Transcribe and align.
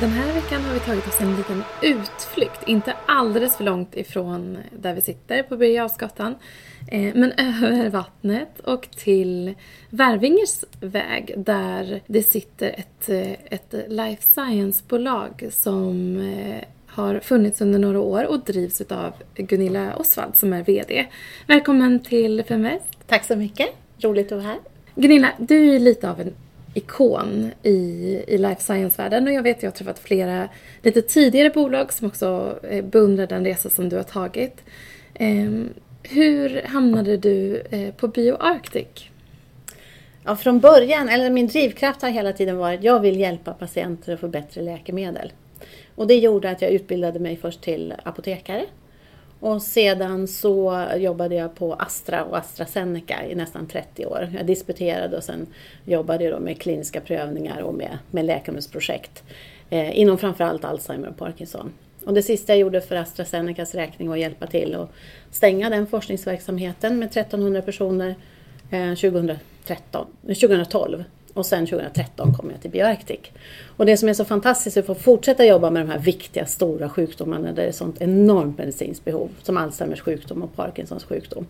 Den 0.00 0.10
här 0.10 0.34
veckan 0.34 0.62
har 0.62 0.74
vi 0.74 0.80
tagit 0.80 1.08
oss 1.08 1.20
en 1.20 1.36
liten 1.36 1.62
utflykt, 1.82 2.68
inte 2.68 2.94
alldeles 3.06 3.56
för 3.56 3.64
långt 3.64 3.96
ifrån 3.96 4.58
där 4.78 4.94
vi 4.94 5.00
sitter 5.00 5.42
på 5.42 5.56
Birger 5.56 5.90
eh, 6.88 7.14
men 7.14 7.32
över 7.32 7.90
vattnet 7.90 8.60
och 8.60 8.90
till 8.90 9.54
Värvingers 9.90 10.64
väg 10.80 11.34
där 11.36 12.00
det 12.06 12.22
sitter 12.22 12.68
ett, 12.68 13.08
eh, 13.08 13.32
ett 13.44 13.74
life 13.88 14.22
science-bolag 14.22 15.48
som 15.50 16.16
eh, 16.16 16.64
har 16.86 17.20
funnits 17.20 17.60
under 17.60 17.78
några 17.78 18.00
år 18.00 18.26
och 18.26 18.40
drivs 18.40 18.80
av 18.80 19.12
Gunilla 19.34 19.96
Osvald 19.96 20.36
som 20.36 20.52
är 20.52 20.62
VD. 20.62 21.06
Välkommen 21.46 21.98
till 21.98 22.44
Femväst. 22.48 22.98
Tack 23.06 23.24
så 23.24 23.36
mycket, 23.36 23.68
roligt 23.98 24.32
att 24.32 24.38
vara 24.38 24.46
här. 24.46 24.58
Gunilla, 24.94 25.32
du 25.38 25.74
är 25.74 25.78
lite 25.78 26.10
av 26.10 26.20
en 26.20 26.34
ikon 26.74 27.50
i, 27.62 27.70
i 28.26 28.38
life 28.38 28.62
science-världen 28.62 29.26
och 29.26 29.32
jag 29.32 29.42
vet 29.42 29.56
att 29.56 29.62
jag 29.62 29.70
har 29.70 29.76
träffat 29.76 29.98
flera 29.98 30.48
lite 30.82 31.02
tidigare 31.02 31.50
bolag 31.50 31.92
som 31.92 32.06
också 32.06 32.58
eh, 32.70 32.84
beundrar 32.84 33.26
den 33.26 33.44
resa 33.44 33.70
som 33.70 33.88
du 33.88 33.96
har 33.96 34.02
tagit. 34.02 34.64
Ehm, 35.14 35.68
hur 36.02 36.62
hamnade 36.62 37.16
du 37.16 37.62
eh, 37.70 37.94
på 37.94 38.08
BioArctic? 38.08 39.10
Ja, 40.24 40.36
från 40.36 40.60
början, 40.60 41.08
eller 41.08 41.30
min 41.30 41.46
drivkraft 41.46 42.02
har 42.02 42.08
hela 42.10 42.32
tiden 42.32 42.56
varit 42.56 42.78
att 42.78 42.84
jag 42.84 43.00
vill 43.00 43.20
hjälpa 43.20 43.52
patienter 43.52 44.14
att 44.14 44.20
få 44.20 44.28
bättre 44.28 44.62
läkemedel. 44.62 45.32
Och 45.94 46.06
det 46.06 46.14
gjorde 46.14 46.50
att 46.50 46.62
jag 46.62 46.70
utbildade 46.70 47.18
mig 47.18 47.36
först 47.36 47.60
till 47.60 47.94
apotekare 48.02 48.64
och 49.40 49.62
sedan 49.62 50.28
så 50.28 50.86
jobbade 50.96 51.34
jag 51.34 51.54
på 51.54 51.74
Astra 51.74 52.24
och 52.24 52.38
AstraZeneca 52.38 53.26
i 53.26 53.34
nästan 53.34 53.66
30 53.66 54.06
år. 54.06 54.28
Jag 54.36 54.46
disputerade 54.46 55.16
och 55.16 55.24
sen 55.24 55.46
jobbade 55.84 56.24
jag 56.24 56.42
med 56.42 56.60
kliniska 56.60 57.00
prövningar 57.00 57.60
och 57.60 57.74
med, 57.74 57.98
med 58.10 58.24
läkemedelsprojekt 58.24 59.22
eh, 59.70 59.98
inom 59.98 60.18
framförallt 60.18 60.64
Alzheimer 60.64 61.08
och 61.08 61.16
Parkinson. 61.16 61.72
Och 62.04 62.14
det 62.14 62.22
sista 62.22 62.52
jag 62.52 62.60
gjorde 62.60 62.80
för 62.80 62.96
AstraZenecas 62.96 63.74
räkning 63.74 64.08
var 64.08 64.16
att 64.16 64.20
hjälpa 64.20 64.46
till 64.46 64.74
att 64.74 64.90
stänga 65.30 65.70
den 65.70 65.86
forskningsverksamheten 65.86 66.98
med 66.98 67.08
1300 67.08 67.62
personer 67.62 68.14
eh, 68.70 68.94
2013, 68.94 70.06
2012. 70.22 71.04
Och 71.34 71.46
sen 71.46 71.66
2013 71.66 72.34
kom 72.34 72.50
jag 72.50 72.60
till 72.60 72.70
Bioarctic. 72.70 73.20
Och 73.76 73.86
det 73.86 73.96
som 73.96 74.08
är 74.08 74.14
så 74.14 74.24
fantastiskt 74.24 74.76
är 74.76 74.80
att 74.80 74.86
få 74.86 74.94
fortsätta 74.94 75.44
jobba 75.44 75.70
med 75.70 75.86
de 75.86 75.92
här 75.92 75.98
viktiga 75.98 76.46
stora 76.46 76.88
sjukdomarna 76.88 77.46
där 77.46 77.62
det 77.62 77.68
är 77.68 77.72
sånt 77.72 78.00
enormt 78.00 78.58
medicinskt 78.58 79.04
behov. 79.04 79.30
Som 79.42 79.56
Alzheimers 79.56 80.00
sjukdom 80.00 80.42
och 80.42 80.56
Parkinsons 80.56 81.04
sjukdom. 81.04 81.46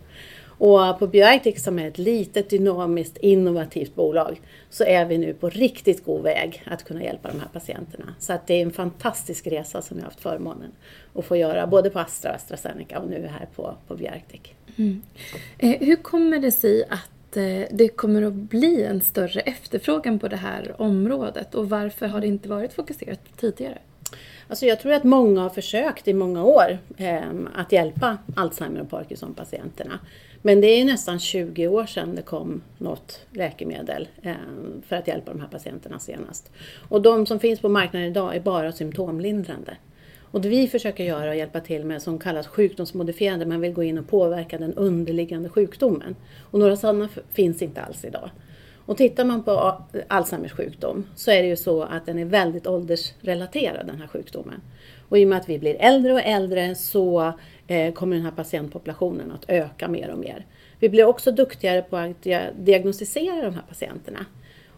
Och 0.61 0.99
på 0.99 1.07
Bioarctic 1.07 1.63
som 1.63 1.79
är 1.79 1.87
ett 1.87 1.97
litet, 1.97 2.49
dynamiskt, 2.49 3.17
innovativt 3.17 3.95
bolag 3.95 4.41
så 4.69 4.83
är 4.83 5.05
vi 5.05 5.17
nu 5.17 5.33
på 5.33 5.49
riktigt 5.49 6.05
god 6.05 6.23
väg 6.23 6.63
att 6.65 6.83
kunna 6.83 7.03
hjälpa 7.03 7.31
de 7.31 7.39
här 7.39 7.47
patienterna. 7.53 8.15
Så 8.19 8.33
att 8.33 8.47
det 8.47 8.53
är 8.53 8.61
en 8.61 8.71
fantastisk 8.71 9.47
resa 9.47 9.81
som 9.81 9.97
jag 9.97 10.03
har 10.03 10.09
haft 10.09 10.21
förmånen 10.21 10.71
att 11.15 11.25
få 11.25 11.35
göra 11.35 11.67
både 11.67 11.89
på 11.89 11.99
Astra 11.99 12.29
och 12.29 12.35
AstraZeneca 12.35 12.99
och 12.99 13.09
nu 13.09 13.27
här 13.27 13.47
på, 13.55 13.75
på 13.87 13.95
Bioarctic. 13.95 14.41
Mm. 14.75 15.01
Eh, 15.57 15.79
hur 15.79 15.95
kommer 15.95 16.39
det 16.39 16.51
sig 16.51 16.83
att 16.89 17.09
Eh, 17.37 17.67
det 17.71 17.89
kommer 17.89 18.21
att 18.21 18.33
bli 18.33 18.83
en 18.83 19.01
större 19.01 19.41
efterfrågan 19.41 20.19
på 20.19 20.27
det 20.27 20.35
här 20.35 20.81
området 20.81 21.55
och 21.55 21.69
varför 21.69 22.07
har 22.07 22.21
det 22.21 22.27
inte 22.27 22.49
varit 22.49 22.73
fokuserat 22.73 23.19
tidigare? 23.37 23.77
Alltså 24.47 24.65
jag 24.65 24.79
tror 24.79 24.93
att 24.93 25.03
många 25.03 25.41
har 25.41 25.49
försökt 25.49 26.07
i 26.07 26.13
många 26.13 26.43
år 26.43 26.79
eh, 26.97 27.21
att 27.55 27.71
hjälpa 27.71 28.17
Alzheimer 28.35 28.81
och 28.81 28.89
Parkinson-patienterna. 28.89 29.99
Men 30.41 30.61
det 30.61 30.67
är 30.67 30.85
nästan 30.85 31.19
20 31.19 31.67
år 31.67 31.85
sedan 31.85 32.15
det 32.15 32.21
kom 32.21 32.61
något 32.77 33.19
läkemedel 33.31 34.07
eh, 34.21 34.33
för 34.87 34.95
att 34.95 35.07
hjälpa 35.07 35.31
de 35.31 35.41
här 35.41 35.47
patienterna 35.47 35.99
senast. 35.99 36.51
Och 36.89 37.01
de 37.01 37.25
som 37.25 37.39
finns 37.39 37.59
på 37.59 37.69
marknaden 37.69 38.07
idag 38.07 38.35
är 38.35 38.39
bara 38.39 38.71
symptomlindrande. 38.71 39.77
Och 40.31 40.41
det 40.41 40.49
vi 40.49 40.67
försöker 40.67 41.03
göra 41.03 41.29
och 41.29 41.35
hjälpa 41.35 41.59
till 41.59 41.85
med 41.85 42.01
som 42.01 42.19
kallas 42.19 42.47
sjukdomsmodifierande, 42.47 43.45
man 43.45 43.61
vill 43.61 43.73
gå 43.73 43.83
in 43.83 43.97
och 43.97 44.07
påverka 44.07 44.57
den 44.57 44.73
underliggande 44.73 45.49
sjukdomen. 45.49 46.15
Och 46.51 46.59
några 46.59 46.75
sådana 46.75 47.09
finns 47.31 47.61
inte 47.61 47.81
alls 47.81 48.05
idag. 48.05 48.29
Och 48.85 48.97
tittar 48.97 49.25
man 49.25 49.43
på 49.43 49.81
Alzheimers 50.07 50.51
sjukdom 50.51 51.07
så 51.15 51.31
är 51.31 51.41
det 51.41 51.47
ju 51.47 51.55
så 51.55 51.83
att 51.83 52.05
den 52.05 52.19
är 52.19 52.25
väldigt 52.25 52.67
åldersrelaterad 52.67 53.87
den 53.87 53.99
här 53.99 54.07
sjukdomen. 54.07 54.61
Och 55.09 55.19
i 55.19 55.25
och 55.25 55.29
med 55.29 55.37
att 55.37 55.49
vi 55.49 55.59
blir 55.59 55.75
äldre 55.79 56.13
och 56.13 56.21
äldre 56.21 56.75
så 56.75 57.33
eh, 57.67 57.93
kommer 57.93 58.15
den 58.15 58.25
här 58.25 58.31
patientpopulationen 58.31 59.31
att 59.31 59.45
öka 59.47 59.87
mer 59.87 60.11
och 60.11 60.19
mer. 60.19 60.45
Vi 60.79 60.89
blir 60.89 61.05
också 61.05 61.31
duktigare 61.31 61.81
på 61.81 61.97
att 61.97 62.23
diagnostisera 62.57 63.45
de 63.45 63.53
här 63.53 63.63
patienterna. 63.69 64.25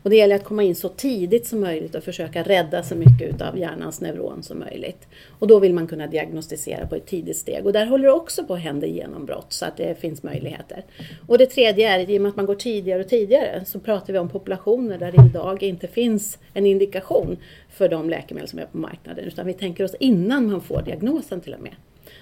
Och 0.04 0.10
det 0.10 0.16
gäller 0.16 0.36
att 0.36 0.44
komma 0.44 0.64
in 0.64 0.76
så 0.76 0.90
tidigt 0.90 1.48
som 1.48 1.60
möjligt 1.60 1.96
och 1.96 2.04
försöka 2.04 2.44
rädda 2.44 2.84
så 2.84 2.96
mycket 2.96 3.42
av 3.42 3.58
hjärnans 3.58 4.02
neuron 4.02 4.44
som 4.44 4.60
möjligt. 4.60 5.08
Och 5.40 5.48
då 5.48 5.60
vill 5.60 5.74
man 5.74 5.88
kunna 5.88 6.08
diagnostisera 6.08 6.88
på 6.88 6.96
ett 6.96 7.06
tidigt 7.06 7.38
steg. 7.38 7.66
Och 7.66 7.74
där 7.74 7.86
håller 7.86 8.06
det 8.06 8.14
också 8.14 8.44
på 8.44 8.54
att 8.54 8.60
hända 8.60 8.88
genombrott 8.88 9.54
så 9.54 9.66
att 9.66 9.78
det 9.78 10.00
finns 10.00 10.24
möjligheter. 10.24 10.84
Och 11.28 11.38
det 11.38 11.46
tredje 11.46 11.90
är, 11.90 12.10
i 12.10 12.18
och 12.18 12.22
med 12.22 12.30
att 12.30 12.36
man 12.36 12.46
går 12.46 12.56
tidigare 12.56 13.02
och 13.02 13.10
tidigare, 13.10 13.66
så 13.66 13.80
pratar 13.80 14.14
vi 14.14 14.20
om 14.20 14.30
populationer 14.30 14.98
där 14.98 15.12
det 15.12 15.26
idag 15.26 15.64
inte 15.64 15.88
finns 15.88 16.38
en 16.54 16.66
indikation 16.66 17.38
för 17.70 17.90
de 17.90 18.10
läkemedel 18.10 18.50
som 18.50 18.60
är 18.60 18.66
på 18.66 18.78
marknaden. 18.78 19.26
Utan 19.26 19.46
vi 19.46 19.54
tänker 19.54 19.84
oss 19.84 19.96
innan 20.00 20.52
man 20.52 20.62
får 20.62 20.82
diagnosen 20.82 21.42
till 21.42 21.54
och 21.54 21.62
med. 21.62 21.76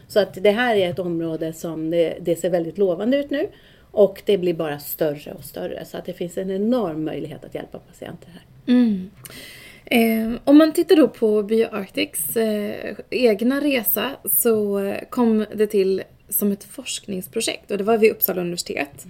Så 0.07 0.19
att 0.19 0.43
det 0.43 0.51
här 0.51 0.75
är 0.75 0.89
ett 0.89 0.99
område 0.99 1.53
som 1.53 1.89
det, 1.89 2.17
det 2.21 2.35
ser 2.35 2.49
väldigt 2.49 2.77
lovande 2.77 3.17
ut 3.17 3.29
nu. 3.29 3.47
Och 3.91 4.21
det 4.25 4.37
blir 4.37 4.53
bara 4.53 4.79
större 4.79 5.33
och 5.33 5.43
större 5.43 5.85
så 5.85 5.97
att 5.97 6.05
det 6.05 6.13
finns 6.13 6.37
en 6.37 6.51
enorm 6.51 7.03
möjlighet 7.03 7.45
att 7.45 7.55
hjälpa 7.55 7.79
patienter 7.79 8.29
här. 8.29 8.73
Mm. 8.73 9.09
Eh, 9.85 10.39
om 10.43 10.57
man 10.57 10.73
tittar 10.73 10.95
då 10.95 11.07
på 11.07 11.43
BioArctics 11.43 12.37
eh, 12.37 12.95
egna 13.09 13.61
resa 13.61 14.11
så 14.25 14.93
kom 15.09 15.45
det 15.55 15.67
till 15.67 16.03
som 16.29 16.51
ett 16.51 16.63
forskningsprojekt 16.63 17.71
och 17.71 17.77
det 17.77 17.83
var 17.83 17.97
vid 17.97 18.11
Uppsala 18.11 18.41
universitet. 18.41 19.05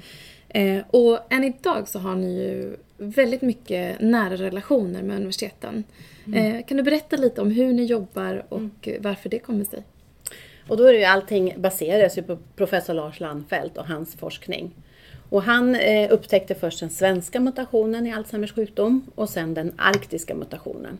Eh, 0.49 0.79
och 0.89 1.19
än 1.29 1.43
idag 1.43 1.87
så 1.87 1.99
har 1.99 2.15
ni 2.15 2.43
ju 2.43 2.75
väldigt 2.97 3.41
mycket 3.41 4.01
nära 4.01 4.35
relationer 4.35 5.03
med 5.03 5.15
universiteten. 5.15 5.83
Mm. 6.25 6.55
Eh, 6.55 6.65
kan 6.65 6.77
du 6.77 6.83
berätta 6.83 7.17
lite 7.17 7.41
om 7.41 7.51
hur 7.51 7.73
ni 7.73 7.85
jobbar 7.85 8.45
och 8.49 8.87
mm. 8.87 9.01
varför 9.01 9.29
det 9.29 9.39
kommer 9.39 9.65
sig? 9.65 9.83
Och 10.71 10.77
då 10.77 10.83
är 10.83 10.93
det 10.93 10.99
ju 10.99 11.05
allting 11.05 11.53
baseras 11.57 12.17
ju 12.17 12.23
på 12.23 12.37
professor 12.55 12.93
Lars 12.93 13.19
Landfelt 13.19 13.77
och 13.77 13.87
hans 13.87 14.15
forskning. 14.15 14.71
Och 15.29 15.43
han 15.43 15.75
eh, 15.75 16.11
upptäckte 16.11 16.55
först 16.55 16.79
den 16.79 16.89
svenska 16.89 17.39
mutationen 17.39 18.07
i 18.07 18.13
Alzheimers 18.13 18.53
sjukdom 18.53 19.05
och 19.15 19.29
sen 19.29 19.53
den 19.53 19.73
arktiska 19.77 20.35
mutationen. 20.35 20.99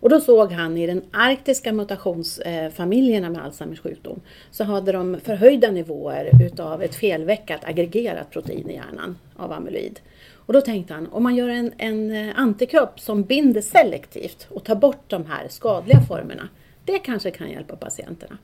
Och 0.00 0.08
då 0.08 0.20
såg 0.20 0.52
han 0.52 0.76
i 0.76 0.86
den 0.86 1.02
arktiska 1.10 1.72
mutationsfamiljerna 1.72 3.30
med 3.30 3.44
Alzheimers 3.44 3.80
sjukdom 3.80 4.20
så 4.50 4.64
hade 4.64 4.92
de 4.92 5.20
förhöjda 5.20 5.70
nivåer 5.70 6.30
utav 6.46 6.82
ett 6.82 6.94
felveckat 6.94 7.60
aggregerat 7.64 8.30
protein 8.30 8.70
i 8.70 8.74
hjärnan 8.74 9.18
av 9.36 9.52
amyloid. 9.52 10.00
Och 10.32 10.52
då 10.52 10.60
tänkte 10.60 10.94
han, 10.94 11.06
om 11.12 11.22
man 11.22 11.36
gör 11.36 11.48
en, 11.48 11.72
en 11.78 12.10
eh, 12.10 12.38
antikropp 12.38 13.00
som 13.00 13.22
binder 13.22 13.60
selektivt 13.60 14.46
och 14.50 14.64
tar 14.64 14.74
bort 14.74 15.04
de 15.06 15.26
här 15.26 15.48
skadliga 15.48 16.00
formerna, 16.00 16.48
det 16.84 16.98
kanske 16.98 17.30
kan 17.30 17.50
hjälpa 17.50 17.76
patienterna. 17.76 18.38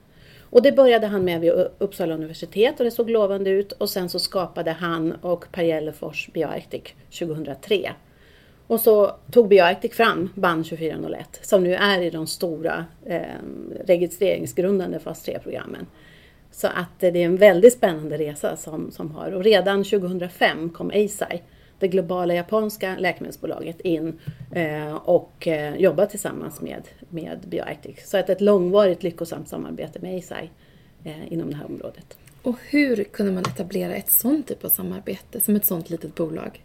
Och 0.52 0.62
det 0.62 0.72
började 0.72 1.06
han 1.06 1.24
med 1.24 1.40
vid 1.40 1.52
Uppsala 1.78 2.14
universitet 2.14 2.80
och 2.80 2.84
det 2.84 2.90
såg 2.90 3.10
lovande 3.10 3.50
ut 3.50 3.72
och 3.72 3.90
sen 3.90 4.08
så 4.08 4.18
skapade 4.18 4.70
han 4.70 5.12
och 5.12 5.44
Per 5.52 5.62
Gällefors 5.62 6.30
Bioarctic 6.32 6.82
2003. 7.18 7.92
Och 8.66 8.80
så 8.80 9.16
tog 9.30 9.48
Bioarctic 9.48 9.92
fram 9.92 10.30
band 10.34 10.64
2401 10.64 11.40
som 11.42 11.64
nu 11.64 11.74
är 11.74 12.00
i 12.00 12.10
de 12.10 12.26
stora 12.26 12.84
eh, 13.06 13.20
registreringsgrundande 13.84 14.99
fas 14.99 15.28
3-programmen. 15.28 15.87
Så 16.50 16.66
att 16.66 17.00
det 17.00 17.08
är 17.08 17.16
en 17.16 17.37
väldigt 17.37 17.72
spännande 17.72 18.19
resa 18.19 18.56
som, 18.56 18.90
som 18.90 19.10
har 19.10 19.32
och 19.32 19.44
redan 19.44 19.84
2005 19.84 20.70
kom 20.70 20.90
ASI 20.90 21.43
det 21.82 21.88
globala 21.88 22.34
japanska 22.34 22.96
läkemedelsbolaget 22.99 23.81
in 23.81 24.20
eh, 24.52 24.94
och 24.94 25.49
eh, 25.49 25.76
jobbar 25.76 26.06
tillsammans 26.06 26.61
med, 26.61 26.82
med 27.08 27.38
Bioarctic. 27.49 28.11
Så 28.11 28.19
att 28.19 28.31
ett 28.31 28.40
långvarigt 28.40 29.02
lyckosamt 29.02 29.49
samarbete 29.49 29.99
med 30.02 30.14
Eisai 30.14 30.50
eh, 31.05 31.32
inom 31.32 31.50
det 31.50 31.56
här 31.56 31.67
området. 31.67 32.17
Och 32.43 32.56
hur 32.70 33.05
kunde 33.05 33.32
man 33.32 33.43
etablera 33.43 33.94
ett 33.94 34.11
sånt 34.11 34.49
typ 34.49 34.64
av 34.64 34.69
samarbete 34.69 35.40
som 35.40 35.56
ett 35.56 35.64
sånt 35.64 35.90
litet 35.90 36.14
bolag? 36.14 36.64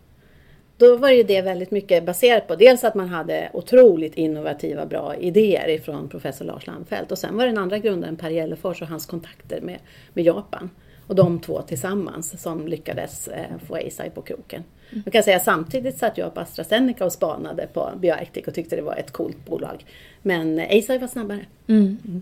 Då 0.77 0.97
var 0.97 1.09
ju 1.09 1.23
det 1.23 1.41
väldigt 1.41 1.71
mycket 1.71 2.05
baserat 2.05 2.47
på 2.47 2.55
dels 2.55 2.83
att 2.83 2.95
man 2.95 3.09
hade 3.09 3.49
otroligt 3.53 4.15
innovativa 4.15 4.85
bra 4.85 5.15
idéer 5.15 5.67
ifrån 5.67 6.09
professor 6.09 6.45
Lars 6.45 6.67
Landfelt 6.67 7.11
och 7.11 7.17
sen 7.17 7.37
var 7.37 7.45
den 7.45 7.57
andra 7.57 7.77
grundaren 7.77 8.15
Per 8.15 8.29
Gällefors 8.29 8.81
och 8.81 8.87
hans 8.87 9.05
kontakter 9.05 9.61
med, 9.61 9.79
med 10.13 10.25
Japan. 10.25 10.69
Och 11.07 11.15
de 11.15 11.39
två 11.39 11.61
tillsammans 11.61 12.41
som 12.41 12.67
lyckades 12.67 13.29
få 13.67 13.75
Eisai 13.75 14.09
på 14.09 14.21
kroken. 14.21 14.63
Jag 15.05 15.13
kan 15.13 15.23
säga 15.23 15.39
samtidigt 15.39 15.97
satt 15.97 16.17
jag 16.17 16.33
på 16.33 16.39
AstraZeneca 16.39 17.05
och 17.05 17.13
spanade 17.13 17.67
på 17.73 17.91
Bioarctic 17.99 18.47
och 18.47 18.53
tyckte 18.53 18.75
det 18.75 18.81
var 18.81 18.95
ett 18.95 19.11
coolt 19.11 19.45
bolag. 19.45 19.85
Men 20.21 20.59
Eisai 20.59 20.97
var 20.97 21.07
snabbare. 21.07 21.45
Mm. 21.67 22.21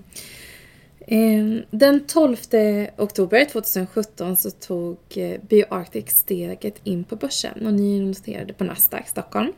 Ehm, 1.07 1.61
den 1.71 2.07
12 2.07 2.35
oktober 2.97 3.45
2017 3.45 4.37
så 4.37 4.51
tog 4.51 4.97
eh, 5.15 5.41
Bioarctic 5.41 6.09
steget 6.09 6.79
in 6.83 7.03
på 7.03 7.15
börsen 7.15 7.65
och 7.65 7.73
ni 7.73 7.99
noterade 7.99 8.53
på 8.53 8.63
Nasdaq 8.63 9.07
Stockholm. 9.07 9.53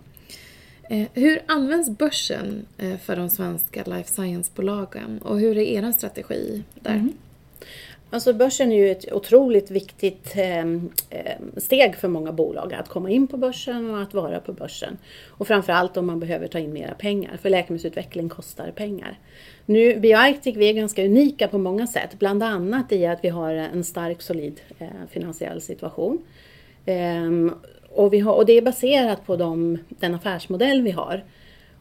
Eh, 0.89 1.07
hur 1.13 1.41
används 1.45 1.89
börsen 1.89 2.65
eh, 2.77 2.97
för 2.97 3.15
de 3.15 3.29
svenska 3.29 3.83
life 3.83 4.11
science-bolagen 4.11 5.19
och 5.21 5.39
hur 5.39 5.57
är 5.57 5.61
er 5.61 5.91
strategi 5.91 6.63
där? 6.81 6.91
Mm. 6.91 7.13
Alltså 8.09 8.33
börsen 8.33 8.71
är 8.71 8.75
ju 8.75 8.91
ett 8.91 9.11
otroligt 9.11 9.71
viktigt 9.71 10.33
ehm, 10.35 10.89
ehm, 11.09 11.51
steg 11.57 11.95
för 11.95 12.07
många 12.07 12.31
bolag 12.31 12.73
att 12.73 12.89
komma 12.89 13.09
in 13.09 13.27
på 13.27 13.37
börsen 13.37 13.89
och 13.89 14.01
att 14.01 14.13
vara 14.13 14.39
på 14.39 14.53
börsen. 14.53 14.97
Och 15.27 15.47
framförallt 15.47 15.97
om 15.97 16.05
man 16.07 16.19
behöver 16.19 16.47
ta 16.47 16.59
in 16.59 16.73
mera 16.73 16.93
pengar, 16.93 17.37
för 17.41 17.49
läkemedelsutveckling 17.49 18.29
kostar 18.29 18.71
pengar. 18.71 19.19
Nu, 19.65 19.99
BioArctic, 19.99 20.55
vi 20.55 20.69
är 20.69 20.73
ganska 20.73 21.05
unika 21.05 21.47
på 21.47 21.57
många 21.57 21.87
sätt, 21.87 22.19
bland 22.19 22.43
annat 22.43 22.91
i 22.91 23.05
att 23.05 23.23
vi 23.23 23.29
har 23.29 23.53
en 23.53 23.83
stark 23.83 24.21
solid 24.21 24.61
eh, 24.79 24.87
finansiell 25.11 25.61
situation. 25.61 26.21
Ehm, 26.85 27.53
och, 27.89 28.13
vi 28.13 28.19
har, 28.19 28.33
och 28.33 28.45
det 28.45 28.53
är 28.53 28.61
baserat 28.61 29.25
på 29.25 29.35
de, 29.35 29.77
den 29.89 30.15
affärsmodell 30.15 30.81
vi 30.81 30.91
har. 30.91 31.23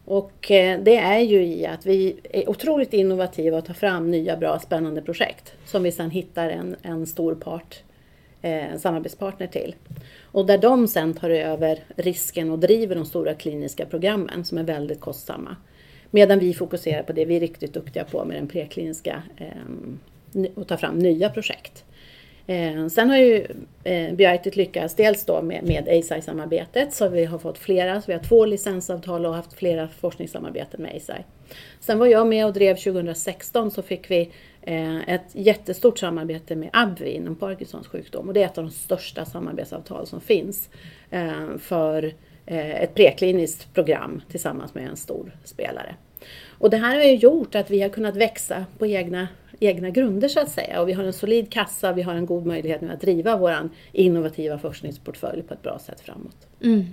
Och 0.06 0.50
eh, 0.50 0.81
det 0.81 0.97
är 0.97 1.20
ju 1.20 1.44
i 1.44 1.67
att 1.67 1.87
vi 1.87 2.17
är 2.32 2.50
otroligt 2.50 2.93
innovativa 2.93 3.58
och 3.58 3.64
tar 3.64 3.75
fram 3.75 4.11
nya 4.11 4.37
bra 4.37 4.58
spännande 4.58 5.03
projekt 5.03 5.55
som 5.64 5.82
vi 5.82 5.93
sedan 5.93 6.11
hittar 6.11 6.49
en, 6.49 6.76
en 6.82 7.06
stor 7.06 7.35
part, 7.35 7.82
eh, 8.43 8.73
en 8.73 8.79
samarbetspartner 8.79 9.47
till. 9.47 9.75
Och 10.23 10.47
där 10.47 10.58
de 10.58 10.88
sen 10.88 11.14
tar 11.14 11.31
över 11.31 11.85
risken 11.97 12.50
och 12.50 12.58
driver 12.58 12.94
de 12.94 13.05
stora 13.05 13.35
kliniska 13.35 13.87
programmen 13.87 14.44
som 14.44 14.58
är 14.58 14.62
väldigt 14.62 15.00
kostsamma. 15.00 15.56
Medan 16.11 16.38
vi 16.38 16.55
fokuserar 16.55 17.02
på 17.02 17.12
det 17.12 17.25
vi 17.25 17.37
är 17.37 17.41
riktigt 17.41 17.75
duktiga 17.75 18.05
på 18.05 18.25
med 18.25 18.37
den 18.37 18.49
prekliniska 18.49 19.23
ehm, 19.37 19.99
och 20.55 20.69
tar 20.69 20.76
fram 20.76 20.99
nya 20.99 21.31
projekt. 21.31 21.85
Eh, 22.46 22.87
sen 22.87 23.10
har 23.10 23.16
ju 23.16 23.46
eh, 23.84 24.14
Bioitet 24.14 24.56
lyckats 24.56 24.94
dels 24.94 25.25
då 25.25 25.43
med, 25.43 25.64
med 25.64 25.88
ASI-samarbetet 25.88 26.93
så 26.93 27.08
vi 27.08 27.25
har 27.25 27.38
fått 27.38 27.58
flera, 27.58 28.00
så 28.00 28.06
vi 28.06 28.12
har 28.12 28.22
två 28.22 28.44
licensavtal 28.44 29.26
och 29.26 29.34
haft 29.34 29.52
flera 29.52 29.88
forskningssamarbeten 29.88 30.82
med 30.82 30.96
ASI. 30.96 31.25
Sen 31.81 31.98
var 31.98 32.06
jag 32.06 32.26
med 32.26 32.46
och 32.46 32.52
drev 32.52 32.76
2016 32.76 33.70
så 33.70 33.82
fick 33.82 34.10
vi 34.10 34.31
eh, 34.62 35.08
ett 35.08 35.26
jättestort 35.32 35.98
samarbete 35.98 36.56
med 36.56 36.70
AbbVie 36.72 37.16
inom 37.16 37.37
Parkinsons 37.37 37.88
sjukdom 37.88 38.28
och 38.28 38.34
det 38.34 38.43
är 38.43 38.46
ett 38.46 38.58
av 38.58 38.64
de 38.64 38.70
största 38.70 39.25
samarbetsavtal 39.25 40.06
som 40.06 40.20
finns 40.20 40.69
eh, 41.10 41.56
för 41.58 42.14
eh, 42.46 42.82
ett 42.82 42.94
prekliniskt 42.94 43.75
program 43.75 44.22
tillsammans 44.31 44.75
med 44.75 44.88
en 44.88 44.96
stor 44.96 45.37
spelare. 45.44 45.94
Och 46.58 46.70
det 46.70 46.76
här 46.76 46.96
har 46.96 47.04
ju 47.04 47.14
gjort 47.14 47.54
att 47.54 47.70
vi 47.70 47.82
har 47.82 47.88
kunnat 47.88 48.16
växa 48.16 48.66
på 48.78 48.87
egna 48.87 49.28
egna 49.61 49.91
grunder 49.91 50.29
så 50.29 50.41
att 50.41 50.50
säga. 50.50 50.81
Och 50.81 50.88
vi 50.88 50.93
har 50.93 51.05
en 51.05 51.12
solid 51.12 51.53
kassa, 51.53 51.93
vi 51.93 52.03
har 52.03 52.14
en 52.14 52.26
god 52.26 52.47
möjlighet 52.47 52.81
nu 52.81 52.93
att 52.93 53.00
driva 53.00 53.37
vår 53.37 53.69
innovativa 53.93 54.58
forskningsportfölj 54.58 55.43
på 55.43 55.55
ett 55.55 55.62
bra 55.62 55.79
sätt 55.79 56.00
framåt. 56.00 56.47
Mm. 56.62 56.85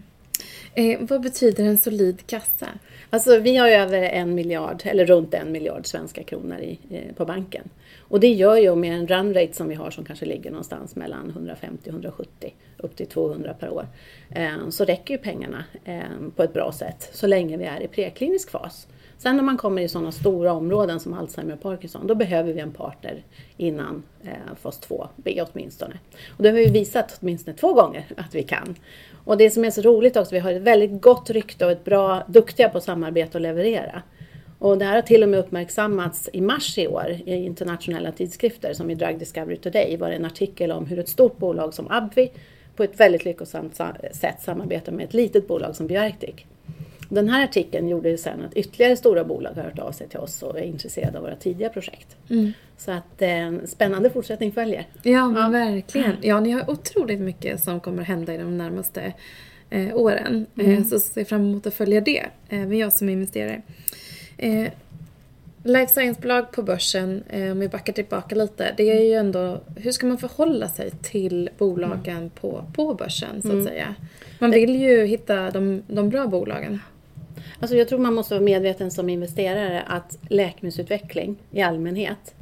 Eh, 0.74 1.00
vad 1.02 1.22
betyder 1.22 1.64
en 1.64 1.78
solid 1.78 2.28
kassa? 2.28 2.68
Alltså 3.10 3.40
vi 3.40 3.58
har 3.58 3.68
över 3.70 4.02
en 4.02 4.36
miljard, 4.36 4.82
eller 4.86 5.06
runt 5.06 5.34
en 5.34 5.52
miljard 5.52 5.86
svenska 5.86 6.24
kronor 6.24 6.60
i, 6.60 6.80
eh, 6.90 7.16
på 7.16 7.26
banken. 7.26 7.70
Och 8.00 8.20
det 8.20 8.28
gör 8.28 8.58
ju 8.58 8.76
med 8.76 8.94
en 8.94 9.08
run 9.08 9.34
rate 9.34 9.54
som 9.54 9.70
vi 9.70 9.76
har 9.76 9.92
som 9.92 10.06
kanske 10.06 10.26
ligger 10.26 10.52
någonstans 10.52 10.96
mellan 10.96 11.30
150 11.30 11.90
170 11.90 12.54
upp 12.78 12.96
till 12.96 13.08
200 13.08 13.54
per 13.54 13.70
år. 13.70 13.88
Eh, 14.30 14.70
så 14.70 14.86
räcker 14.86 15.14
ju 15.14 15.18
pengarna 15.18 15.64
eh, 15.86 16.02
på 16.36 16.44
ett 16.44 16.54
bra 16.54 16.72
sätt 16.72 17.10
så 17.14 17.28
länge 17.28 17.58
vi 17.58 17.66
är 17.66 17.84
i 17.84 17.88
preklinisk 17.88 18.50
fas. 18.50 18.88
Sen 19.24 19.36
när 19.36 19.44
man 19.44 19.58
kommer 19.58 19.82
i 19.82 19.88
sådana 19.88 20.12
stora 20.12 20.54
områden 20.54 21.00
som 21.00 21.14
Alzheimer 21.14 21.54
och 21.54 21.62
Parkinson, 21.62 22.08
då 22.08 22.16
behöver 22.16 22.54
vi 22.54 22.60
en 22.60 22.72
partner 22.72 23.24
innan 23.58 24.04
eh, 24.24 24.56
fas 24.62 24.82
2B 24.90 25.46
åtminstone. 25.52 26.00
Och 26.38 26.44
det 26.44 26.50
har 26.50 26.56
vi 26.56 26.66
visat 26.66 27.20
åtminstone 27.22 27.58
två 27.58 27.74
gånger 27.74 28.06
att 28.18 28.36
vi 28.36 28.44
kan. 28.44 28.76
Och 29.26 29.38
det 29.38 29.50
som 29.50 29.66
är 29.66 29.72
så 29.72 29.82
roligt 29.82 30.18
också, 30.18 30.36
vi 30.36 30.40
har 30.40 30.52
ett 30.52 30.62
väldigt 30.62 31.02
gott 31.02 31.30
rykte 31.30 31.66
och 31.66 31.72
ett 31.72 31.84
bra, 31.84 32.24
duktiga 32.28 32.70
på 32.70 32.80
samarbete 32.80 33.38
och 33.38 33.42
leverera. 33.42 34.02
Och 34.60 34.78
det 34.78 34.86
här 34.86 34.96
har 34.96 35.02
till 35.02 35.24
och 35.24 35.30
med 35.30 35.40
uppmärksammats 35.40 36.30
i 36.34 36.42
mars 36.42 36.78
i 36.78 36.88
år 36.88 37.18
i 37.26 37.34
internationella 37.34 38.12
tidskrifter 38.12 38.74
som 38.74 38.90
i 38.90 38.96
Drug 38.96 39.20
Discovery 39.20 39.58
Today 39.58 39.98
var 39.98 40.10
det 40.10 40.16
en 40.16 40.26
artikel 40.26 40.72
om 40.72 40.86
hur 40.86 41.00
ett 41.00 41.10
stort 41.10 41.38
bolag 41.38 41.74
som 41.74 41.88
Abvi 41.90 42.32
på 42.76 42.84
ett 42.84 43.00
väldigt 43.00 43.26
lyckosamt 43.26 43.76
sätt 44.12 44.42
samarbetar 44.42 44.92
med 44.92 45.06
ett 45.06 45.14
litet 45.14 45.48
bolag 45.48 45.76
som 45.76 45.88
Bioarctic. 45.88 46.46
Den 47.14 47.30
här 47.30 47.44
artikeln 47.44 47.90
gjorde 47.90 48.10
ju 48.10 48.18
sen 48.18 48.42
att 48.42 48.54
ytterligare 48.54 48.96
stora 48.96 49.24
bolag 49.24 49.54
har 49.56 49.64
hört 49.64 49.80
av 49.80 49.92
sig 49.92 50.08
till 50.08 50.20
oss 50.20 50.44
och 50.44 50.60
är 50.60 50.64
intresserade 50.64 51.18
av 51.18 51.24
våra 51.24 51.36
tidiga 51.36 51.70
projekt. 51.70 52.16
Mm. 52.30 52.54
Så 52.78 52.92
att 52.92 53.22
eh, 53.22 53.52
spännande 53.66 54.10
fortsättning 54.10 54.52
följer. 54.52 54.88
Ja, 55.04 55.34
ja. 55.36 55.50
verkligen. 55.50 56.16
Ja, 56.22 56.40
ni 56.40 56.52
har 56.52 56.70
otroligt 56.70 57.20
mycket 57.20 57.64
som 57.64 57.80
kommer 57.80 58.04
hända 58.04 58.34
i 58.34 58.38
de 58.38 58.58
närmaste 58.58 59.14
eh, 59.70 59.96
åren. 59.96 60.46
Eh, 60.58 60.66
mm. 60.66 60.78
Eh, 60.78 60.84
så 60.84 61.00
ser 61.00 61.26
fram 61.26 61.42
emot 61.42 61.68
att 61.68 61.74
följa 61.74 62.02
det, 62.02 62.26
även 62.50 62.78
jag 62.78 62.94
som 62.94 63.10
investerare. 63.10 63.62
Eh, 64.38 64.68
Life 65.66 65.94
Science-bolag 65.94 66.52
på 66.52 66.64
börsen, 66.64 67.24
eh, 67.30 67.52
om 67.52 67.60
vi 67.60 67.70
backar 67.70 67.94
tillbaka 67.94 68.36
lite, 68.36 68.74
det 68.78 68.92
är 68.92 69.04
ju 69.04 69.14
ändå, 69.14 69.62
hur 69.76 69.92
ska 69.92 70.06
man 70.06 70.18
förhålla 70.18 70.70
sig 70.70 70.92
till 70.92 71.50
bolagen 71.58 72.18
mm. 72.18 72.30
på, 72.30 72.66
på 72.76 72.94
börsen 72.94 73.42
så 73.42 73.48
att 73.48 73.54
mm. 73.54 73.66
säga? 73.66 73.96
Man 74.40 74.52
vill 74.52 74.76
ju 74.76 75.06
hitta 75.06 75.52
de, 75.52 75.84
de 75.88 76.10
bra 76.10 76.28
bolagen. 76.28 76.80
Alltså 77.64 77.78
jag 77.78 77.88
tror 77.88 78.00
man 78.00 78.14
måste 78.14 78.34
vara 78.34 78.44
medveten 78.44 78.92
som 78.92 79.10
investerare 79.10 79.82
att 79.82 80.18
läkemedelsutveckling 80.30 81.36
i 81.52 81.62
allmänhet 81.62 82.36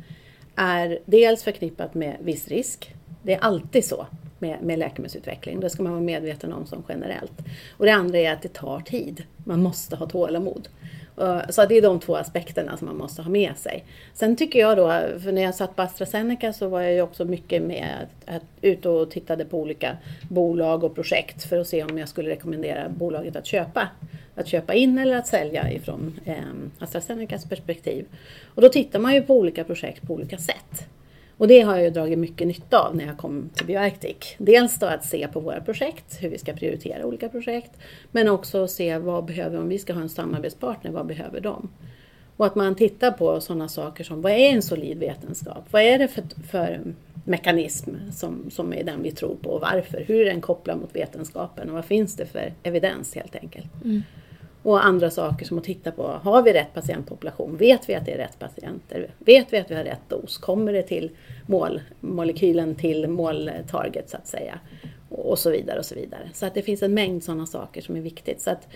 är 0.56 1.00
dels 1.06 1.44
förknippat 1.44 1.94
med 1.94 2.18
viss 2.21 2.47
risk. 2.47 2.94
Det 3.23 3.33
är 3.33 3.39
alltid 3.39 3.85
så 3.85 4.07
med, 4.39 4.62
med 4.62 4.79
läkemedelsutveckling. 4.79 5.59
Det 5.59 5.69
ska 5.69 5.83
man 5.83 5.91
vara 5.91 6.01
medveten 6.01 6.53
om 6.53 6.65
som 6.65 6.83
generellt. 6.89 7.31
Och 7.77 7.85
det 7.85 7.91
andra 7.91 8.18
är 8.18 8.33
att 8.33 8.41
det 8.41 8.53
tar 8.53 8.79
tid. 8.79 9.23
Man 9.38 9.63
måste 9.63 9.95
ha 9.95 10.06
tålamod. 10.06 10.68
Så 11.50 11.65
det 11.65 11.77
är 11.77 11.81
de 11.81 12.00
två 12.00 12.15
aspekterna 12.15 12.77
som 12.77 12.88
man 12.88 12.97
måste 12.97 13.21
ha 13.21 13.29
med 13.29 13.57
sig. 13.57 13.85
Sen 14.13 14.35
tycker 14.35 14.59
jag 14.59 14.77
då, 14.77 14.88
för 15.24 15.31
när 15.31 15.41
jag 15.41 15.56
satt 15.56 15.75
på 15.75 15.81
AstraZeneca 15.81 16.53
så 16.53 16.67
var 16.67 16.81
jag 16.81 16.94
ju 16.94 17.01
också 17.01 17.25
mycket 17.25 17.63
med 17.63 17.88
att, 18.01 18.35
att 18.35 18.44
ut 18.62 18.85
och 18.85 19.12
tittade 19.12 19.45
på 19.45 19.59
olika 19.59 19.97
bolag 20.29 20.83
och 20.83 20.95
projekt 20.95 21.44
för 21.44 21.57
att 21.57 21.67
se 21.67 21.83
om 21.83 21.97
jag 21.97 22.09
skulle 22.09 22.29
rekommendera 22.29 22.89
bolaget 22.89 23.35
att 23.35 23.45
köpa 23.45 23.88
att 24.35 24.47
köpa 24.47 24.73
in 24.73 24.97
eller 24.97 25.15
att 25.15 25.27
sälja 25.27 25.71
ifrån 25.71 26.19
eh, 26.25 26.35
AstraZenecas 26.79 27.45
perspektiv. 27.45 28.05
Och 28.55 28.61
då 28.61 28.69
tittar 28.69 28.99
man 28.99 29.13
ju 29.13 29.21
på 29.21 29.37
olika 29.37 29.63
projekt 29.63 30.07
på 30.07 30.13
olika 30.13 30.37
sätt. 30.37 30.87
Och 31.41 31.47
det 31.47 31.61
har 31.61 31.75
jag 31.75 31.83
ju 31.83 31.89
dragit 31.89 32.19
mycket 32.19 32.47
nytta 32.47 32.79
av 32.79 32.95
när 32.95 33.05
jag 33.05 33.17
kom 33.17 33.50
till 33.53 33.65
Bioarctic. 33.65 34.35
Dels 34.38 34.79
då 34.79 34.85
att 34.85 35.05
se 35.05 35.27
på 35.27 35.39
våra 35.39 35.61
projekt, 35.61 36.17
hur 36.23 36.29
vi 36.29 36.38
ska 36.38 36.53
prioritera 36.53 37.05
olika 37.05 37.29
projekt. 37.29 37.71
Men 38.11 38.27
också 38.27 38.67
se 38.67 38.97
vad 38.97 39.25
behöver, 39.25 39.59
om 39.59 39.69
vi 39.69 39.79
ska 39.79 39.93
ha 39.93 40.01
en 40.01 40.09
samarbetspartner, 40.09 40.91
vad 40.91 41.05
behöver 41.05 41.41
de? 41.41 41.69
Och 42.38 42.45
att 42.45 42.55
man 42.55 42.75
tittar 42.75 43.11
på 43.11 43.41
sådana 43.41 43.67
saker 43.67 44.03
som, 44.03 44.21
vad 44.21 44.31
är 44.31 44.50
en 44.50 44.61
solid 44.61 44.97
vetenskap? 44.97 45.63
Vad 45.71 45.81
är 45.81 46.00
det 46.00 46.07
för, 46.07 46.23
för 46.47 46.81
mekanism 47.25 47.95
som, 48.11 48.50
som 48.51 48.73
är 48.73 48.83
den 48.83 49.03
vi 49.03 49.11
tror 49.11 49.35
på 49.35 49.50
och 49.50 49.61
varför? 49.61 50.03
Hur 50.07 50.21
är 50.21 50.25
den 50.25 50.41
kopplad 50.41 50.79
mot 50.79 50.95
vetenskapen 50.95 51.69
och 51.69 51.75
vad 51.75 51.85
finns 51.85 52.15
det 52.15 52.25
för 52.25 52.53
evidens 52.63 53.15
helt 53.15 53.35
enkelt? 53.35 53.83
Mm. 53.83 54.01
Och 54.63 54.86
andra 54.86 55.10
saker 55.10 55.46
som 55.46 55.58
att 55.58 55.63
titta 55.63 55.91
på, 55.91 56.08
har 56.08 56.41
vi 56.41 56.53
rätt 56.53 56.74
patientpopulation? 56.74 57.58
Vet 57.58 57.89
vi 57.89 57.96
att 57.96 58.06
det 58.06 58.13
är 58.13 58.18
rätt 58.18 58.39
patienter? 58.39 59.13
Vet 59.20 59.53
vi 59.53 59.58
att 59.58 59.72
vi 59.72 59.75
har 59.75 59.84
rätt 59.84 60.10
dos? 60.10 60.38
Kommer 60.38 60.74
det 60.74 60.84
till 60.84 61.12
mål, 61.46 61.82
molekylen 62.00 62.75
till 62.75 63.08
måltarget 63.08 64.10
så 64.10 64.18
att 64.18 64.27
säga? 64.27 64.60
Och 65.10 65.39
så 65.39 65.51
vidare 65.51 65.80
och 65.80 65.86
så 65.86 65.96
vidare. 65.96 66.30
Så 66.34 66.46
att 66.46 66.53
det 66.53 66.62
finns 66.62 66.84
en 66.84 66.94
mängd 66.94 67.24
sådana 67.24 67.46
saker 67.46 67.82
som 67.82 67.96
är 67.96 68.01
viktigt. 68.01 68.41
Så 68.41 68.51
att 68.51 68.68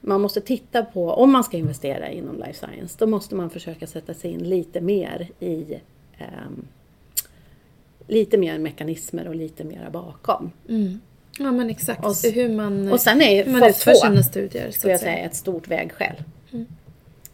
man 0.00 0.20
måste 0.20 0.40
titta 0.40 0.84
på, 0.84 1.10
om 1.10 1.32
man 1.32 1.44
ska 1.44 1.56
investera 1.56 2.08
inom 2.08 2.36
life 2.36 2.66
science, 2.66 2.96
då 2.98 3.06
måste 3.06 3.34
man 3.34 3.50
försöka 3.50 3.86
sätta 3.86 4.14
sig 4.14 4.30
in 4.30 4.48
lite 4.48 4.80
mer 4.80 5.28
i 5.40 5.80
eh, 6.18 6.26
lite 8.06 8.38
mer 8.38 8.58
mekanismer 8.58 9.28
och 9.28 9.34
lite 9.34 9.64
mer 9.64 9.90
bakom. 9.90 10.50
Mm. 10.68 11.00
Ja 11.38 11.52
men 11.52 11.70
exakt. 11.70 12.04
Och, 12.04 12.32
hur 12.34 12.48
man, 12.48 12.92
och 12.92 13.00
sen 13.00 13.22
är 13.22 13.44
hur 13.44 13.52
man 13.52 13.68
utför 13.68 13.94
sina 13.94 14.22
studier. 14.22 14.70
Skulle 14.70 14.92
jag 14.92 15.00
säga 15.00 15.18
ett 15.18 15.34
stort 15.34 15.68
vägskäl. 15.68 16.14
Mm. 16.52 16.66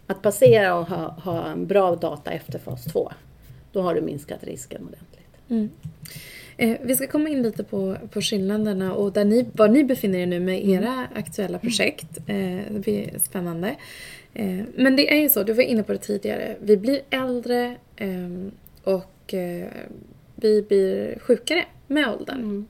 Att 0.06 0.22
passera 0.22 0.74
och 0.74 0.86
ha, 0.86 1.10
ha 1.10 1.56
bra 1.56 1.96
data 1.96 2.30
efter 2.30 2.58
fas 2.58 2.84
2. 2.84 3.12
Då 3.72 3.82
har 3.82 3.94
du 3.94 4.00
minskat 4.00 4.44
risken 4.44 4.82
ordentligt. 4.82 5.28
Mm. 5.48 5.70
Eh, 6.56 6.76
vi 6.82 6.96
ska 6.96 7.06
komma 7.06 7.28
in 7.28 7.42
lite 7.42 7.64
på, 7.64 7.96
på 8.10 8.20
skillnaderna 8.20 8.94
och 8.94 9.12
där 9.12 9.24
ni, 9.24 9.46
var 9.52 9.68
ni 9.68 9.84
befinner 9.84 10.18
er 10.18 10.26
nu 10.26 10.40
med 10.40 10.58
mm. 10.58 10.70
era 10.70 10.92
mm. 10.92 11.06
aktuella 11.14 11.58
projekt. 11.58 12.18
Eh, 12.26 12.60
det 12.70 12.80
blir 12.80 13.18
spännande. 13.18 13.76
Eh, 14.34 14.60
men 14.74 14.96
det 14.96 15.12
är 15.12 15.20
ju 15.20 15.28
så, 15.28 15.42
du 15.42 15.52
var 15.52 15.62
inne 15.62 15.82
på 15.82 15.92
det 15.92 15.98
tidigare. 15.98 16.56
Vi 16.60 16.76
blir 16.76 17.00
äldre 17.10 17.76
eh, 17.96 18.28
och 18.84 19.34
eh, 19.34 19.68
vi 20.34 20.62
blir 20.62 21.18
sjukare 21.18 21.64
med 21.86 22.08
åldern. 22.08 22.38
Mm. 22.38 22.66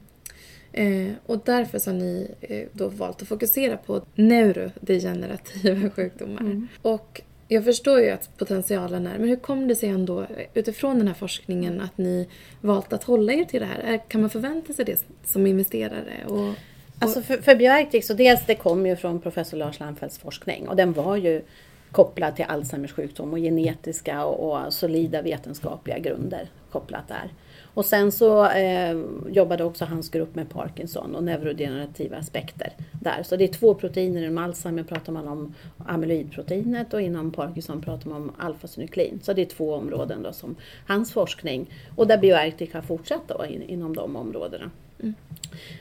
Eh, 0.77 1.13
och 1.27 1.39
därför 1.45 1.79
så 1.79 1.91
har 1.91 1.99
ni 1.99 2.31
eh, 2.41 2.67
då 2.73 2.89
valt 2.89 3.23
att 3.23 3.29
fokusera 3.29 3.77
på 3.77 4.03
neurodegenerativa 4.15 5.91
sjukdomar. 5.97 6.41
Mm. 6.41 6.69
Och 6.83 7.23
jag 7.49 7.65
förstår 7.65 8.01
ju 8.01 8.11
att 8.11 8.39
potentialen 8.39 9.07
är, 9.07 9.19
men 9.19 9.29
hur 9.29 9.37
kom 9.37 9.69
det 9.69 9.75
sig 9.75 9.89
ändå 9.89 10.27
utifrån 10.55 10.99
den 10.99 11.09
här 11.09 11.15
forskningen 11.15 11.81
att 11.81 11.99
ni 11.99 12.29
valt 12.61 12.93
att 12.93 13.05
hålla 13.05 13.33
er 13.33 13.45
till 13.45 13.61
det 13.61 13.67
här? 13.67 14.01
Kan 14.09 14.21
man 14.21 14.31
förvänta 14.31 14.73
sig 14.73 14.85
det 14.85 15.05
som 15.25 15.47
investerare? 15.47 16.25
Och... 16.27 16.55
Alltså 16.99 17.23
för, 17.23 17.37
för 17.37 17.55
Bioarctic, 17.55 18.07
så 18.07 18.15
dels 18.15 18.47
det 18.47 18.55
kom 18.55 18.87
ju 18.87 18.97
från 18.97 19.21
professor 19.21 19.57
Lars 19.57 19.81
Landfeldts 19.81 20.19
forskning 20.19 20.69
och 20.69 20.77
den 20.77 20.93
var 20.93 21.17
ju 21.17 21.43
kopplad 21.93 22.37
till 22.37 22.45
Alzheimers 22.45 22.93
sjukdom 22.93 23.33
och 23.33 23.39
genetiska 23.39 24.25
och, 24.25 24.53
och 24.53 24.73
solida 24.73 25.23
vetenskapliga 25.23 25.99
grunder 25.99 26.49
kopplat 26.71 27.09
där. 27.09 27.31
Och 27.75 27.85
sen 27.85 28.13
så 28.13 28.51
eh, 28.51 28.99
jobbade 29.29 29.65
också 29.65 29.85
hans 29.85 30.11
grupp 30.11 30.35
med 30.35 30.51
Parkinson 30.51 31.15
och 31.15 31.25
neurodegenerativa 31.25 32.17
aspekter 32.17 32.73
där. 32.93 33.23
Så 33.23 33.37
det 33.37 33.45
är 33.45 33.49
två 33.49 33.75
proteiner, 33.75 34.23
inom 34.23 34.39
Alzheimer 34.39 34.83
pratar 34.83 35.13
man 35.13 35.29
om 35.29 35.55
amyloidproteinet 35.87 36.95
och 36.95 37.03
inom 37.03 37.31
Parkinson 37.31 37.83
pratar 37.83 38.11
man 38.11 38.23
om 38.23 38.33
alfasynuklin. 38.39 39.21
Så 39.23 39.33
det 39.33 39.43
är 39.43 39.47
två 39.47 39.75
områden 39.75 40.23
då 40.23 40.33
som 40.33 40.57
hans 40.87 41.13
forskning 41.13 41.71
och 41.97 42.07
där 42.07 42.19
Bioarctic 42.19 42.73
har 42.73 42.83
fortsatt 42.83 43.29
då 43.29 43.47
in, 43.47 43.63
inom 43.63 43.97
de 43.97 44.17
områdena. 44.17 44.71
Mm. 45.03 45.15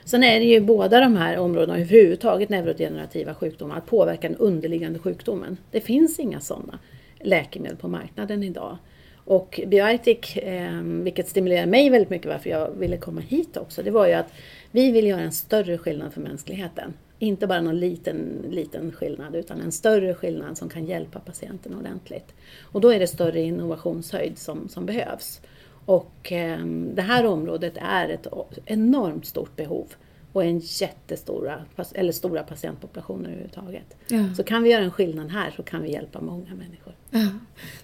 Sen 0.04 0.24
är 0.24 0.40
det 0.40 0.46
ju 0.46 0.60
båda 0.60 1.00
de 1.00 1.16
här 1.16 1.38
områdena 1.38 1.78
överhuvudtaget 1.78 2.48
neurodegenerativa 2.48 3.34
sjukdomar 3.34 3.78
att 3.78 3.86
påverka 3.86 4.28
den 4.28 4.36
underliggande 4.36 4.98
sjukdomen. 4.98 5.56
Det 5.70 5.80
finns 5.80 6.18
inga 6.18 6.40
sådana 6.40 6.78
läkemedel 7.20 7.76
på 7.76 7.88
marknaden 7.88 8.42
idag. 8.42 8.78
Och 9.24 9.60
Bioarctic, 9.66 10.36
eh, 10.36 10.82
vilket 10.82 11.28
stimulerar 11.28 11.66
mig 11.66 11.90
väldigt 11.90 12.10
mycket 12.10 12.28
varför 12.32 12.50
jag 12.50 12.70
ville 12.70 12.96
komma 12.96 13.20
hit 13.20 13.56
också, 13.56 13.82
det 13.82 13.90
var 13.90 14.06
ju 14.06 14.12
att 14.12 14.32
vi 14.70 14.90
vill 14.90 15.06
göra 15.06 15.20
en 15.20 15.32
större 15.32 15.78
skillnad 15.78 16.12
för 16.12 16.20
mänskligheten. 16.20 16.94
Inte 17.18 17.46
bara 17.46 17.60
någon 17.60 17.80
liten, 17.80 18.44
liten 18.50 18.92
skillnad 18.92 19.34
utan 19.34 19.60
en 19.60 19.72
större 19.72 20.14
skillnad 20.14 20.58
som 20.58 20.68
kan 20.68 20.84
hjälpa 20.84 21.20
patienten 21.20 21.74
ordentligt. 21.74 22.34
Och 22.62 22.80
då 22.80 22.88
är 22.92 22.98
det 22.98 23.06
större 23.06 23.40
innovationshöjd 23.40 24.38
som, 24.38 24.68
som 24.68 24.86
behövs. 24.86 25.40
Och 25.86 26.32
eh, 26.32 26.66
det 26.94 27.02
här 27.02 27.26
området 27.26 27.74
är 27.76 28.08
ett 28.08 28.26
enormt 28.66 29.26
stort 29.26 29.56
behov 29.56 29.86
och 30.34 30.44
en 30.44 30.58
jättestora, 30.58 31.64
eller 31.94 32.12
stora 32.12 32.42
patientpopulationer 32.42 33.30
överhuvudtaget. 33.30 33.96
Ja. 34.08 34.34
Så 34.36 34.44
kan 34.44 34.62
vi 34.62 34.70
göra 34.70 34.84
en 34.84 34.90
skillnad 34.90 35.30
här 35.30 35.50
så 35.56 35.62
kan 35.62 35.82
vi 35.82 35.92
hjälpa 35.92 36.20
många 36.20 36.54
människor. 36.54 36.94
Ja. 37.10 37.28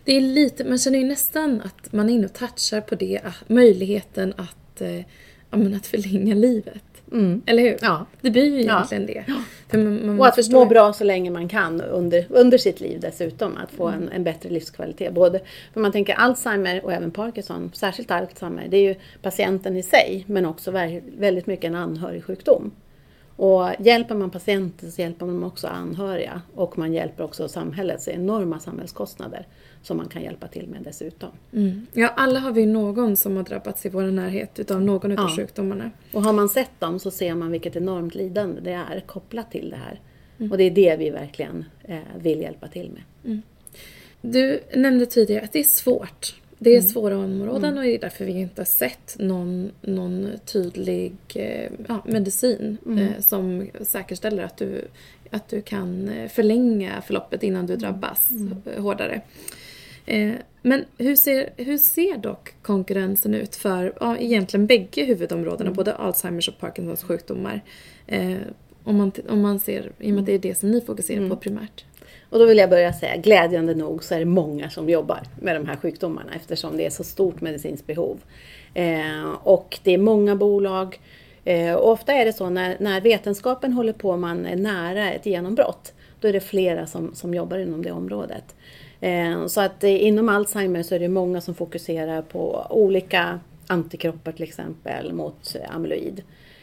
Det 0.04 0.12
är 0.12 0.20
lite, 0.20 0.64
man 0.64 0.78
känner 0.78 0.98
ju 0.98 1.04
nästan 1.04 1.60
att 1.60 1.92
man 1.92 2.10
är 2.10 2.14
inne 2.14 2.26
och 2.26 2.32
touchar 2.32 2.80
på 2.80 2.94
det, 2.94 3.20
möjligheten 3.46 4.34
att, 4.36 4.80
eh, 4.80 5.04
att 5.50 5.86
förlänga 5.86 6.34
livet. 6.34 6.84
Mm. 7.12 7.42
Eller 7.46 7.62
hur? 7.62 7.76
Ja. 7.80 8.06
Det 8.20 8.30
blir 8.30 8.44
ju 8.44 8.60
egentligen 8.60 9.08
ja. 9.08 9.14
det. 9.14 9.34
För 9.68 9.78
man, 9.78 10.06
man 10.06 10.20
och 10.20 10.26
att 10.26 10.34
förstår... 10.34 10.58
må 10.58 10.64
bra 10.64 10.92
så 10.92 11.04
länge 11.04 11.30
man 11.30 11.48
kan 11.48 11.80
under, 11.80 12.26
under 12.28 12.58
sitt 12.58 12.80
liv 12.80 13.00
dessutom. 13.00 13.56
Att 13.56 13.70
få 13.70 13.88
mm. 13.88 14.02
en, 14.02 14.08
en 14.08 14.24
bättre 14.24 14.50
livskvalitet. 14.50 15.12
Både, 15.12 15.40
för 15.72 15.80
man 15.80 15.92
tänker 15.92 16.14
Alzheimer 16.14 16.84
och 16.84 16.92
även 16.92 17.10
Parkinson, 17.10 17.70
särskilt 17.74 18.10
Alzheimer, 18.10 18.68
det 18.68 18.76
är 18.76 18.88
ju 18.88 18.94
patienten 19.22 19.76
i 19.76 19.82
sig 19.82 20.24
men 20.26 20.46
också 20.46 20.70
väldigt 21.18 21.46
mycket 21.46 21.64
en 21.64 21.74
anhörigsjukdom. 21.74 22.70
Och 23.36 23.68
hjälper 23.78 24.14
man 24.14 24.30
patienten 24.30 24.92
så 24.92 25.02
hjälper 25.02 25.26
man 25.26 25.44
också 25.44 25.66
anhöriga 25.66 26.42
och 26.54 26.78
man 26.78 26.92
hjälper 26.92 27.24
också 27.24 27.48
samhället, 27.48 28.02
så 28.02 28.10
enorma 28.10 28.60
samhällskostnader 28.60 29.46
som 29.82 29.96
man 29.96 30.08
kan 30.08 30.22
hjälpa 30.22 30.48
till 30.48 30.68
med 30.68 30.82
dessutom. 30.82 31.30
Mm. 31.52 31.86
Ja, 31.92 32.08
alla 32.08 32.40
har 32.40 32.52
vi 32.52 32.66
någon 32.66 33.16
som 33.16 33.36
har 33.36 33.42
drabbats 33.42 33.86
i 33.86 33.88
vår 33.88 34.02
närhet 34.02 34.58
utav 34.58 34.82
någon 34.82 35.10
ja. 35.10 35.24
av 35.24 35.36
sjukdomarna. 35.36 35.90
Och 36.12 36.22
har 36.22 36.32
man 36.32 36.48
sett 36.48 36.80
dem 36.80 36.98
så 36.98 37.10
ser 37.10 37.34
man 37.34 37.50
vilket 37.50 37.76
enormt 37.76 38.14
lidande 38.14 38.60
det 38.60 38.72
är 38.72 39.00
kopplat 39.00 39.50
till 39.50 39.70
det 39.70 39.76
här. 39.76 40.00
Mm. 40.38 40.52
Och 40.52 40.58
det 40.58 40.64
är 40.64 40.70
det 40.70 40.96
vi 40.96 41.10
verkligen 41.10 41.64
eh, 41.84 41.98
vill 42.18 42.40
hjälpa 42.40 42.68
till 42.68 42.90
med. 42.90 43.02
Mm. 43.24 43.42
Du 44.20 44.60
nämnde 44.74 45.06
tidigare 45.06 45.44
att 45.44 45.52
det 45.52 45.60
är 45.60 45.64
svårt. 45.64 46.34
Det 46.58 46.70
är 46.70 46.78
mm. 46.78 46.88
svåra 46.88 47.18
områden 47.18 47.64
mm. 47.64 47.78
och 47.78 47.84
det 47.84 47.94
är 47.94 47.98
därför 47.98 48.24
vi 48.24 48.32
inte 48.32 48.60
har 48.60 48.66
sett 48.66 49.16
någon, 49.18 49.70
någon 49.80 50.28
tydlig 50.44 51.12
eh, 51.34 51.70
ja, 51.88 52.04
medicin 52.06 52.76
mm. 52.86 52.98
eh, 52.98 53.20
som 53.20 53.68
säkerställer 53.80 54.42
att 54.42 54.56
du, 54.56 54.84
att 55.30 55.48
du 55.48 55.62
kan 55.62 56.10
förlänga 56.30 57.02
förloppet 57.02 57.42
innan 57.42 57.66
du 57.66 57.76
drabbas 57.76 58.30
mm. 58.30 58.56
hårdare. 58.78 59.20
Eh, 60.06 60.32
men 60.62 60.84
hur 60.98 61.16
ser, 61.16 61.50
hur 61.56 61.78
ser 61.78 62.16
dock 62.18 62.54
konkurrensen 62.62 63.34
ut 63.34 63.56
för 63.56 63.92
ja, 64.00 64.16
egentligen 64.16 64.66
bägge 64.66 65.04
huvudområdena, 65.04 65.70
mm. 65.70 65.74
både 65.74 65.94
Alzheimers 65.94 66.48
och 66.48 66.58
Parkinsons 66.58 67.02
sjukdomar? 67.02 67.60
Eh, 68.06 68.36
om, 68.84 68.96
man, 68.96 69.12
om 69.28 69.40
man 69.40 69.60
ser, 69.60 69.92
i 69.98 70.10
och 70.10 70.14
med 70.14 70.20
att 70.20 70.26
det 70.26 70.32
är 70.32 70.38
det 70.38 70.54
som 70.54 70.70
ni 70.70 70.80
fokuserar 70.80 71.18
mm. 71.18 71.30
på 71.30 71.36
primärt. 71.36 71.84
Och 72.30 72.38
då 72.38 72.46
vill 72.46 72.58
jag 72.58 72.70
börja 72.70 72.92
säga, 72.92 73.16
glädjande 73.16 73.74
nog 73.74 74.04
så 74.04 74.14
är 74.14 74.18
det 74.18 74.24
många 74.24 74.70
som 74.70 74.88
jobbar 74.88 75.20
med 75.40 75.56
de 75.56 75.66
här 75.66 75.76
sjukdomarna 75.76 76.30
eftersom 76.36 76.76
det 76.76 76.86
är 76.86 76.90
så 76.90 77.04
stort 77.04 77.40
medicinskt 77.40 77.86
behov. 77.86 78.18
Eh, 78.74 79.30
och 79.42 79.78
det 79.82 79.94
är 79.94 79.98
många 79.98 80.36
bolag. 80.36 81.00
Eh, 81.44 81.74
och 81.74 81.90
ofta 81.90 82.12
är 82.12 82.24
det 82.24 82.32
så 82.32 82.50
när, 82.50 82.76
när 82.80 83.00
vetenskapen 83.00 83.72
håller 83.72 83.92
på 83.92 84.16
man 84.16 84.46
är 84.46 84.56
nära 84.56 85.12
ett 85.12 85.26
genombrott, 85.26 85.92
då 86.20 86.28
är 86.28 86.32
det 86.32 86.40
flera 86.40 86.86
som, 86.86 87.14
som 87.14 87.34
jobbar 87.34 87.58
inom 87.58 87.82
det 87.82 87.90
området. 87.90 88.54
Eh, 89.00 89.46
så 89.46 89.60
att 89.60 89.84
eh, 89.84 90.04
inom 90.04 90.28
Alzheimer 90.28 90.82
så 90.82 90.94
är 90.94 90.98
det 90.98 91.08
många 91.08 91.40
som 91.40 91.54
fokuserar 91.54 92.22
på 92.22 92.66
olika 92.70 93.40
antikroppar 93.66 94.32
till 94.32 94.42
exempel 94.42 95.12
mot 95.12 95.56
eh, 95.60 95.74
amyloid. 95.74 96.22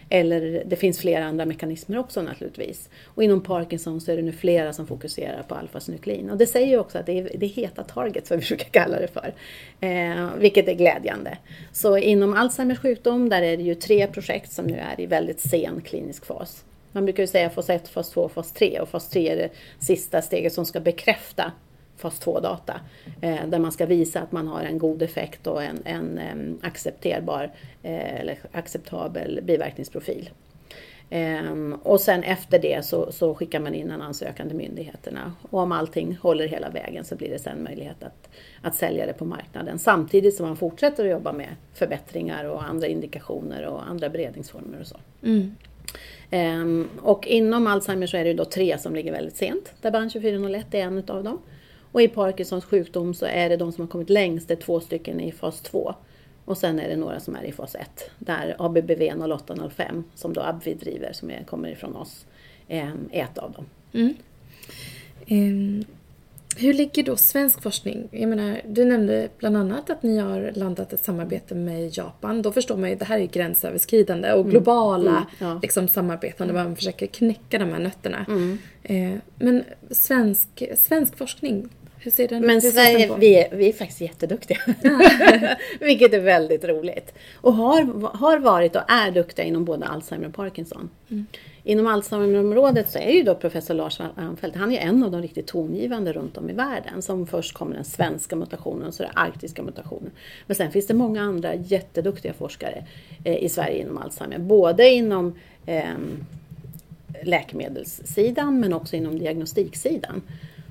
Eller 0.09 0.63
det 0.65 0.75
finns 0.75 0.99
flera 0.99 1.25
andra 1.25 1.45
mekanismer 1.45 1.97
också 1.97 2.21
naturligtvis. 2.21 2.89
Och 3.05 3.23
inom 3.23 3.41
Parkinson 3.41 4.01
så 4.01 4.11
är 4.11 4.15
det 4.15 4.21
nu 4.21 4.31
flera 4.31 4.73
som 4.73 4.87
fokuserar 4.87 5.43
på 5.43 5.55
alfasynuklein. 5.55 6.29
Och 6.29 6.37
det 6.37 6.47
säger 6.47 6.67
ju 6.67 6.79
också 6.79 6.97
att 6.97 7.05
det 7.05 7.19
är, 7.19 7.31
det 7.37 7.45
är 7.45 7.49
heta 7.49 7.83
target, 7.83 8.27
som 8.27 8.37
vi 8.39 8.45
brukar 8.45 8.69
kalla 8.69 8.99
det 8.99 9.07
för. 9.07 9.33
Eh, 9.79 10.29
vilket 10.37 10.67
är 10.67 10.73
glädjande. 10.73 11.37
Så 11.71 11.97
inom 11.97 12.33
Alzheimers 12.33 12.79
sjukdom, 12.79 13.29
där 13.29 13.41
är 13.41 13.57
det 13.57 13.63
ju 13.63 13.75
tre 13.75 14.07
projekt 14.07 14.51
som 14.51 14.65
nu 14.65 14.77
är 14.77 15.01
i 15.01 15.05
väldigt 15.05 15.39
sen 15.39 15.81
klinisk 15.81 16.25
fas. 16.25 16.63
Man 16.91 17.05
brukar 17.05 17.23
ju 17.23 17.27
säga 17.27 17.49
fas 17.49 17.69
1, 17.69 17.87
fas 17.87 18.09
2, 18.09 18.29
fas 18.29 18.51
3 18.51 18.79
och 18.79 18.89
fas 18.89 19.09
3 19.09 19.29
är 19.29 19.35
det 19.35 19.49
sista 19.79 20.21
steget 20.21 20.53
som 20.53 20.65
ska 20.65 20.79
bekräfta 20.79 21.51
fas 21.97 22.21
2-data. 22.21 22.79
Eh, 23.21 23.47
där 23.47 23.59
man 23.59 23.71
ska 23.71 23.85
visa 23.85 24.21
att 24.21 24.31
man 24.31 24.47
har 24.47 24.63
en 24.63 24.77
god 24.77 25.01
effekt 25.01 25.47
och 25.47 25.63
en, 25.63 25.79
en, 25.85 26.17
en 26.17 26.59
accepterbar 26.61 27.51
eh, 27.83 28.19
eller 28.19 28.37
acceptabel 28.51 29.39
biverkningsprofil. 29.43 30.29
Um, 31.09 31.73
och 31.73 32.01
sen 32.01 32.23
efter 32.23 32.59
det 32.59 32.85
så, 32.85 33.11
så, 33.11 33.35
skickar 33.35 33.59
man 33.59 33.73
in 33.73 33.91
en 33.91 34.01
ansökan 34.01 34.47
till 34.47 34.57
myndigheterna. 34.57 35.33
Och 35.49 35.59
om 35.59 35.71
allting 35.71 36.17
håller 36.21 36.47
hela 36.47 36.69
vägen 36.69 37.05
så 37.05 37.15
blir 37.15 37.29
det 37.29 37.39
sen 37.39 37.63
möjlighet 37.63 38.03
att, 38.03 38.29
att 38.61 38.75
sälja 38.75 39.05
det 39.05 39.13
på 39.13 39.25
marknaden. 39.25 39.79
Samtidigt 39.79 40.35
som 40.35 40.45
man 40.45 40.57
fortsätter 40.57 41.05
att 41.05 41.11
jobba 41.11 41.33
med 41.33 41.55
förbättringar 41.73 42.43
och 42.43 42.63
andra 42.63 42.87
indikationer 42.87 43.65
och 43.65 43.87
andra 43.89 44.09
beredningsformer 44.09 44.79
och 44.79 44.87
så. 44.87 44.97
Mm. 45.23 45.55
Um, 46.31 46.89
och 47.01 47.27
inom 47.27 47.67
Alzheimer 47.67 48.07
så 48.07 48.17
är 48.17 48.23
det 48.23 48.33
då 48.33 48.45
tre 48.45 48.77
som 48.77 48.95
ligger 48.95 49.11
väldigt 49.11 49.35
sent. 49.35 49.73
Där 49.81 49.91
BAN 49.91 50.09
2401 50.09 50.73
är 50.73 50.79
en 50.79 50.97
utav 50.97 51.23
dem. 51.23 51.41
Och 51.97 52.03
i 52.03 52.07
Parkinsons 52.07 52.65
sjukdom 52.65 53.13
så 53.13 53.25
är 53.25 53.49
det 53.49 53.57
de 53.57 53.71
som 53.71 53.81
har 53.81 53.87
kommit 53.87 54.09
längst, 54.09 54.47
det 54.47 54.53
är 54.53 54.61
två 54.61 54.79
stycken 54.79 55.19
i 55.19 55.31
fas 55.31 55.61
2. 55.61 55.95
Och 56.45 56.57
sen 56.57 56.79
är 56.79 56.89
det 56.89 56.95
några 56.95 57.19
som 57.19 57.35
är 57.35 57.43
i 57.43 57.51
fas 57.51 57.75
1. 57.75 58.11
Där 58.19 58.55
ABBV 58.59 59.01
0805 59.01 60.03
som 60.15 60.33
då 60.33 60.41
AbbVie 60.41 60.75
driver, 60.75 61.13
som 61.13 61.29
är, 61.29 61.43
kommer 61.43 61.69
ifrån 61.69 61.95
oss, 61.95 62.25
är 62.67 62.91
ett 63.11 63.37
av 63.37 63.51
dem. 63.51 63.65
Mm. 63.93 64.13
Um, 65.29 65.85
hur 66.57 66.73
ligger 66.73 67.03
då 67.03 67.15
svensk 67.15 67.61
forskning? 67.61 68.07
Jag 68.11 68.29
menar, 68.29 68.61
du 68.67 68.85
nämnde 68.85 69.29
bland 69.37 69.57
annat 69.57 69.89
att 69.89 70.03
ni 70.03 70.17
har 70.17 70.51
landat 70.55 70.93
ett 70.93 71.03
samarbete 71.03 71.55
med 71.55 71.97
Japan. 71.97 72.41
Då 72.41 72.51
förstår 72.51 72.77
man 72.77 72.89
ju 72.89 72.93
att 72.93 72.99
det 72.99 73.05
här 73.05 73.19
är 73.19 73.25
gränsöverskridande 73.25 74.31
och 74.33 74.39
mm. 74.39 74.51
globala 74.51 75.11
mm, 75.11 75.23
ja. 75.39 75.59
liksom, 75.61 75.87
samarbeten 75.87 76.47
där 76.47 76.53
man 76.53 76.75
försöker 76.75 77.07
knäcka 77.07 77.59
de 77.59 77.69
här 77.69 77.79
nötterna. 77.79 78.25
Mm. 78.27 78.57
Eh, 78.83 79.19
men 79.35 79.63
svensk, 79.91 80.63
svensk 80.77 81.17
forskning, 81.17 81.69
hur 81.99 82.11
ser 82.11 82.27
den 82.27 82.41
Men 82.41 82.61
hur 82.61 82.71
Sverige, 82.71 83.15
vi 83.19 83.35
är, 83.35 83.55
vi 83.55 83.69
är 83.69 83.73
faktiskt 83.73 84.01
jätteduktiga. 84.01 84.57
Vilket 85.79 86.13
är 86.13 86.19
väldigt 86.19 86.63
roligt. 86.63 87.13
Och 87.35 87.53
har, 87.53 88.09
har 88.17 88.39
varit 88.39 88.75
och 88.75 88.81
är 88.87 89.11
duktiga 89.11 89.45
inom 89.45 89.65
både 89.65 89.85
Alzheimer 89.85 90.27
och 90.27 90.33
Parkinson. 90.33 90.89
Mm. 91.09 91.25
Inom 91.63 91.87
Alzheimerområdet 91.87 92.89
så 92.89 92.99
är 92.99 93.11
ju 93.11 93.23
då 93.23 93.35
professor 93.35 93.73
Lars 93.73 94.01
Anfeldt, 94.15 94.57
han 94.57 94.71
är 94.71 94.79
en 94.79 95.03
av 95.03 95.11
de 95.11 95.21
riktigt 95.21 95.47
tongivande 95.47 96.13
runt 96.13 96.37
om 96.37 96.49
i 96.49 96.53
världen. 96.53 97.01
Som 97.01 97.27
först 97.27 97.53
kommer 97.53 97.75
den 97.75 97.85
svenska 97.85 98.35
mutationen 98.35 98.87
och 98.87 98.93
så 98.93 99.03
den 99.03 99.11
arktiska 99.15 99.63
mutationen. 99.63 100.11
Men 100.45 100.55
sen 100.55 100.71
finns 100.71 100.87
det 100.87 100.93
många 100.93 101.21
andra 101.21 101.55
jätteduktiga 101.55 102.33
forskare 102.33 102.85
eh, 103.23 103.43
i 103.43 103.49
Sverige 103.49 103.81
inom 103.81 103.97
Alzheimer. 103.97 104.37
Både 104.37 104.89
inom 104.89 105.35
eh, 105.65 105.83
läkemedelssidan 107.23 108.59
men 108.59 108.73
också 108.73 108.95
inom 108.95 109.19
diagnostiksidan. 109.19 110.21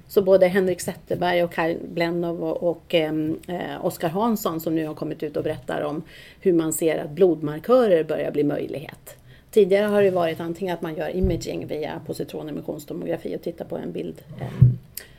Så 0.09 0.23
både 0.23 0.47
Henrik 0.47 0.81
Zetterberg 0.81 1.45
och 1.45 1.53
Kaj 1.53 1.79
Blennow 1.89 2.45
och, 2.45 2.71
och 2.71 2.95
ehm, 2.95 3.39
eh, 3.49 3.85
Oskar 3.85 4.09
Hansson 4.09 4.61
som 4.61 4.75
nu 4.75 4.87
har 4.87 4.95
kommit 4.95 5.23
ut 5.23 5.37
och 5.37 5.45
berättar 5.45 5.83
om 5.83 6.03
hur 6.41 6.53
man 6.53 6.73
ser 6.73 6.99
att 6.99 7.11
blodmarkörer 7.11 8.05
börjar 8.05 8.31
bli 8.31 8.45
möjlighet. 8.45 9.17
Tidigare 9.51 9.87
har 9.87 10.03
det 10.03 10.11
varit 10.11 10.41
antingen 10.41 10.75
att 10.75 10.83
man 10.83 10.95
gör 10.95 11.17
imaging 11.17 11.67
via 11.67 12.01
positronemissionstomografi 12.07 13.37
och 13.37 13.43
tittar 13.43 13.65
på 13.65 13.77
en 13.77 13.93
bild, 13.93 14.23
eh, 14.41 14.47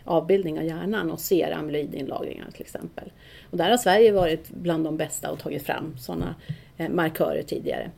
avbildning 0.04 0.60
av 0.60 0.66
hjärnan 0.66 1.12
och 1.12 1.20
ser 1.20 1.52
amyloidinlagringar 1.52 2.52
till 2.52 2.62
exempel. 2.62 3.12
Och 3.52 3.58
där 3.58 3.70
har 3.70 3.78
Sverige 3.78 4.12
varit 4.12 4.50
bland 4.50 4.84
de 4.84 4.98
bästa 4.98 5.32
och 5.32 5.40
tagit 5.40 5.64
fram 5.64 5.96
sådana 5.98 6.36
eh, 6.78 6.90
markörer 6.90 7.44
tidigare. 7.44 7.90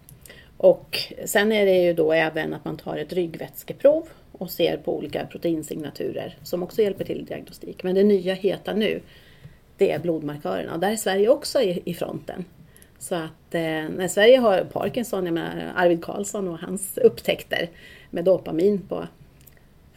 Och 0.60 0.98
sen 1.26 1.52
är 1.52 1.66
det 1.66 1.84
ju 1.84 1.94
då 1.94 2.14
även 2.14 2.54
att 2.54 2.66
man 2.66 2.78
tar 2.78 2.98
ett 2.98 3.14
ryggvätskeprov 3.14 4.10
och 4.32 4.52
ser 4.52 4.78
på 4.78 4.98
olika 4.98 5.26
proteinsignaturer 5.26 6.38
som 6.44 6.64
också 6.64 6.82
hjälper 6.82 7.06
till 7.06 7.22
i 7.22 7.24
diagnostik. 7.24 7.84
Men 7.84 7.96
det 7.96 8.04
nya 8.04 8.34
heta 8.34 8.74
nu, 8.74 9.02
det 9.78 9.92
är 9.92 10.00
blodmarkörerna 10.00 10.74
och 10.74 10.80
där 10.80 10.92
är 10.92 10.96
Sverige 10.96 11.30
också 11.30 11.62
i, 11.62 11.94
fronten. 11.94 12.46
Så 12.98 13.16
att 13.16 13.56
eh, 13.56 13.62
när 13.62 14.08
Sverige 14.08 14.38
har 14.38 14.64
Parkinson, 14.64 15.26
jag 15.26 15.34
menar 15.34 15.74
Arvid 15.76 16.04
Carlsson 16.04 16.48
och 16.48 16.60
hans 16.60 16.98
upptäckter 16.98 17.70
med 18.10 18.26
dopamin 18.26 18.82
på 18.88 19.08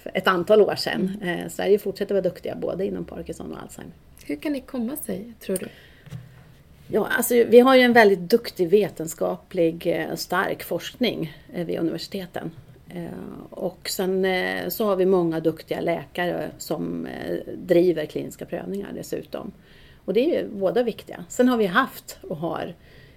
ett 0.04 0.26
antal 0.26 0.62
år 0.62 0.74
sedan. 0.74 1.18
Mm. 1.22 1.38
Eh, 1.38 1.48
Sverige 1.48 1.78
fortsätter 1.78 2.14
vara 2.14 2.22
duktiga 2.22 2.54
både 2.54 2.86
inom 2.86 3.04
Parkinson 3.04 3.52
och 3.52 3.62
Alzheimer. 3.62 3.94
Hur 4.24 4.36
kan 4.36 4.52
det 4.52 4.60
komma 4.60 4.96
sig, 4.96 5.32
tror 5.40 5.56
du? 5.56 5.68
Ja, 6.94 7.06
alltså, 7.06 7.34
vi 7.34 7.60
har 7.60 7.76
ju 7.76 7.82
en 7.82 7.92
väldigt 7.92 8.18
duktig 8.18 8.68
vetenskaplig 8.68 9.86
eh, 9.86 10.14
stark 10.14 10.62
forskning 10.62 11.36
eh, 11.52 11.66
vid 11.66 11.78
universiteten. 11.78 12.50
Eh, 12.88 13.50
och 13.50 13.88
sen 13.88 14.26
så 14.70 14.86
har 14.86 14.96
vi 14.96 15.06
många 15.06 15.40
duktiga 15.40 15.80
läkare 15.80 16.50
som 16.58 17.08
driver 17.54 18.06
kliniska 18.06 18.46
prövningar 18.46 18.92
dessutom. 18.94 19.52
Och 20.04 20.14
det 20.14 20.20
är 20.20 20.42
ju 20.42 20.48
båda 20.48 20.82
viktiga. 20.82 21.24
Sen 21.28 21.48
har 21.48 21.56
vi 21.56 21.66
haft 21.66 22.18
och 22.22 22.36
har 22.36 22.74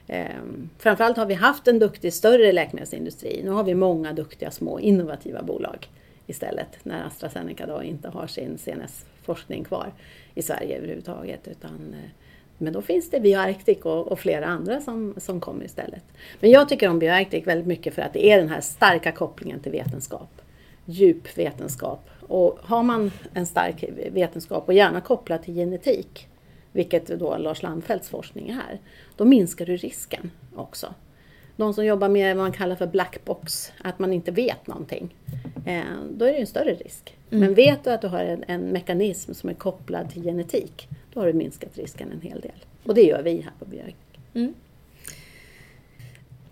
ehm, 0.07 0.69
Framförallt 0.77 1.17
har 1.17 1.25
vi 1.25 1.33
haft 1.33 1.67
en 1.67 1.79
duktig 1.79 2.13
större 2.13 2.51
läkemedelsindustri. 2.51 3.41
Nu 3.43 3.49
har 3.49 3.63
vi 3.63 3.75
många 3.75 4.13
duktiga 4.13 4.51
små 4.51 4.79
innovativa 4.79 5.43
bolag 5.43 5.89
istället 6.27 6.79
när 6.83 7.07
AstraZeneca 7.07 7.65
då 7.65 7.83
inte 7.83 8.09
har 8.09 8.27
sin 8.27 8.57
CNS-forskning 8.57 9.63
kvar 9.63 9.93
i 10.35 10.41
Sverige 10.41 10.77
överhuvudtaget. 10.77 11.47
Utan 11.47 11.95
men 12.57 12.73
då 12.73 12.81
finns 12.81 13.09
det 13.09 13.19
Bioarctic 13.19 13.77
och, 13.81 14.07
och, 14.07 14.19
flera 14.19 14.45
andra 14.45 14.81
som, 14.81 15.13
som 15.17 15.39
kommer 15.39 15.65
istället. 15.65 16.03
Men 16.39 16.51
jag 16.51 16.69
tycker 16.69 16.89
om 16.89 16.99
Bioarctic 16.99 17.47
väldigt 17.47 17.67
mycket 17.67 17.93
för 17.93 18.01
att 18.01 18.13
det 18.13 18.31
är 18.31 18.37
den 18.37 18.49
här 18.49 18.61
starka 18.61 19.11
kopplingen 19.11 19.59
till 19.59 19.71
vetenskap. 19.71 20.41
Djup 20.85 21.37
vetenskap. 21.37 22.09
Och 22.27 22.59
har 22.61 22.83
man 22.83 23.11
en 23.33 23.45
stark 23.45 23.83
vetenskap 24.11 24.67
och 24.67 24.73
gärna 24.73 25.01
kopplat 25.01 25.43
till 25.43 25.53
genetik, 25.53 26.27
vilket 26.71 27.07
då 27.07 27.37
Lars 27.37 27.63
Landfeldts 27.63 28.09
forskning 28.09 28.49
är, 28.49 28.79
då 29.15 29.25
minskar 29.25 29.65
du 29.65 29.77
risken 29.77 30.31
också. 30.55 30.93
De 31.55 31.73
som 31.73 31.85
jobbar 31.85 32.09
med 32.09 32.35
vad 32.35 32.45
man 32.45 32.51
kallar 32.51 32.75
för 32.75 32.87
black 32.87 33.25
box, 33.25 33.71
att 33.81 33.99
man 33.99 34.13
inte 34.13 34.31
vet 34.31 34.67
någonting, 34.67 35.15
eh, 35.65 35.81
då 36.11 36.25
är 36.25 36.31
det 36.31 36.39
en 36.39 36.47
större 36.47 36.73
risk. 36.73 37.17
Mm. 37.29 37.45
Men 37.45 37.53
vet 37.53 37.83
du 37.83 37.89
att 37.89 38.01
du 38.01 38.07
har 38.07 38.19
en, 38.19 38.43
en 38.47 38.61
mekanism 38.61 39.33
som 39.33 39.49
är 39.49 39.53
kopplad 39.53 40.09
till 40.09 40.23
genetik, 40.23 40.87
då 41.15 41.21
har 41.21 41.27
du 41.27 41.33
minskat 41.33 41.77
risken 41.77 42.11
en 42.11 42.21
hel 42.21 42.41
del. 42.41 42.65
Och 42.83 42.95
det 42.95 43.01
gör 43.01 43.23
vi 43.23 43.41
här 43.41 43.53
på 43.59 43.65
Björk. 43.65 43.95
Mm. 44.33 44.53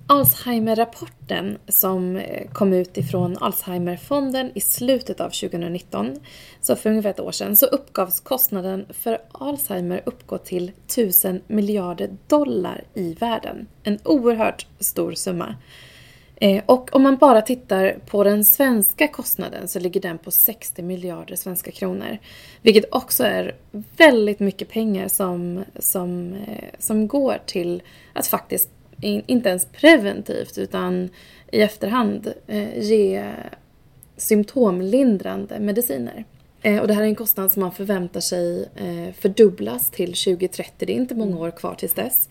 Alzheimer-rapporten 0.08 1.58
som 1.67 2.15
eh, 2.15 2.48
kom 2.51 2.74
ut 2.74 2.98
ifrån 2.98 3.38
Alzheimerfonden 3.38 4.51
i 4.55 4.62
slutet 4.62 5.20
av 5.20 5.29
2019, 5.29 6.15
så 6.62 6.75
för 6.75 6.89
ungefär 6.89 7.10
ett 7.10 7.20
år 7.20 7.32
sedan, 7.32 7.55
så 7.55 7.65
uppgavs 7.65 8.20
kostnaden 8.20 8.86
för 8.89 9.17
Alzheimer 9.32 10.01
uppgå 10.05 10.38
till 10.38 10.72
1000 10.88 11.41
miljarder 11.48 12.17
dollar 12.27 12.84
i 12.93 13.13
världen. 13.13 13.67
En 13.84 14.00
oerhört 14.03 14.67
stor 14.79 15.13
summa. 15.13 15.55
Eh, 16.43 16.63
och 16.65 16.95
om 16.95 17.03
man 17.03 17.17
bara 17.17 17.41
tittar 17.41 17.97
på 18.05 18.23
den 18.23 18.43
svenska 18.43 19.07
kostnaden 19.07 19.67
så 19.67 19.79
ligger 19.79 20.01
den 20.01 20.17
på 20.17 20.31
60 20.31 20.81
miljarder 20.81 21.35
svenska 21.35 21.71
kronor. 21.71 22.17
Vilket 22.62 22.85
också 22.91 23.23
är 23.23 23.55
väldigt 23.97 24.39
mycket 24.39 24.69
pengar 24.69 25.07
som, 25.07 25.63
som, 25.79 26.33
eh, 26.33 26.69
som 26.79 27.07
går 27.07 27.38
till 27.45 27.83
att 28.13 28.27
faktiskt, 28.27 28.69
inte 29.01 29.50
ens 29.50 29.65
preventivt 29.65 30.58
utan 30.58 31.10
i 31.51 31.62
efterhand, 31.62 32.34
eh, 32.47 32.79
ge 32.79 33.25
symptomlindrande 34.17 35.60
mediciner. 35.60 36.25
Och 36.82 36.88
det 36.88 36.93
här 36.93 37.01
är 37.01 37.08
en 37.08 37.15
kostnad 37.15 37.51
som 37.51 37.60
man 37.60 37.71
förväntar 37.71 38.19
sig 38.19 38.69
fördubblas 39.19 39.89
till 39.89 40.13
2030. 40.13 40.86
Det 40.86 40.93
är 40.93 40.95
inte 40.95 41.15
många 41.15 41.38
år 41.38 41.51
kvar 41.51 41.75
tills 41.75 41.93
dess. 41.93 42.29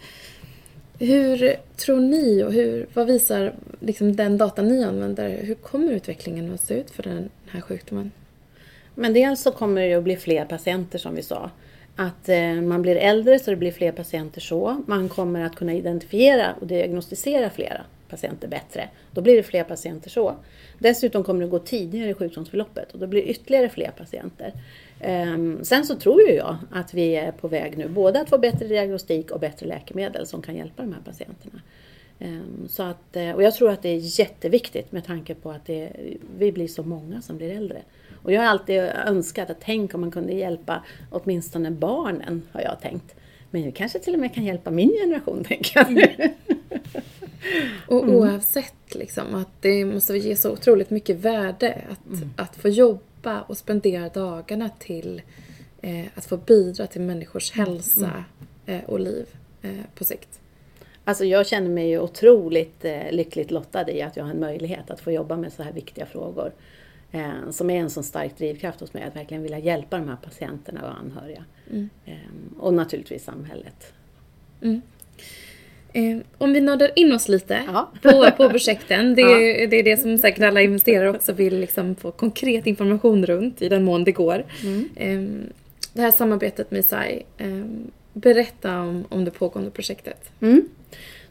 Hur 1.04 1.56
tror 1.76 2.00
ni 2.00 2.42
och 2.42 2.52
hur, 2.52 2.86
vad 2.94 3.06
visar 3.06 3.54
liksom 3.80 4.16
den 4.16 4.38
data 4.38 4.62
ni 4.62 4.84
använder? 4.84 5.42
Hur 5.42 5.54
kommer 5.54 5.92
utvecklingen 5.92 6.54
att 6.54 6.60
se 6.60 6.74
ut 6.74 6.90
för 6.90 7.02
den 7.02 7.30
här 7.46 7.60
sjukdomen? 7.60 8.10
Men 8.94 9.12
dels 9.12 9.42
så 9.42 9.52
kommer 9.52 9.82
det 9.88 9.94
att 9.94 10.04
bli 10.04 10.16
fler 10.16 10.44
patienter 10.44 10.98
som 10.98 11.14
vi 11.14 11.22
sa. 11.22 11.50
Att 11.96 12.28
eh, 12.28 12.54
man 12.54 12.82
blir 12.82 12.96
äldre 12.96 13.38
så 13.38 13.50
det 13.50 13.56
blir 13.56 13.72
fler 13.72 13.92
patienter 13.92 14.40
så. 14.40 14.82
Man 14.86 15.08
kommer 15.08 15.44
att 15.44 15.56
kunna 15.56 15.74
identifiera 15.74 16.54
och 16.60 16.66
diagnostisera 16.66 17.50
flera 17.50 17.80
patienter 18.08 18.48
bättre. 18.48 18.88
Då 19.10 19.20
blir 19.20 19.36
det 19.36 19.42
fler 19.42 19.64
patienter 19.64 20.10
så. 20.10 20.36
Dessutom 20.78 21.24
kommer 21.24 21.40
det 21.44 21.50
gå 21.50 21.58
tidigare 21.58 22.10
i 22.10 22.14
sjukdomsförloppet 22.14 22.92
och 22.92 22.98
då 22.98 23.06
blir 23.06 23.22
det 23.22 23.28
ytterligare 23.28 23.68
fler 23.68 23.90
patienter. 23.90 24.52
Ehm, 25.04 25.64
sen 25.64 25.86
så 25.86 25.94
tror 25.94 26.20
ju 26.22 26.34
jag 26.34 26.56
att 26.70 26.94
vi 26.94 27.16
är 27.16 27.32
på 27.32 27.48
väg 27.48 27.78
nu 27.78 27.88
både 27.88 28.20
att 28.20 28.28
få 28.28 28.38
bättre 28.38 28.66
diagnostik 28.66 29.30
och 29.30 29.40
bättre 29.40 29.66
läkemedel 29.66 30.26
som 30.26 30.42
kan 30.42 30.56
hjälpa 30.56 30.82
de 30.82 30.92
här 30.92 31.00
patienterna. 31.04 31.60
Ehm, 32.18 32.68
så 32.68 32.82
att, 32.82 33.16
eh, 33.16 33.30
och 33.30 33.42
jag 33.42 33.54
tror 33.54 33.70
att 33.70 33.82
det 33.82 33.88
är 33.88 34.20
jätteviktigt 34.20 34.92
med 34.92 35.04
tanke 35.04 35.34
på 35.34 35.50
att 35.50 35.66
det, 35.66 35.92
vi 36.38 36.52
blir 36.52 36.68
så 36.68 36.82
många 36.82 37.22
som 37.22 37.36
blir 37.36 37.50
äldre. 37.50 37.82
Och 38.22 38.32
jag 38.32 38.40
har 38.40 38.48
alltid 38.48 38.78
önskat 39.06 39.50
att 39.50 39.60
tänk 39.60 39.94
om 39.94 40.00
man 40.00 40.10
kunde 40.10 40.32
hjälpa 40.32 40.82
åtminstone 41.10 41.70
barnen, 41.70 42.42
har 42.52 42.60
jag 42.60 42.80
tänkt. 42.80 43.14
Men 43.50 43.62
det 43.62 43.72
kanske 43.72 43.98
till 43.98 44.14
och 44.14 44.20
med 44.20 44.34
kan 44.34 44.44
hjälpa 44.44 44.70
min 44.70 44.90
generation, 44.90 45.44
tänker 45.48 45.80
jag. 45.80 45.90
Mm. 45.90 46.30
och 47.88 48.02
mm. 48.02 48.14
oavsett 48.14 48.94
liksom, 48.94 49.34
att 49.34 49.48
det 49.60 49.84
måste 49.84 50.16
ge 50.16 50.36
så 50.36 50.50
otroligt 50.50 50.90
mycket 50.90 51.16
värde 51.16 51.82
att, 51.90 52.06
mm. 52.06 52.30
att 52.36 52.56
få 52.56 52.68
jobba 52.68 53.00
jobba 53.22 53.42
och 53.42 53.56
spendera 53.56 54.08
dagarna 54.08 54.70
till 54.78 55.22
eh, 55.82 56.06
att 56.14 56.24
få 56.24 56.36
bidra 56.36 56.86
till 56.86 57.00
människors 57.00 57.54
mm, 57.54 57.66
hälsa 57.66 58.24
mm. 58.66 58.80
eh, 58.80 58.90
och 58.90 59.00
liv 59.00 59.26
eh, 59.62 59.84
på 59.94 60.04
sikt. 60.04 60.40
Alltså 61.04 61.24
jag 61.24 61.46
känner 61.46 61.68
mig 61.68 61.88
ju 61.88 62.00
otroligt 62.00 62.84
eh, 62.84 63.10
lyckligt 63.12 63.50
lottad 63.50 63.90
i 63.90 64.02
att 64.02 64.16
jag 64.16 64.24
har 64.24 64.30
en 64.30 64.40
möjlighet 64.40 64.90
att 64.90 65.00
få 65.00 65.12
jobba 65.12 65.36
med 65.36 65.52
så 65.52 65.62
här 65.62 65.72
viktiga 65.72 66.06
frågor. 66.06 66.52
Eh, 67.12 67.50
som 67.50 67.70
är 67.70 67.80
en 67.80 67.90
sån 67.90 68.04
stark 68.04 68.38
drivkraft 68.38 68.80
hos 68.80 68.94
mig, 68.94 69.02
att 69.02 69.16
verkligen 69.16 69.42
vilja 69.42 69.58
hjälpa 69.58 69.98
de 69.98 70.08
här 70.08 70.16
patienterna 70.16 70.82
och 70.82 70.98
anhöriga. 70.98 71.44
Mm. 71.70 71.90
Ehm, 72.06 72.54
och 72.58 72.74
naturligtvis 72.74 73.24
samhället. 73.24 73.92
Mm. 74.62 74.82
Eh, 75.92 76.18
om 76.38 76.52
vi 76.52 76.60
nördar 76.60 76.90
in 76.96 77.12
oss 77.12 77.28
lite 77.28 77.62
på, 78.02 78.30
på 78.36 78.48
projekten. 78.50 79.14
Det, 79.14 79.22
ja. 79.22 79.66
det 79.66 79.76
är 79.76 79.82
det 79.82 79.96
som 79.96 80.18
säkert 80.18 80.44
alla 80.44 80.62
investerare 80.62 81.10
också 81.10 81.32
vill 81.32 81.60
liksom 81.60 81.94
få 81.94 82.10
konkret 82.10 82.66
information 82.66 83.26
runt 83.26 83.62
i 83.62 83.68
den 83.68 83.84
mån 83.84 84.04
det 84.04 84.12
går. 84.12 84.44
Mm. 84.62 84.88
Eh, 84.96 85.48
det 85.92 86.02
här 86.02 86.10
samarbetet 86.10 86.70
med 86.70 86.84
SAI. 86.84 87.22
Eh, 87.38 87.64
berätta 88.12 88.80
om, 88.80 89.04
om 89.08 89.24
det 89.24 89.30
pågående 89.30 89.70
projektet. 89.70 90.30
Mm. 90.40 90.68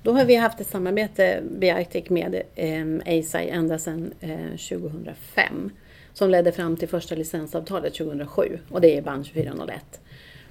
Då 0.04 0.12
har 0.12 0.26
vi 0.26 0.36
haft 0.36 0.62
ett 0.62 0.68
samarbete, 0.68 1.44
Biartic, 1.60 2.10
med 2.10 2.42
eh, 2.56 2.86
ASI 3.06 3.50
ända 3.50 3.80
sedan 3.80 4.14
eh, 4.20 4.80
2005. 4.80 5.72
Som 6.14 6.30
ledde 6.30 6.52
fram 6.52 6.78
till 6.78 6.88
första 6.88 7.16
licensavtalet 7.16 7.94
2007 7.94 8.60
och 8.70 8.82
det 8.82 8.98
är 8.98 9.02
band 9.02 9.26
2401. 9.26 10.01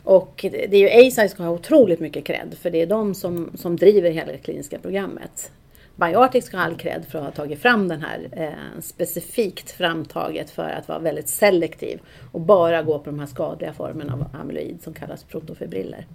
Och 0.05 0.41
det 0.43 0.75
är 0.75 1.01
ju 1.01 1.07
ASI 1.07 1.11
som 1.11 1.29
ska 1.29 1.43
ha 1.43 1.51
otroligt 1.51 2.01
mycket 2.01 2.25
cred 2.25 2.55
för 2.61 2.71
det 2.71 2.83
är 2.83 2.87
de 2.87 3.15
som, 3.15 3.51
som 3.55 3.77
driver 3.77 4.11
hela 4.11 4.33
det 4.33 4.39
kliniska 4.39 4.79
programmet. 4.79 5.53
Bioartic 5.97 6.45
ska 6.45 6.57
ha 6.57 6.65
all 6.65 6.77
cred 6.77 7.05
för 7.11 7.19
att 7.19 7.25
ha 7.25 7.31
tagit 7.31 7.59
fram 7.59 7.89
den 7.89 8.03
här 8.03 8.29
eh, 8.33 8.81
specifikt 8.81 9.71
framtaget 9.71 10.51
för 10.51 10.69
att 10.71 10.89
vara 10.89 10.99
väldigt 10.99 11.29
selektiv 11.29 12.01
och 12.33 12.41
bara 12.41 12.83
gå 12.83 12.99
på 12.99 13.11
de 13.11 13.19
här 13.19 13.27
skadliga 13.27 13.73
formerna 13.73 14.13
av 14.13 14.41
amyloid 14.41 14.83
som 14.83 14.95
kallas 14.95 15.25
protofibriller. 15.25 16.07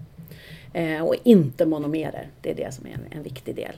Eh, 0.74 1.02
och 1.02 1.15
inte 1.24 1.65
monomerer, 1.65 2.28
det 2.41 2.52
är 2.52 2.56
det 2.56 2.74
som 2.74 2.86
är 2.86 2.91
en, 2.91 3.17
en 3.17 3.24
viktig 3.24 3.56
del. 3.56 3.74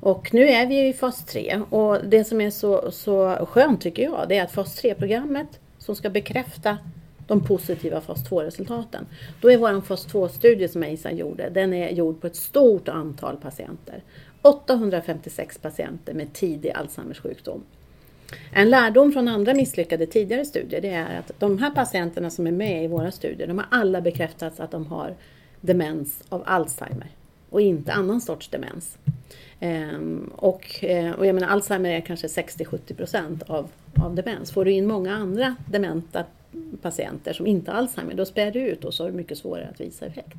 Och 0.00 0.34
nu 0.34 0.48
är 0.48 0.66
vi 0.66 0.88
i 0.88 0.92
fas 0.92 1.24
3 1.24 1.60
och 1.70 2.04
det 2.04 2.24
som 2.24 2.40
är 2.40 2.50
så, 2.50 2.90
så 2.90 3.46
skönt 3.46 3.80
tycker 3.80 4.02
jag 4.02 4.26
det 4.28 4.38
är 4.38 4.44
att 4.44 4.52
fas 4.52 4.82
3-programmet 4.82 5.60
som 5.78 5.96
ska 5.96 6.10
bekräfta 6.10 6.78
de 7.26 7.40
positiva 7.40 8.00
fas 8.00 8.30
2-resultaten. 8.30 9.06
Då 9.40 9.50
är 9.50 9.56
vår 9.56 9.80
fas 9.80 10.08
2-studie 10.08 10.68
som 10.68 10.82
EISA 10.82 11.12
gjorde, 11.12 11.50
den 11.50 11.72
är 11.72 11.90
gjord 11.90 12.20
på 12.20 12.26
ett 12.26 12.36
stort 12.36 12.88
antal 12.88 13.36
patienter. 13.36 14.02
856 14.42 15.58
patienter 15.58 16.14
med 16.14 16.32
tidig 16.32 16.70
Alzheimers 16.70 17.20
sjukdom. 17.20 17.62
En 18.52 18.70
lärdom 18.70 19.12
från 19.12 19.28
andra 19.28 19.54
misslyckade 19.54 20.06
tidigare 20.06 20.44
studier 20.44 20.80
det 20.80 20.90
är 20.90 21.18
att 21.18 21.32
de 21.38 21.58
här 21.58 21.70
patienterna 21.70 22.30
som 22.30 22.46
är 22.46 22.52
med 22.52 22.84
i 22.84 22.86
våra 22.86 23.10
studier, 23.10 23.46
de 23.46 23.58
har 23.58 23.66
alla 23.70 24.00
bekräftats 24.00 24.60
att 24.60 24.70
de 24.70 24.86
har 24.86 25.14
demens 25.60 26.24
av 26.28 26.42
Alzheimer 26.46 27.10
och 27.50 27.60
inte 27.60 27.92
annan 27.92 28.20
sorts 28.20 28.48
demens. 28.48 28.98
Ehm, 29.60 30.30
och, 30.36 30.84
eh, 30.84 31.12
och 31.12 31.26
jag 31.26 31.34
menar 31.34 31.48
Alzheimer 31.48 31.90
är 31.90 32.00
kanske 32.00 32.26
60-70% 32.28 33.42
av, 33.46 33.68
av 33.96 34.14
demens. 34.14 34.52
Får 34.52 34.64
du 34.64 34.70
in 34.70 34.86
många 34.86 35.14
andra 35.14 35.56
dementa 35.70 36.24
patienter 36.82 37.32
som 37.32 37.46
inte 37.46 37.70
har 37.70 37.78
Alzheimer, 37.78 38.14
då 38.14 38.24
spär 38.24 38.50
det 38.50 38.58
ut 38.58 38.84
och 38.84 38.94
så 38.94 39.04
är 39.04 39.10
det 39.10 39.16
mycket 39.16 39.38
svårare 39.38 39.68
att 39.68 39.80
visa 39.80 40.06
effekt. 40.06 40.36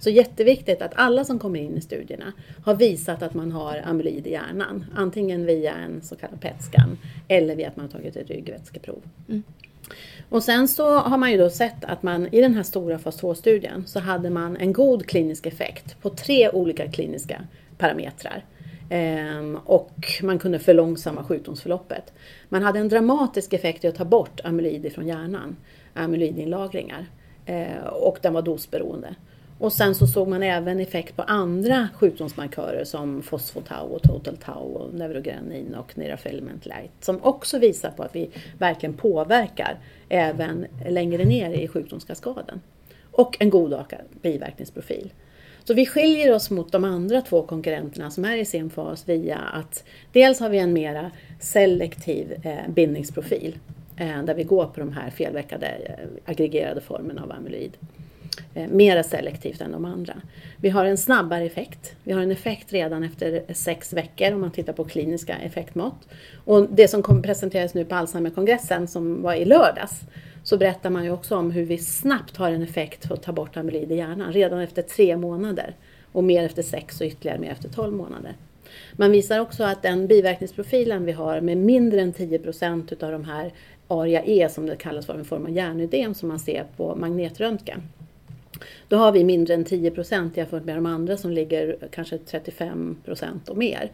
Så 0.00 0.10
jätteviktigt 0.10 0.82
att 0.82 0.92
alla 0.94 1.24
som 1.24 1.38
kommer 1.38 1.60
in 1.60 1.76
i 1.76 1.80
studierna 1.80 2.32
har 2.64 2.74
visat 2.74 3.22
att 3.22 3.34
man 3.34 3.52
har 3.52 3.82
amyloid 3.84 4.26
i 4.26 4.30
hjärnan. 4.30 4.84
Antingen 4.94 5.46
via 5.46 5.74
en 5.74 6.02
så 6.02 6.16
kallad 6.16 6.40
PET-scan 6.40 6.98
eller 7.28 7.56
via 7.56 7.68
att 7.68 7.76
man 7.76 7.86
har 7.86 7.92
tagit 7.92 8.16
ett 8.16 8.30
ryggvätskeprov. 8.30 9.02
Mm. 9.28 9.42
Och 10.28 10.42
sen 10.42 10.68
så 10.68 10.98
har 10.98 11.18
man 11.18 11.30
ju 11.32 11.38
då 11.38 11.50
sett 11.50 11.84
att 11.84 12.02
man 12.02 12.26
i 12.34 12.40
den 12.40 12.54
här 12.54 12.62
stora 12.62 12.98
fas 12.98 13.22
2-studien 13.22 13.86
så 13.86 14.00
hade 14.00 14.30
man 14.30 14.56
en 14.56 14.72
god 14.72 15.06
klinisk 15.06 15.46
effekt 15.46 16.02
på 16.02 16.10
tre 16.10 16.50
olika 16.50 16.90
kliniska 16.90 17.44
parametrar. 17.78 18.44
Ehm, 18.90 19.58
och 19.64 19.92
man 20.22 20.38
kunde 20.38 20.58
förlångsamma 20.58 21.24
sjukdomsförloppet. 21.24 22.12
Man 22.48 22.62
hade 22.62 22.78
en 22.78 22.88
dramatisk 22.88 23.52
effekt 23.52 23.84
i 23.84 23.88
att 23.88 23.94
ta 23.94 24.04
bort 24.04 24.40
amyloid 24.44 24.92
från 24.92 25.06
hjärnan, 25.06 25.56
amyloidinlagringar. 25.94 27.06
Eh, 27.46 27.86
och 27.86 28.18
den 28.22 28.32
var 28.32 28.42
dosberoende. 28.42 29.14
Och 29.58 29.72
sen 29.72 29.94
så 29.94 30.06
såg 30.06 30.28
man 30.28 30.42
även 30.42 30.80
effekt 30.80 31.16
på 31.16 31.22
andra 31.22 31.88
sjukdomsmarkörer 31.94 32.84
som 32.84 33.22
fosfotau 33.22 33.86
och 33.86 34.02
total 34.02 34.36
tau 34.36 34.74
och 34.74 34.94
neurogranin 34.94 35.74
och 35.74 35.98
neurofilament 35.98 36.66
light 36.66 36.90
som 37.00 37.22
också 37.22 37.58
visar 37.58 37.90
på 37.90 38.02
att 38.02 38.16
vi 38.16 38.30
verkligen 38.58 38.94
påverkar 38.94 39.78
även 40.08 40.66
längre 40.88 41.24
ner 41.24 41.50
i 41.50 41.68
sjukdomskaskaden. 41.68 42.60
Och 43.12 43.36
en 43.40 43.50
god 43.50 43.84
biverkningsprofil. 44.22 45.10
Så 45.66 45.74
vi 45.74 45.86
skiljer 45.86 46.34
oss 46.34 46.50
mot 46.50 46.72
de 46.72 46.84
andra 46.84 47.20
två 47.22 47.42
konkurrenterna 47.42 48.10
som 48.10 48.24
är 48.24 48.36
i 48.36 48.44
sin 48.44 48.70
fas 48.70 49.08
via 49.08 49.38
att 49.38 49.84
dels 50.12 50.40
har 50.40 50.48
vi 50.48 50.58
en 50.58 50.72
mera 50.72 51.10
selektiv 51.40 52.32
eh, 52.42 52.68
bindningsprofil 52.68 53.58
eh, 53.96 54.22
där 54.22 54.34
vi 54.34 54.44
går 54.44 54.66
på 54.66 54.80
de 54.80 54.92
här 54.92 55.10
felveckade 55.10 55.66
eh, 55.66 56.30
aggregerade 56.30 56.80
formerna 56.80 57.22
av 57.22 57.32
amyloid. 57.32 57.76
Mera 58.70 59.02
selektivt 59.02 59.60
än 59.60 59.72
de 59.72 59.84
andra. 59.84 60.14
Vi 60.56 60.68
har 60.68 60.84
en 60.84 60.98
snabbare 60.98 61.44
effekt. 61.44 61.92
Vi 62.04 62.12
har 62.12 62.22
en 62.22 62.30
effekt 62.30 62.72
redan 62.72 63.02
efter 63.02 63.42
sex 63.54 63.92
veckor 63.92 64.32
om 64.32 64.40
man 64.40 64.50
tittar 64.50 64.72
på 64.72 64.84
kliniska 64.84 65.36
effektmått. 65.36 66.08
Och 66.44 66.66
det 66.70 66.88
som 66.88 67.02
kom 67.02 67.22
presenterades 67.22 67.74
nu 67.74 67.84
på 67.84 67.94
Alzheimerkongressen 67.94 68.88
som 68.88 69.22
var 69.22 69.34
i 69.34 69.44
lördags 69.44 70.00
så 70.46 70.56
berättar 70.56 70.90
man 70.90 71.04
ju 71.04 71.10
också 71.10 71.36
om 71.36 71.50
hur 71.50 71.64
vi 71.64 71.78
snabbt 71.78 72.36
har 72.36 72.50
en 72.50 72.62
effekt 72.62 73.06
för 73.06 73.14
att 73.14 73.22
ta 73.22 73.32
bort 73.32 73.56
amyloid 73.56 73.92
i 73.92 73.94
hjärnan 73.94 74.32
redan 74.32 74.60
efter 74.60 74.82
tre 74.82 75.16
månader 75.16 75.74
och 76.12 76.24
mer 76.24 76.44
efter 76.44 76.62
sex 76.62 77.00
och 77.00 77.06
ytterligare 77.06 77.38
mer 77.38 77.50
efter 77.50 77.68
tolv 77.68 77.92
månader. 77.92 78.34
Man 78.92 79.10
visar 79.10 79.40
också 79.40 79.64
att 79.64 79.82
den 79.82 80.06
biverkningsprofilen 80.06 81.04
vi 81.04 81.12
har 81.12 81.40
med 81.40 81.56
mindre 81.56 82.00
än 82.00 82.12
10 82.12 82.38
procent 82.38 82.92
utav 82.92 83.12
de 83.12 83.24
här 83.24 83.52
ARIA-E 83.88 84.48
som 84.48 84.66
det 84.66 84.76
kallas 84.76 85.06
för, 85.06 85.14
en 85.14 85.24
form 85.24 85.44
av 85.44 85.50
hjärnödem 85.50 86.14
som 86.14 86.28
man 86.28 86.38
ser 86.38 86.64
på 86.76 86.96
magnetröntgen. 86.96 87.82
Då 88.88 88.96
har 88.96 89.12
vi 89.12 89.24
mindre 89.24 89.54
än 89.54 89.64
10 89.64 89.90
procent 89.90 90.36
jämfört 90.36 90.64
med 90.64 90.76
de 90.76 90.86
andra 90.86 91.16
som 91.16 91.30
ligger 91.30 91.76
kanske 91.90 92.18
35 92.18 92.96
procent 93.04 93.48
och 93.48 93.56
mer. 93.56 93.90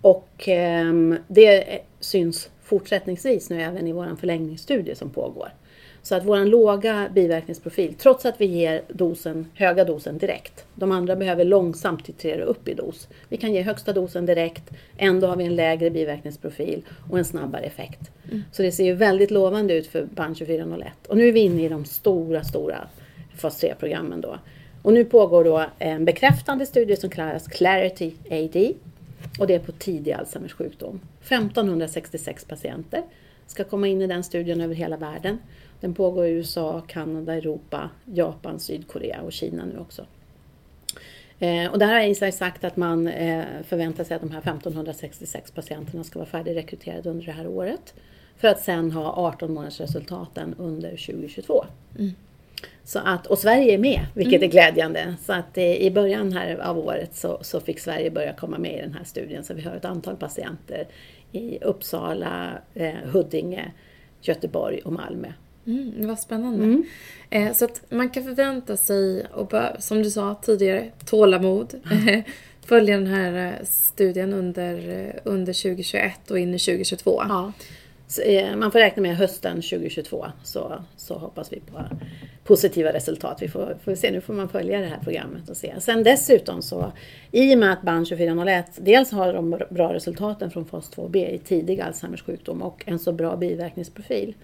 Och 0.00 0.48
eh, 0.48 0.92
det 1.28 1.80
syns 2.00 2.50
fortsättningsvis 2.62 3.50
nu 3.50 3.62
även 3.62 3.86
i 3.86 3.92
vår 3.92 4.16
förlängningsstudie 4.20 4.94
som 4.94 5.10
pågår. 5.10 5.52
Så 6.02 6.14
att 6.14 6.24
vår 6.24 6.44
låga 6.44 7.08
biverkningsprofil, 7.14 7.94
trots 7.94 8.26
att 8.26 8.40
vi 8.40 8.46
ger 8.46 8.82
dosen, 8.88 9.46
höga 9.54 9.84
dosen 9.84 10.18
direkt, 10.18 10.64
de 10.74 10.92
andra 10.92 11.16
behöver 11.16 11.44
långsamt 11.44 12.04
titrera 12.04 12.44
upp 12.44 12.68
i 12.68 12.74
dos. 12.74 13.08
Vi 13.28 13.36
kan 13.36 13.52
ge 13.52 13.62
högsta 13.62 13.92
dosen 13.92 14.26
direkt, 14.26 14.70
ändå 14.96 15.26
har 15.26 15.36
vi 15.36 15.44
en 15.44 15.56
lägre 15.56 15.90
biverkningsprofil 15.90 16.82
och 17.10 17.18
en 17.18 17.24
snabbare 17.24 17.62
effekt. 17.62 18.10
Mm. 18.30 18.42
Så 18.52 18.62
det 18.62 18.72
ser 18.72 18.84
ju 18.84 18.94
väldigt 18.94 19.30
lovande 19.30 19.74
ut 19.74 19.86
för 19.86 20.04
BAN 20.04 20.34
2401. 20.34 20.92
Och 21.08 21.16
nu 21.16 21.28
är 21.28 21.32
vi 21.32 21.40
inne 21.40 21.64
i 21.64 21.68
de 21.68 21.84
stora, 21.84 22.44
stora 22.44 22.88
fas 23.36 23.62
3-programmen 23.62 24.20
då. 24.20 24.38
Och 24.82 24.92
nu 24.92 25.04
pågår 25.04 25.44
då 25.44 25.64
en 25.78 26.04
bekräftande 26.04 26.66
studie 26.66 26.96
som 26.96 27.10
kallas 27.10 27.48
Clarity 27.48 28.12
AD. 28.30 28.72
Och 29.38 29.46
det 29.46 29.54
är 29.54 29.58
på 29.58 29.72
tidig 29.72 30.12
Alzheimers 30.12 30.52
sjukdom. 30.52 31.00
1566 31.20 32.44
patienter 32.44 33.02
ska 33.46 33.64
komma 33.64 33.88
in 33.88 34.02
i 34.02 34.06
den 34.06 34.24
studien 34.24 34.60
över 34.60 34.74
hela 34.74 34.96
världen. 34.96 35.38
Den 35.82 35.94
pågår 35.94 36.26
i 36.26 36.30
USA, 36.30 36.82
Kanada, 36.86 37.34
Europa, 37.34 37.90
Japan, 38.04 38.60
Sydkorea 38.60 39.20
och 39.22 39.32
Kina 39.32 39.64
nu 39.64 39.78
också. 39.78 40.06
Eh, 41.38 41.70
och 41.72 41.78
där 41.78 41.86
har 41.86 42.00
Eisai 42.00 42.32
sagt 42.32 42.64
att 42.64 42.76
man 42.76 43.08
eh, 43.08 43.44
förväntar 43.64 44.04
sig 44.04 44.14
att 44.14 44.22
de 44.22 44.30
här 44.30 44.38
1566 44.38 45.50
patienterna 45.50 46.04
ska 46.04 46.18
vara 46.18 46.28
färdigrekryterade 46.28 47.10
under 47.10 47.26
det 47.26 47.32
här 47.32 47.46
året. 47.46 47.94
För 48.36 48.48
att 48.48 48.60
sen 48.60 48.92
ha 48.92 49.12
18 49.16 49.54
månaders 49.54 49.80
resultaten 49.80 50.54
under 50.58 50.90
2022. 50.90 51.64
Mm. 51.98 52.10
Så 52.84 52.98
att, 52.98 53.26
och 53.26 53.38
Sverige 53.38 53.74
är 53.74 53.78
med, 53.78 54.06
vilket 54.14 54.34
mm. 54.34 54.48
är 54.48 54.52
glädjande. 54.52 55.14
Så 55.20 55.32
att 55.32 55.58
eh, 55.58 55.72
i 55.72 55.90
början 55.90 56.32
här 56.32 56.56
av 56.56 56.78
året 56.78 57.14
så, 57.14 57.38
så 57.40 57.60
fick 57.60 57.80
Sverige 57.80 58.10
börja 58.10 58.32
komma 58.32 58.58
med 58.58 58.78
i 58.78 58.80
den 58.80 58.94
här 58.94 59.04
studien. 59.04 59.44
Så 59.44 59.54
vi 59.54 59.62
har 59.62 59.74
ett 59.74 59.84
antal 59.84 60.16
patienter 60.16 60.86
i 61.32 61.58
Uppsala, 61.58 62.58
eh, 62.74 62.94
Huddinge, 63.12 63.72
Göteborg 64.20 64.80
och 64.84 64.92
Malmö. 64.92 65.32
Mm, 65.66 66.06
vad 66.06 66.18
spännande. 66.18 66.64
Mm. 66.64 66.84
Eh, 67.30 67.52
så 67.52 67.64
att 67.64 67.82
man 67.88 68.10
kan 68.10 68.24
förvänta 68.24 68.76
sig, 68.76 69.26
och 69.26 69.52
som 69.78 70.02
du 70.02 70.10
sa 70.10 70.34
tidigare, 70.42 70.90
tålamod. 71.06 71.74
Mm. 71.90 72.22
Följa 72.66 72.98
den 72.98 73.06
här 73.06 73.46
eh, 73.46 73.66
studien 73.66 74.32
under, 74.32 74.88
eh, 74.88 75.20
under 75.24 75.52
2021 75.52 76.30
och 76.30 76.38
in 76.38 76.54
i 76.54 76.58
2022. 76.58 77.22
Ja. 77.28 77.52
Så, 78.06 78.22
eh, 78.22 78.56
man 78.56 78.72
får 78.72 78.78
räkna 78.78 79.02
med 79.02 79.16
hösten 79.16 79.56
2022 79.56 80.26
så, 80.42 80.82
så 80.96 81.18
hoppas 81.18 81.52
vi 81.52 81.60
på 81.60 81.78
positiva 82.44 82.92
resultat. 82.92 83.42
Vi 83.42 83.48
får, 83.48 83.76
får 83.84 83.94
se, 83.94 84.10
nu 84.10 84.20
får 84.20 84.34
man 84.34 84.48
följa 84.48 84.80
det 84.80 84.86
här 84.86 84.98
programmet 84.98 85.48
och 85.50 85.56
se. 85.56 85.74
Sen 85.80 86.02
dessutom 86.02 86.62
så, 86.62 86.92
i 87.30 87.54
och 87.54 87.58
med 87.58 87.72
att 87.72 87.82
BAN 87.82 88.04
2401 88.04 88.66
dels 88.76 89.12
har 89.12 89.32
de 89.32 89.60
bra 89.70 89.94
resultaten 89.94 90.50
från 90.50 90.64
fas 90.64 90.90
2B 90.96 91.16
i 91.16 91.38
tidig 91.38 91.80
Alzheimers 91.80 92.22
sjukdom 92.22 92.62
och 92.62 92.84
en 92.86 92.98
så 92.98 93.12
bra 93.12 93.36
biverkningsprofil 93.36 94.34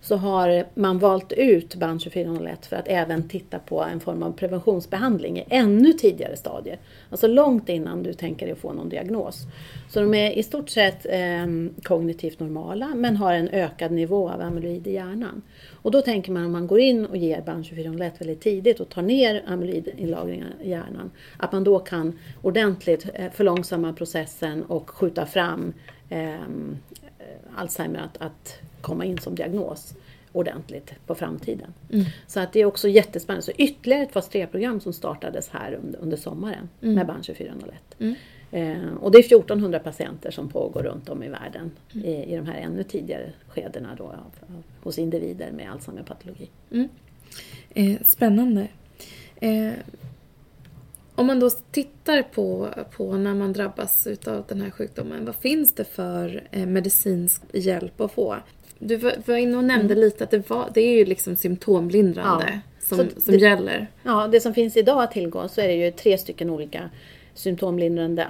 så 0.00 0.16
har 0.16 0.64
man 0.74 0.98
valt 0.98 1.32
ut 1.32 1.74
band 1.74 2.00
2401 2.00 2.66
för 2.66 2.76
att 2.76 2.88
även 2.88 3.28
titta 3.28 3.58
på 3.58 3.82
en 3.82 4.00
form 4.00 4.22
av 4.22 4.32
preventionsbehandling 4.32 5.38
i 5.38 5.44
ännu 5.50 5.92
tidigare 5.92 6.36
stadier. 6.36 6.78
Alltså 7.10 7.26
långt 7.26 7.68
innan 7.68 8.02
du 8.02 8.12
tänker 8.12 8.46
dig 8.46 8.52
att 8.52 8.58
få 8.58 8.72
någon 8.72 8.88
diagnos. 8.88 9.42
Så 9.88 10.00
de 10.00 10.14
är 10.14 10.30
i 10.30 10.42
stort 10.42 10.68
sett 10.68 11.06
eh, 11.06 11.46
kognitivt 11.82 12.40
normala 12.40 12.92
men 12.94 13.16
har 13.16 13.34
en 13.34 13.48
ökad 13.48 13.92
nivå 13.92 14.30
av 14.30 14.40
amyloid 14.40 14.86
i 14.86 14.92
hjärnan. 14.92 15.42
Och 15.88 15.92
då 15.92 16.02
tänker 16.02 16.32
man 16.32 16.44
om 16.44 16.52
man 16.52 16.66
går 16.66 16.80
in 16.80 17.06
och 17.06 17.16
ger 17.16 17.40
band 17.40 17.64
2401 17.64 18.20
väldigt 18.20 18.40
tidigt 18.40 18.80
och 18.80 18.88
tar 18.88 19.02
ner 19.02 19.44
amyloidinlagringar 19.46 20.54
i 20.62 20.70
hjärnan, 20.70 21.10
att 21.36 21.52
man 21.52 21.64
då 21.64 21.78
kan 21.78 22.18
ordentligt 22.42 23.06
eh, 23.14 23.30
förlångsamma 23.32 23.92
processen 23.92 24.62
och 24.62 24.90
skjuta 24.90 25.26
fram 25.26 25.72
eh, 26.08 26.34
Alzheimer 27.56 28.00
att, 28.00 28.16
att 28.22 28.58
komma 28.80 29.04
in 29.04 29.18
som 29.18 29.34
diagnos 29.34 29.94
ordentligt 30.32 30.94
på 31.06 31.14
framtiden. 31.14 31.74
Mm. 31.92 32.04
Så 32.26 32.40
att 32.40 32.52
det 32.52 32.60
är 32.60 32.64
också 32.64 32.88
jättespännande. 32.88 33.42
Så 33.42 33.52
ytterligare 33.58 34.02
ett 34.02 34.12
fas 34.12 34.30
3-program 34.30 34.80
som 34.80 34.92
startades 34.92 35.48
här 35.48 35.72
under, 35.72 36.00
under 36.00 36.16
sommaren 36.16 36.68
mm. 36.82 36.94
med 36.94 37.06
BAN 37.06 37.22
2401. 37.22 37.74
Mm. 37.98 38.14
Eh, 38.50 38.94
och 39.00 39.10
det 39.10 39.18
är 39.18 39.24
1400 39.24 39.78
patienter 39.78 40.30
som 40.30 40.48
pågår 40.48 40.82
runt 40.82 41.08
om 41.08 41.22
i 41.22 41.28
världen 41.28 41.70
mm. 41.94 42.06
i, 42.06 42.32
i 42.32 42.36
de 42.36 42.46
här 42.46 42.60
ännu 42.60 42.82
tidigare 42.82 43.32
skedena 43.48 43.94
då, 43.98 44.04
av, 44.04 44.32
av, 44.56 44.62
hos 44.82 44.98
individer 44.98 45.52
med 45.52 45.70
Alzheimer-patologi. 45.70 46.48
Mm. 46.70 46.88
Eh, 47.74 48.02
spännande. 48.04 48.68
Eh, 49.36 49.72
om 51.14 51.26
man 51.26 51.40
då 51.40 51.50
tittar 51.50 52.22
på, 52.22 52.68
på 52.96 53.12
när 53.12 53.34
man 53.34 53.52
drabbas 53.52 54.06
av 54.26 54.44
den 54.48 54.60
här 54.60 54.70
sjukdomen, 54.70 55.24
vad 55.24 55.34
finns 55.34 55.74
det 55.74 55.84
för 55.84 56.48
eh, 56.50 56.66
medicinsk 56.66 57.42
hjälp 57.52 58.00
att 58.00 58.12
få? 58.12 58.36
Du 58.78 58.96
var 58.96 59.36
inne 59.36 59.56
och 59.56 59.64
nämnde 59.64 59.94
mm. 59.94 60.04
lite 60.04 60.24
att 60.24 60.30
det, 60.30 60.50
var, 60.50 60.70
det 60.74 60.80
är 60.80 60.98
ju 60.98 61.04
liksom 61.04 61.36
symptomlindrande 61.36 62.62
ja. 62.78 62.86
som, 62.86 62.96
som 62.96 63.10
det, 63.26 63.36
gäller. 63.36 63.86
Ja, 64.02 64.28
det 64.32 64.40
som 64.40 64.54
finns 64.54 64.76
idag 64.76 65.02
att 65.02 65.12
tillgå 65.12 65.48
så 65.48 65.60
är 65.60 65.68
det 65.68 65.74
ju 65.74 65.90
tre 65.90 66.18
stycken 66.18 66.50
olika 66.50 66.90
symptomlindrande 67.38 68.26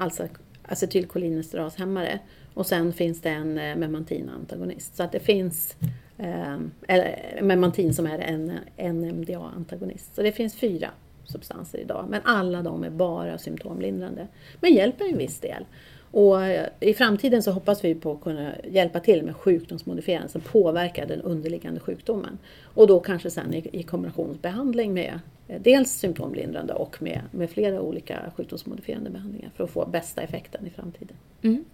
acetylkolinesterashämmare. 0.62 2.18
Och 2.54 2.66
sen 2.66 2.92
finns 2.92 3.20
det 3.20 3.28
en 3.28 3.58
eh, 3.58 3.76
memantin-antagonist. 3.76 4.96
Så 4.96 5.02
att 5.02 5.12
det 5.12 5.20
finns 5.20 5.76
ehm, 6.18 6.70
eh, 6.88 7.42
memantin 7.42 7.94
som 7.94 8.06
är 8.06 8.18
en 8.18 8.58
eh, 8.76 8.92
NMDA-antagonist. 8.92 10.14
Så 10.14 10.22
det 10.22 10.32
finns 10.32 10.54
fyra 10.56 10.90
substanser 11.24 11.78
idag. 11.78 12.06
Men 12.08 12.20
alla 12.24 12.62
de 12.62 12.84
är 12.84 12.90
bara 12.90 13.38
symptomlindrande. 13.38 14.28
Men 14.60 14.74
hjälper 14.74 15.04
en 15.04 15.18
viss 15.18 15.40
del. 15.40 15.64
Och 16.10 16.36
I 16.80 16.94
framtiden 16.94 17.42
så 17.42 17.50
hoppas 17.50 17.84
vi 17.84 17.94
på 17.94 18.12
att 18.12 18.20
kunna 18.20 18.52
hjälpa 18.70 19.00
till 19.00 19.22
med 19.22 19.36
sjukdomsmodifierande 19.36 20.28
som 20.28 20.40
påverkar 20.40 21.06
den 21.06 21.22
underliggande 21.22 21.80
sjukdomen. 21.80 22.38
Och 22.62 22.86
då 22.86 23.00
kanske 23.00 23.30
sen 23.30 23.54
i, 23.54 23.68
i 23.72 23.82
kombinationsbehandling 23.82 24.94
med 24.94 25.20
eh, 25.48 25.60
dels 25.60 25.92
symptomlindrande 25.92 26.74
och 26.74 27.02
med, 27.02 27.20
med 27.30 27.50
flera 27.50 27.80
olika 27.80 28.32
sjukdomsmodifierande 28.36 29.10
behandlingar 29.10 29.50
för 29.56 29.64
att 29.64 29.70
få 29.70 29.86
bästa 29.86 30.22
effekten 30.22 30.66
i 30.66 30.70
framtiden. 30.70 31.16
Mm. 31.42 31.64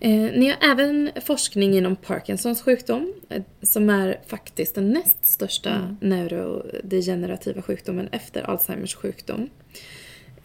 Eh, 0.00 0.10
ni 0.10 0.48
har 0.48 0.70
även 0.70 1.10
forskning 1.20 1.74
inom 1.74 1.96
Parkinsons 1.96 2.62
sjukdom 2.62 3.12
eh, 3.28 3.42
som 3.62 3.90
är 3.90 4.20
faktiskt 4.26 4.74
den 4.74 4.90
näst 4.90 5.26
största 5.26 5.70
mm. 5.70 5.96
neurodegenerativa 6.00 7.62
sjukdomen 7.62 8.08
efter 8.12 8.42
Alzheimers 8.42 8.94
sjukdom. 8.94 9.48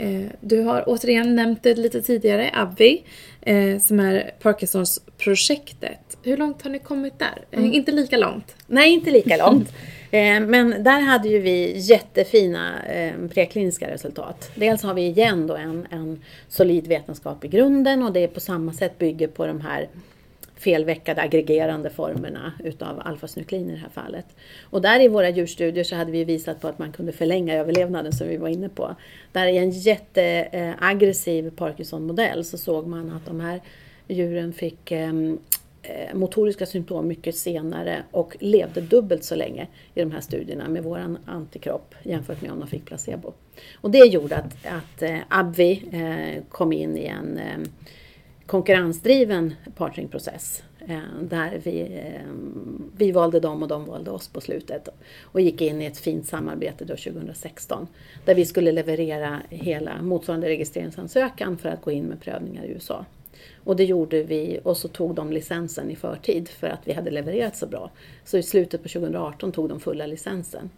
Eh, 0.02 0.26
du 0.40 0.62
har 0.62 0.84
återigen 0.88 1.36
nämnt 1.36 1.64
det 1.64 1.76
lite 1.76 2.02
tidigare, 2.02 2.50
AbbVie, 2.54 3.02
eh, 3.42 3.80
som 3.80 4.00
är 4.00 4.32
Parkinsons-projektet. 4.42 6.18
Hur 6.24 6.38
långt 6.38 6.62
har 6.62 6.70
ni 6.70 6.80
kommit 6.80 7.20
där? 7.20 7.46
Eh, 7.52 7.60
mm. 7.60 7.74
Inte 7.74 7.92
lika 7.92 8.18
långt? 8.18 8.56
Nej, 8.68 8.94
inte 8.94 9.12
lika 9.12 9.38
långt. 9.38 9.74
Men 10.48 10.84
där 10.84 11.02
hade 11.02 11.30
ju 11.30 11.40
vi 11.40 11.78
jättefina 11.78 12.82
prekliniska 13.34 13.90
resultat. 13.90 14.52
Dels 14.56 14.84
har 14.84 14.94
vi 14.94 15.02
igen 15.02 15.48
då 15.48 15.56
en, 15.56 15.88
en 15.92 16.22
solid 16.50 16.88
vetenskap 16.88 17.46
i 17.46 17.48
grunden 17.48 18.04
och 18.04 18.14
det 18.14 18.28
på 18.28 18.40
samma 18.40 18.74
sätt 18.74 18.98
bygger 18.98 19.28
på 19.28 19.46
de 19.46 19.62
här 19.62 19.88
felveckade 20.62 21.22
aggregerande 21.22 21.90
formerna 21.90 22.54
utav 22.64 23.02
alfasnuklein 23.06 23.70
i 23.70 23.74
det 23.74 23.80
här 23.80 23.90
fallet. 23.90 24.26
Och 24.64 24.82
där 24.82 25.00
i 25.00 25.08
våra 25.08 25.30
djurstudier 25.30 25.84
så 25.84 25.96
hade 25.96 26.12
vi 26.12 26.24
visat 26.24 26.62
på 26.62 26.68
att 26.68 26.80
man 26.80 26.92
kunde 26.92 27.12
förlänga 27.12 27.56
överlevnaden 27.56 28.14
som 28.14 28.28
vi 28.28 28.38
var 28.38 28.48
inne 28.48 28.70
på. 28.70 28.96
Där 29.32 29.48
i 29.48 29.58
en 29.58 29.70
jätteaggressiv 29.72 31.52
Parkinson-modell 31.56 32.46
så 32.46 32.58
såg 32.58 32.88
man 32.88 33.12
att 33.12 33.26
de 33.26 33.40
här 33.40 33.62
djuren 34.08 34.54
fick 34.54 34.92
ehm, 34.92 35.40
eh, 35.84 36.16
motoriska 36.16 36.66
symptom 36.66 37.08
mycket 37.08 37.36
senare 37.36 38.04
och 38.12 38.38
levde 38.40 38.82
dubbelt 38.82 39.24
så 39.24 39.36
länge 39.36 39.68
i 39.94 40.00
de 40.00 40.12
här 40.12 40.22
studierna 40.22 40.70
med 40.70 40.84
våran 40.84 41.18
antikropp 41.26 41.96
jämfört 42.04 42.42
med 42.42 42.52
om 42.52 42.60
de 42.60 42.68
fick 42.68 42.86
placebo. 42.86 43.34
Och 43.76 43.92
det 43.92 44.06
gjorde 44.06 44.36
att, 44.36 44.66
att 44.66 45.02
eh, 45.02 45.18
Abvi 45.28 45.84
eh, 45.92 46.44
kom 46.50 46.74
in 46.74 46.98
i 46.98 47.06
en 47.06 47.38
ehm, 47.38 47.64
konkurrensdriven 48.52 49.56
partneringprocess. 49.76 50.64
Eh, 50.88 51.00
där 51.22 51.62
vi, 51.64 51.82
eh, 51.82 52.32
vi 52.98 53.12
valde 53.12 53.40
dem 53.40 53.62
och 53.62 53.68
de 53.68 53.86
valde 53.86 54.12
oss 54.12 54.28
på 54.28 54.42
slutet. 54.42 54.90
Och 55.22 55.42
gick 55.42 55.62
in 55.62 55.82
i 55.82 55.86
ett 55.86 55.98
fint 55.98 56.28
samarbete 56.28 56.86
då 56.86 56.96
2016. 56.96 57.88
Där 58.26 58.36
vi 58.36 58.46
skulle 58.46 58.72
leverera 58.72 59.42
hela 59.50 60.02
motsvarande 60.02 60.48
registreringsansökan 60.48 61.58
för 61.58 61.70
att 61.70 61.82
gå 61.82 61.92
in 61.92 62.04
med 62.04 62.22
prövningar 62.22 62.64
i 62.64 62.68
USA. 62.68 63.06
Och 63.64 63.76
det 63.76 63.86
gjorde 63.86 64.24
vi 64.24 64.60
och 64.64 64.78
så 64.78 64.88
tog 64.88 65.16
de 65.16 65.32
licensen 65.32 65.92
i 65.92 65.96
förtid 65.96 66.50
för 66.50 66.68
att 66.68 66.82
vi 66.84 66.94
hade 66.94 67.12
levererat 67.12 67.56
så 67.56 67.68
bra. 67.68 67.92
Så 68.26 68.38
i 68.38 68.44
slutet 68.44 68.84
på 68.84 68.90
2018 68.90 69.52
tog 69.52 69.70
de 69.70 69.80
fulla 69.80 70.06
licensen. 70.06 70.70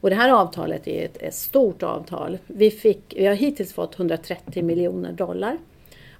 Och 0.00 0.10
det 0.10 0.16
här 0.16 0.30
avtalet 0.30 0.88
är 0.88 1.04
ett, 1.04 1.22
ett 1.22 1.34
stort 1.34 1.82
avtal. 1.82 2.38
Vi, 2.46 2.70
fick, 2.70 3.14
vi 3.16 3.26
har 3.26 3.34
hittills 3.34 3.72
fått 3.72 3.98
130 3.98 4.64
miljoner 4.64 5.12
dollar 5.12 5.58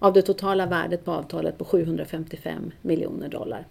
av 0.02 0.12
det 0.12 0.22
totala 0.22 0.66
värdet 0.66 1.04
på 1.04 1.12
avtalet 1.12 1.58
på 1.58 1.64
755 1.64 2.70
miljoner 2.82 3.28
dollar. 3.28 3.66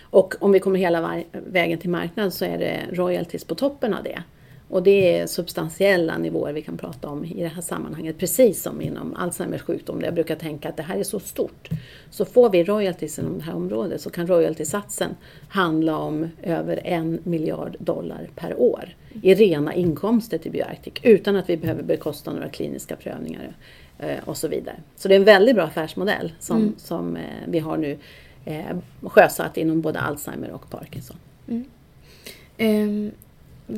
Och 0.00 0.34
om 0.40 0.52
vi 0.52 0.60
kommer 0.60 0.78
hela 0.78 1.22
vägen 1.32 1.78
till 1.78 1.90
marknaden 1.90 2.32
så 2.32 2.44
är 2.44 2.58
det 2.58 2.80
royalties 2.92 3.44
på 3.44 3.54
toppen 3.54 3.94
av 3.94 4.02
det. 4.02 4.22
Och 4.68 4.82
det 4.82 5.18
är 5.18 5.26
substantiella 5.26 6.18
nivåer 6.18 6.52
vi 6.52 6.62
kan 6.62 6.78
prata 6.78 7.08
om 7.08 7.24
i 7.24 7.42
det 7.42 7.48
här 7.48 7.62
sammanhanget, 7.62 8.18
precis 8.18 8.62
som 8.62 8.80
inom 8.80 9.14
Alzheimers 9.16 9.62
sjukdom 9.62 9.98
där 9.98 10.06
jag 10.06 10.14
brukar 10.14 10.36
tänka 10.36 10.68
att 10.68 10.76
det 10.76 10.82
här 10.82 10.98
är 10.98 11.02
så 11.02 11.20
stort. 11.20 11.68
Så 12.10 12.24
får 12.24 12.50
vi 12.50 12.64
royalties 12.64 13.18
inom 13.18 13.38
det 13.38 13.44
här 13.44 13.54
området 13.54 14.00
så 14.00 14.10
kan 14.10 14.26
royaltiesatsen 14.26 15.10
handla 15.48 15.98
om 15.98 16.28
över 16.42 16.80
en 16.84 17.18
miljard 17.22 17.76
dollar 17.78 18.28
per 18.34 18.60
år 18.60 18.94
i 19.22 19.34
rena 19.34 19.74
inkomster 19.74 20.38
till 20.38 20.50
Bioarctic 20.52 20.94
utan 21.02 21.36
att 21.36 21.50
vi 21.50 21.56
behöver 21.56 21.82
bekosta 21.82 22.32
några 22.32 22.48
kliniska 22.48 22.96
prövningar 22.96 23.52
och 24.24 24.36
så 24.36 24.48
vidare. 24.48 24.76
Så 24.96 25.08
det 25.08 25.14
är 25.14 25.18
en 25.18 25.24
väldigt 25.24 25.54
bra 25.54 25.64
affärsmodell 25.64 26.32
som, 26.40 26.56
mm. 26.56 26.74
som 26.78 27.16
eh, 27.16 27.22
vi 27.46 27.58
har 27.58 27.76
nu 27.76 27.98
eh, 28.44 28.76
sjösatt 29.02 29.56
inom 29.56 29.80
både 29.80 30.00
Alzheimer 30.00 30.50
och 30.50 30.70
Parkinson. 30.70 31.16
Mm. 31.48 31.64
Um, 32.58 33.12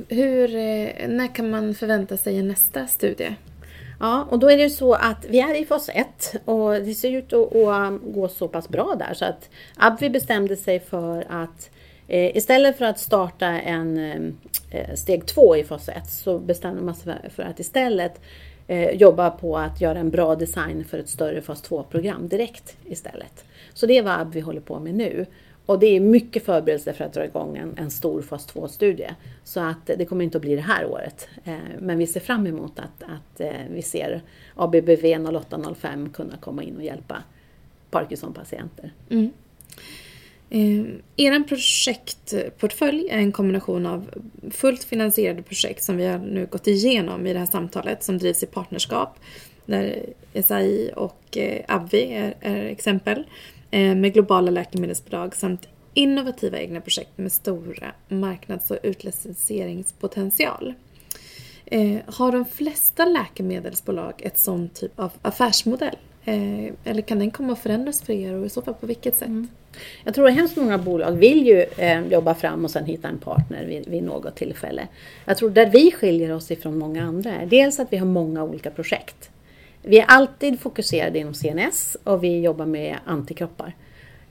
hur, 0.09 0.49
när 1.09 1.35
kan 1.35 1.51
man 1.51 1.75
förvänta 1.75 2.17
sig 2.17 2.43
nästa 2.43 2.87
studie? 2.87 3.37
Ja, 4.01 4.27
och 4.31 4.39
då 4.39 4.51
är 4.51 4.59
det 4.59 4.71
så 4.71 4.95
att 4.95 5.27
vi 5.29 5.41
är 5.41 5.55
i 5.55 5.65
fas 5.65 5.89
1 5.89 6.35
och 6.45 6.73
det 6.73 6.95
ser 6.95 7.11
ut 7.11 7.33
att, 7.33 7.57
att 7.57 8.01
gå 8.03 8.29
så 8.29 8.49
pass 8.49 8.69
bra 8.69 8.97
där 8.99 9.15
så 9.15 9.25
att 9.25 9.51
Abvi 9.77 10.11
bestämde 10.11 10.57
sig 10.57 10.81
för 10.81 11.27
att 11.29 11.71
eh, 12.09 12.37
istället 12.37 12.79
för 12.79 12.85
att 12.85 12.99
starta 12.99 13.47
en 13.47 13.99
eh, 14.71 14.95
steg 14.95 15.27
2 15.27 15.57
i 15.57 15.65
fas 15.65 15.89
1 15.89 16.11
så 16.11 16.39
bestämde 16.39 16.83
man 16.83 16.95
sig 16.95 17.15
för 17.31 17.43
att 17.43 17.61
istället 17.61 18.21
eh, 18.67 18.91
jobba 18.91 19.31
på 19.31 19.59
att 19.59 19.81
göra 19.81 19.99
en 19.99 20.11
bra 20.11 20.35
design 20.35 20.85
för 20.85 20.99
ett 20.99 21.09
större 21.09 21.41
fas 21.41 21.71
2-program 21.71 22.29
direkt 22.29 22.77
istället. 22.85 23.45
Så 23.75 23.87
det 23.87 23.99
är 23.99 24.03
vad 24.03 24.33
vi 24.33 24.41
håller 24.41 24.61
på 24.61 24.81
med 24.81 24.95
nu. 24.95 25.27
Och 25.67 25.79
det 25.79 25.87
är 25.87 26.01
mycket 26.01 26.45
förberedelse 26.45 26.93
för 26.93 27.05
att 27.05 27.13
dra 27.13 27.25
igång 27.25 27.57
en, 27.57 27.75
en 27.79 27.91
stor 27.91 28.23
fas 28.23 28.55
2-studie. 28.55 29.11
Så 29.45 29.61
att 29.61 29.87
det 29.87 30.05
kommer 30.05 30.25
inte 30.25 30.39
att 30.39 30.43
bli 30.43 30.57
det 30.57 30.63
här 30.63 30.87
året. 30.87 31.29
Eh, 31.45 31.57
men 31.79 31.99
vi 31.99 32.07
ser 32.07 32.21
fram 32.21 32.47
emot 32.47 32.79
att, 32.79 33.03
att 33.03 33.41
eh, 33.41 33.51
vi 33.71 33.83
ser 33.83 34.23
ABBV 34.55 35.05
0805 35.05 36.09
kunna 36.09 36.37
komma 36.37 36.63
in 36.63 36.77
och 36.77 36.85
hjälpa 36.85 37.23
Parkinson-patienter. 37.91 38.93
Mm. 39.11 39.31
Eh, 40.51 40.85
er 41.17 41.41
projektportfölj 41.41 43.09
är 43.11 43.19
en 43.19 43.33
kombination 43.33 43.87
av 43.87 44.11
fullt 44.51 44.85
finansierade 44.85 45.43
projekt 45.43 45.85
som 45.85 45.97
vi 45.97 46.07
har 46.07 46.19
nu 46.19 46.47
gått 46.47 46.67
igenom 46.67 47.27
i 47.27 47.33
det 47.33 47.39
här 47.39 47.47
samtalet 47.47 48.03
som 48.03 48.19
drivs 48.19 48.43
i 48.43 48.47
partnerskap. 48.47 49.19
Där 49.67 50.07
SAI 50.45 50.91
och 50.97 51.37
eh, 51.37 51.65
Abvi 51.69 52.13
är, 52.13 52.35
är 52.41 52.65
exempel. 52.65 53.27
Eh, 53.71 53.95
med 53.95 54.13
globala 54.13 54.51
läkemedelsbolag 54.51 55.37
samt 55.37 55.69
innovativa 55.95 56.59
egna 56.59 56.81
projekt 56.81 57.19
med 57.19 57.33
stora 57.33 57.93
marknads 58.09 58.71
och 58.71 58.79
utlicenseringspotential. 58.83 60.75
Eh, 61.67 61.99
har 62.07 62.33
de 62.33 62.45
flesta 62.45 63.05
läkemedelsbolag 63.05 64.15
ett 64.19 64.39
sån 64.39 64.69
typ 64.69 65.01
av 65.01 65.13
affärsmodell? 65.23 65.97
Eh, 66.29 66.73
eller 66.85 67.03
kan 67.03 67.19
den 67.19 67.31
komma 67.31 67.53
att 67.53 67.59
förändras 67.59 68.03
för 68.03 68.13
er 68.13 68.35
och 68.35 68.47
i 68.47 68.49
så 68.49 68.63
fall 68.63 68.75
på 68.75 68.87
vilket 68.87 69.17
sätt? 69.17 69.29
Mm. 69.29 69.49
Jag 70.05 70.15
tror 70.15 70.29
att 70.29 70.35
hemskt 70.35 70.57
många 70.57 70.79
bolag 70.79 71.13
vill 71.13 71.47
ju 71.47 71.65
eh, 71.77 72.07
jobba 72.07 72.35
fram 72.35 72.65
och 72.65 72.71
sen 72.71 72.85
hitta 72.85 73.09
en 73.09 73.19
partner 73.19 73.65
vid, 73.65 73.89
vid, 73.89 74.03
något 74.03 74.37
tillfälle. 74.37 74.89
Jag 75.25 75.37
tror 75.37 75.51
där 75.51 75.67
vi 75.67 75.93
skiljer 75.93 76.33
oss 76.33 76.51
ifrån 76.51 76.79
många 76.79 77.05
andra 77.05 77.31
är 77.31 77.47
dels 77.47 77.81
att 77.81 77.93
vi 77.93 77.97
har 77.97 78.07
många 78.07 78.45
olika 78.45 78.71
projekt. 78.71 79.31
Vi 79.83 79.99
är 79.99 80.05
alltid 80.09 80.61
fokuserade 80.61 81.19
inom 81.19 81.35
CNS 81.35 81.97
och 82.05 82.25
vi 82.25 82.41
jobbar 82.41 82.67
med 82.67 82.97
antikroppar. 83.05 83.73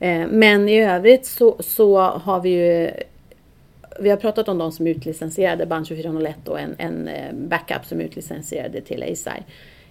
Eh, 0.00 0.26
men 0.26 0.68
i 0.68 0.82
övrigt 0.82 1.26
så, 1.26 1.56
så 1.60 2.00
har 2.00 2.40
vi 2.40 2.48
ju 2.50 2.90
vi 4.00 4.10
har 4.10 4.16
pratat 4.16 4.48
om 4.48 4.58
de 4.58 4.72
som 4.72 4.86
är 4.86 4.90
utlicensierade, 4.90 5.66
band 5.66 5.86
2401 5.86 6.48
och 6.48 6.60
en, 6.60 6.74
en 6.78 7.08
eh, 7.08 7.32
backup 7.32 7.84
som 7.86 8.00
är 8.00 8.04
utlicensierade 8.04 8.80
till 8.80 9.02
ASI 9.02 9.30
eh, 9.30 9.42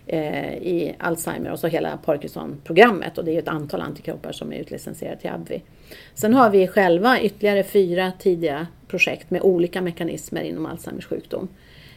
Eh, 0.07 0.53
i 0.53 0.95
Alzheimer 0.99 1.51
och 1.51 1.59
så 1.59 1.67
hela 1.67 1.97
Parkinson-programmet 1.97 3.17
och 3.17 3.25
det 3.25 3.35
är 3.35 3.39
ett 3.39 3.47
antal 3.47 3.81
antikroppar 3.81 4.31
som 4.31 4.53
är 4.53 4.57
utlicensierade 4.57 5.21
till 5.21 5.29
AbbVie. 5.29 5.61
Sen 6.13 6.33
har 6.33 6.49
vi 6.49 6.67
själva 6.67 7.19
ytterligare 7.19 7.63
fyra 7.63 8.11
tidiga 8.19 8.67
projekt 8.87 9.29
med 9.29 9.41
olika 9.41 9.81
mekanismer 9.81 10.41
inom 10.41 10.65
Alzheimers 10.65 11.05
sjukdom. 11.05 11.47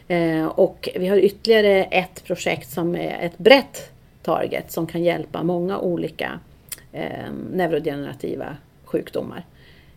Eh, 0.07 0.45
och 0.45 0.89
vi 0.95 1.07
har 1.07 1.17
ytterligare 1.17 1.83
ett 1.83 2.23
projekt 2.23 2.69
som 2.69 2.95
är 2.95 3.25
ett 3.25 3.37
brett 3.37 3.91
target 4.23 4.71
som 4.71 4.87
kan 4.87 5.03
hjälpa 5.03 5.43
många 5.43 5.79
olika 5.79 6.39
eh, 6.91 7.31
neurodegenerativa 7.51 8.57
sjukdomar 8.83 9.45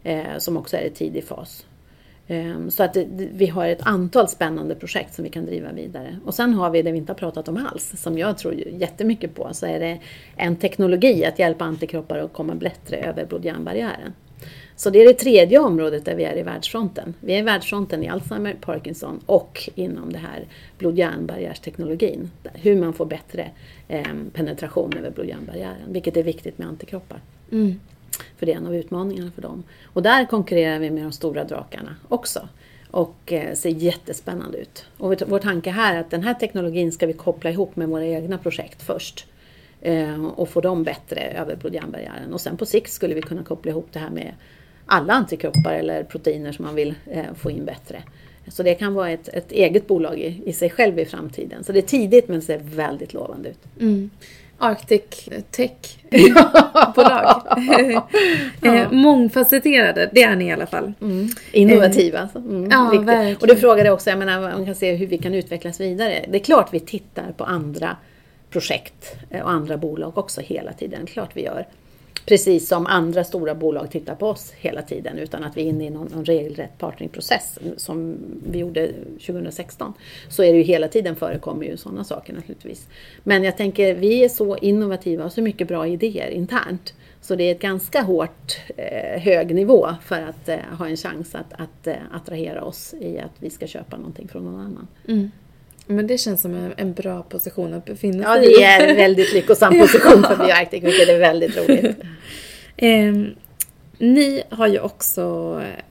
eh, 0.03 0.38
som 0.38 0.57
också 0.57 0.77
är 0.77 0.83
i 0.83 0.90
tidig 0.90 1.25
fas. 1.25 1.66
Ehm, 2.33 2.71
så 2.71 2.83
att 2.83 2.97
vi 3.16 3.47
har 3.47 3.68
ett 3.68 3.83
antal 3.83 4.29
spännande 4.29 4.75
projekt 4.75 5.14
som 5.14 5.25
vi 5.25 5.31
kan 5.31 5.47
driva 5.47 5.73
vidare. 5.73 6.18
Och 6.25 6.35
sen 6.35 6.55
har 6.55 6.71
vi 6.71 6.83
det 6.83 6.92
vi 6.92 6.99
inte 6.99 7.12
har 7.12 7.18
pratat 7.18 7.49
om 7.49 7.66
alls, 7.66 7.92
som 7.97 8.18
jag 8.18 8.38
tror 8.38 8.55
jättemycket 8.55 9.35
på, 9.35 9.49
så 9.53 9.66
är 9.66 9.81
det 9.81 9.99
en 10.37 10.57
teknologi 10.57 11.25
att 11.25 11.38
hjälpa 11.38 11.64
antikroppar 11.64 12.18
att 12.18 12.33
komma 12.33 12.55
bättre 12.55 12.97
över 12.97 13.27
blod-hjärnbarriären. 13.27 14.12
Så 14.77 14.90
det 14.90 14.99
är 14.99 15.07
det 15.07 15.14
tredje 15.14 15.59
området 15.59 16.05
där 16.05 16.14
vi 16.14 16.25
är 16.25 16.38
i 16.38 16.42
världsfronten. 16.42 17.14
Vi 17.21 17.35
är 17.35 17.38
i 17.38 17.42
världsfronten 17.42 18.03
i 18.03 18.09
Alzheimer, 18.09 18.57
Parkinson 18.61 19.21
och 19.27 19.71
inom 19.75 20.12
det 20.12 20.18
här 20.18 20.45
blod-hjärnbarriärsteknologin. 20.79 22.31
Hur 22.55 22.81
man 22.81 22.92
får 22.92 23.07
bättre 23.07 23.51
ehm, 23.88 24.31
penetration 24.33 24.92
över 24.99 25.11
blod-hjärnbarriären, 25.11 25.92
vilket 25.92 26.16
är 26.16 26.23
viktigt 26.23 26.59
med 26.59 26.68
antikroppar. 26.68 27.21
Mm. 27.53 27.81
För 28.37 28.46
det 28.46 28.53
är 28.53 28.57
en 28.57 28.66
av 28.66 28.77
utmaningarna 28.77 29.31
för 29.31 29.42
dem. 29.42 29.62
Och 29.85 30.03
där 30.03 30.25
konkurrerar 30.25 30.79
vi 30.79 30.90
med 30.90 31.03
de 31.03 31.12
stora 31.12 31.44
drakarna 31.44 31.96
också. 32.09 32.48
Och 32.90 33.33
eh, 33.33 33.55
ser 33.55 33.70
jättespännande 33.70 34.59
ut. 34.59 34.87
Och 34.98 35.14
vår 35.27 35.38
tanke 35.38 35.70
här 35.70 35.96
är 35.96 36.01
att 36.01 36.11
den 36.11 36.22
här 36.22 36.35
teknologin 36.35 36.92
ska 36.92 37.07
vi 37.07 37.12
koppla 37.12 37.51
ihop 37.51 37.77
med 37.77 37.88
våra 37.88 38.07
egna 38.07 38.38
projekt 38.38 38.83
först. 38.83 39.27
Eh, 39.81 40.25
och 40.25 40.48
få 40.48 40.61
dem 40.61 40.85
bättre 40.85 41.20
över 41.20 41.57
blod-hjärnbarriären. 41.57 42.33
Och 42.33 42.40
sen 42.40 42.57
på 42.57 42.66
sikt 42.66 42.92
skulle 42.92 43.14
vi 43.14 43.22
kunna 43.22 43.44
koppla 43.44 43.70
ihop 43.70 43.88
det 43.92 43.98
här 43.98 44.11
med 44.11 44.35
alla 44.87 45.12
antikroppar 45.12 45.75
eller 45.75 46.05
proteiner 46.05 46.53
som 46.53 46.64
man 46.64 46.75
vill 46.75 46.94
eh, 47.11 47.35
få 47.35 47.51
in 47.51 47.64
bättre. 47.64 48.03
Så 48.48 48.62
det 48.62 48.75
kan 48.75 48.94
vara 48.94 49.11
ett, 49.11 49.29
ett 49.29 49.53
eget 49.53 49.87
bolag 49.87 50.18
i, 50.18 50.42
i, 50.46 50.53
sig 50.53 50.70
själv 50.70 50.98
i 50.98 51.05
framtiden. 51.05 51.64
Så 51.64 51.72
det 51.72 51.79
är 51.79 51.83
tidigt 51.83 52.29
men 52.29 52.42
ser 52.42 52.59
väldigt 52.59 53.14
lovande 53.14 53.48
ut. 53.48 53.81
Mm. 53.81 54.11
Arctic 54.62 55.29
Tech-bolag. 55.51 57.42
eh, 58.62 58.92
mångfacetterade, 58.92 60.11
det 60.12 60.22
är 60.22 60.37
ni 60.37 60.44
i 60.44 60.53
alla 60.53 60.66
fall. 60.66 60.92
Mm. 61.01 61.29
Innovativa. 61.53 62.18
Alltså. 62.18 62.38
Mm, 62.38 62.70
ja, 62.70 62.90
riktigt. 62.92 63.09
verkligen. 63.09 63.37
Och 63.37 63.46
du 63.46 63.57
frågade 63.57 63.90
också, 63.90 64.11
jag 64.11 64.18
menar, 64.18 64.40
man 64.40 64.66
kan 64.66 64.75
se 64.75 64.94
hur 64.94 65.07
vi 65.07 65.18
kan 65.18 65.35
utvecklas 65.35 65.81
vidare. 65.81 66.25
Det 66.29 66.38
är 66.38 66.44
klart 66.44 66.68
vi 66.72 66.81
tittar 66.81 67.33
på 67.37 67.44
andra 67.44 67.96
projekt 68.51 69.16
eh, 69.31 69.42
och 69.42 69.51
andra 69.51 69.77
bolag 69.77 70.18
också 70.18 70.40
hela 70.40 70.72
tiden. 70.72 71.07
Klart 71.07 71.31
vi 71.35 71.42
gör. 71.44 71.66
Precis 72.27 72.69
som 72.69 72.87
andra 72.87 73.25
stora 73.25 73.55
bolag 73.55 73.91
tittar 73.91 74.15
på 74.15 74.27
oss 74.27 74.53
hela 74.57 74.83
tiden 74.83 75.19
utan 75.19 75.45
att 75.45 75.57
vi 75.57 75.63
är 75.63 75.67
inne 75.67 75.85
i 75.85 75.91
någon, 75.91 76.07
någon 76.07 76.25
regelrätt 76.25 76.79
partneringprocess 76.79 77.59
som 77.77 78.17
vi 78.47 78.59
gjorde 78.59 78.93
2016. 79.27 79.93
Så 80.29 80.43
är 80.43 80.53
det 80.53 80.59
ju 80.59 80.65
hela 80.65 80.89
tiden 80.89 81.17
förekommer 81.17 81.67
ju 81.67 81.77
sådana 81.77 82.05
saker 82.05 82.33
naturligtvis. 82.33 82.89
Men 83.23 83.45
jag 83.45 83.57
tänker, 83.57 83.95
vi 83.95 84.25
är 84.25 84.29
så 84.29 84.57
innovativa 84.57 85.25
och 85.25 85.33
så 85.33 85.43
mycket 85.43 85.69
bra 85.69 85.87
idéer 85.87 86.31
internt. 86.31 86.95
Så 87.21 87.35
det 87.35 87.45
är 87.45 87.53
ett 87.53 87.61
ganska 87.61 88.03
hårt 88.03 88.59
eh, 88.77 89.21
hög 89.21 89.55
nivå 89.55 89.89
för 90.05 90.23
att 90.23 90.49
eh, 90.49 90.59
ha 90.79 90.89
en 90.89 90.97
chans 90.97 91.35
att, 91.35 91.53
att 91.53 91.87
eh, 91.87 91.95
attrahera 92.13 92.65
oss 92.65 92.95
i 93.01 93.19
att 93.19 93.33
vi 93.39 93.51
ska 93.51 93.67
köpa 93.67 93.97
någonting 93.97 94.29
från 94.29 94.45
någon 94.45 94.61
annan. 94.61 94.89
Mm. 95.09 95.31
Men 95.87 96.07
det 96.07 96.18
känns 96.18 96.40
som 96.42 96.55
en, 96.55 96.73
en 96.77 96.92
bra 96.92 97.23
position 97.23 97.75
att 97.75 97.85
befinna 97.85 98.23
Ja, 98.25 98.35
sig 98.35 98.47
det 98.47 98.61
i. 98.61 98.62
är 98.62 98.88
en 98.88 98.97
väldigt 98.97 99.33
lyckosam 99.33 99.79
position 99.79 100.23
för 100.23 100.37
BioArctic, 100.37 100.83
vilket 100.85 101.09
är 101.09 101.18
väldigt 101.18 101.57
roligt. 101.57 101.97
Ehm, 102.77 103.35
ni 103.99 104.42
har 104.49 104.66
ju 104.66 104.81
också 104.81 105.23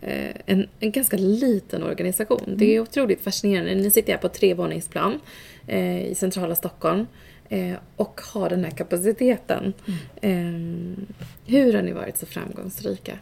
eh, 0.02 0.36
en, 0.46 0.68
en 0.80 0.92
ganska 0.92 1.18
liten 1.18 1.84
organisation. 1.84 2.42
Det 2.48 2.66
Mm. 2.66 2.76
är 2.76 2.80
otroligt 2.80 3.22
fascinerande. 3.24 3.76
Ni 3.76 3.92
sitter 3.92 4.12
här 4.14 4.20
på 4.20 4.30
trevåningsplan 4.30 5.20
eh, 5.68 6.06
i 6.06 6.16
centrala 6.16 6.56
Stockholm 6.56 7.08
eh, 7.50 7.74
och 7.96 8.22
har 8.34 8.50
den 8.50 8.64
här 8.64 8.72
kapaciteten. 8.72 9.74
Mm. 9.88 10.00
Ehm, 10.22 11.06
hur 11.46 11.74
har 11.74 11.82
ni 11.82 11.92
varit 11.92 12.18
så 12.18 12.26
framgångsrika? 12.26 13.14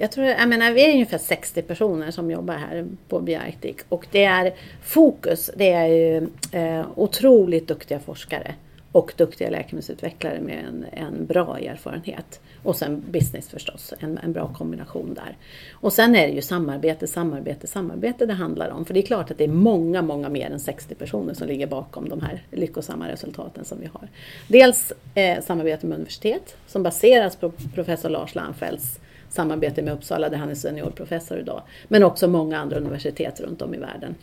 Jag, 0.00 0.12
tror, 0.12 0.26
jag 0.26 0.48
menar, 0.48 0.72
vi 0.72 0.84
är 0.84 0.92
ungefär 0.92 1.18
60 1.18 1.62
personer 1.62 2.10
som 2.10 2.30
jobbar 2.30 2.54
här 2.54 2.86
på 3.08 3.20
BioArctic 3.20 3.76
och 3.88 4.06
det 4.10 4.24
är 4.24 4.54
fokus, 4.82 5.50
det 5.56 5.72
är 5.72 5.86
ju 5.86 6.28
eh, 6.52 6.86
otroligt 6.94 7.68
duktiga 7.68 8.00
forskare 8.00 8.54
och 8.92 9.12
duktiga 9.16 9.50
läkemedelsutvecklare 9.50 10.40
med 10.40 10.64
en, 10.68 10.86
en 10.92 11.26
bra 11.26 11.58
erfarenhet. 11.58 12.40
Och 12.62 12.76
sen 12.76 13.04
business 13.10 13.48
förstås, 13.48 13.94
en, 14.00 14.18
en 14.18 14.32
bra 14.32 14.54
kombination 14.54 15.14
där. 15.14 15.36
Och 15.72 15.92
sen 15.92 16.16
är 16.16 16.26
det 16.26 16.32
ju 16.32 16.42
samarbete, 16.42 17.06
samarbete, 17.06 17.66
samarbete 17.66 18.26
det 18.26 18.32
handlar 18.32 18.70
om. 18.70 18.84
För 18.84 18.94
det 18.94 19.00
är 19.00 19.06
klart 19.06 19.30
att 19.30 19.38
det 19.38 19.44
är 19.44 19.48
många, 19.48 20.02
många 20.02 20.28
mer 20.28 20.50
än 20.50 20.60
60 20.60 20.94
personer 20.94 21.34
som 21.34 21.48
ligger 21.48 21.66
bakom 21.66 22.08
de 22.08 22.20
här 22.20 22.42
lyckosamma 22.50 23.08
resultaten 23.08 23.64
som 23.64 23.80
vi 23.80 23.86
har. 23.86 24.08
Dels 24.48 24.92
eh, 25.14 25.42
samarbete 25.42 25.86
med 25.86 25.94
universitet 25.96 26.56
som 26.66 26.82
baseras 26.82 27.36
på 27.36 27.52
professor 27.74 28.08
Lars 28.08 28.34
Landfells 28.34 29.00
samarbete 29.28 29.82
med 29.82 29.94
Uppsala 29.94 30.28
där 30.28 30.36
han 30.36 30.50
är 30.50 30.54
seniorprofessor 30.54 31.38
idag. 31.38 31.62
Men 31.88 32.02
också 32.02 32.28
många 32.28 32.58
andra 32.58 32.76
universitet 32.76 33.40
runt 33.40 33.62
om 33.62 33.74
i 33.74 33.78
världen. 33.78 34.14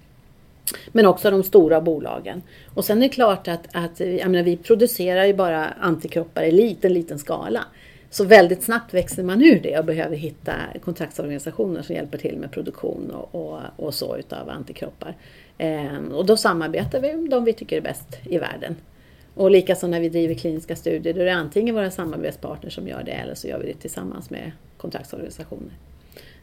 Men 0.91 1.05
också 1.05 1.31
de 1.31 1.43
stora 1.43 1.81
bolagen. 1.81 2.41
Och 2.73 2.85
sen 2.85 2.97
är 2.97 3.01
det 3.01 3.09
klart 3.09 3.47
att, 3.47 3.67
att 3.71 3.99
jag 3.99 4.31
menar, 4.31 4.43
vi 4.43 4.57
producerar 4.57 5.25
ju 5.25 5.33
bara 5.33 5.65
antikroppar 5.65 6.43
i 6.43 6.51
liten, 6.51 6.93
liten 6.93 7.19
skala. 7.19 7.65
Så 8.09 8.23
väldigt 8.23 8.63
snabbt 8.63 8.93
växer 8.93 9.23
man 9.23 9.41
ur 9.41 9.59
det 9.59 9.79
och 9.79 9.85
behöver 9.85 10.15
hitta 10.15 10.53
kontraktsorganisationer 10.83 11.81
som 11.81 11.95
hjälper 11.95 12.17
till 12.17 12.37
med 12.37 12.51
produktion 12.51 13.11
och, 13.11 13.35
och, 13.35 13.59
och 13.75 13.93
så 13.93 14.17
utav 14.17 14.49
antikroppar. 14.49 15.15
Ehm, 15.57 16.11
och 16.11 16.25
då 16.25 16.37
samarbetar 16.37 17.01
vi 17.01 17.13
med 17.13 17.29
de 17.29 17.43
vi 17.43 17.53
tycker 17.53 17.77
är 17.77 17.81
bäst 17.81 18.17
i 18.23 18.37
världen. 18.37 18.75
Och 19.35 19.51
likaså 19.51 19.87
när 19.87 19.99
vi 19.99 20.09
driver 20.09 20.33
kliniska 20.33 20.75
studier, 20.75 21.13
då 21.13 21.21
är 21.21 21.25
det 21.25 21.33
antingen 21.33 21.75
våra 21.75 21.91
samarbetspartners 21.91 22.75
som 22.75 22.87
gör 22.87 23.03
det 23.03 23.11
eller 23.11 23.35
så 23.35 23.47
gör 23.47 23.59
vi 23.59 23.67
det 23.67 23.79
tillsammans 23.79 24.29
med 24.29 24.51
kontraktsorganisationer. 24.85 25.73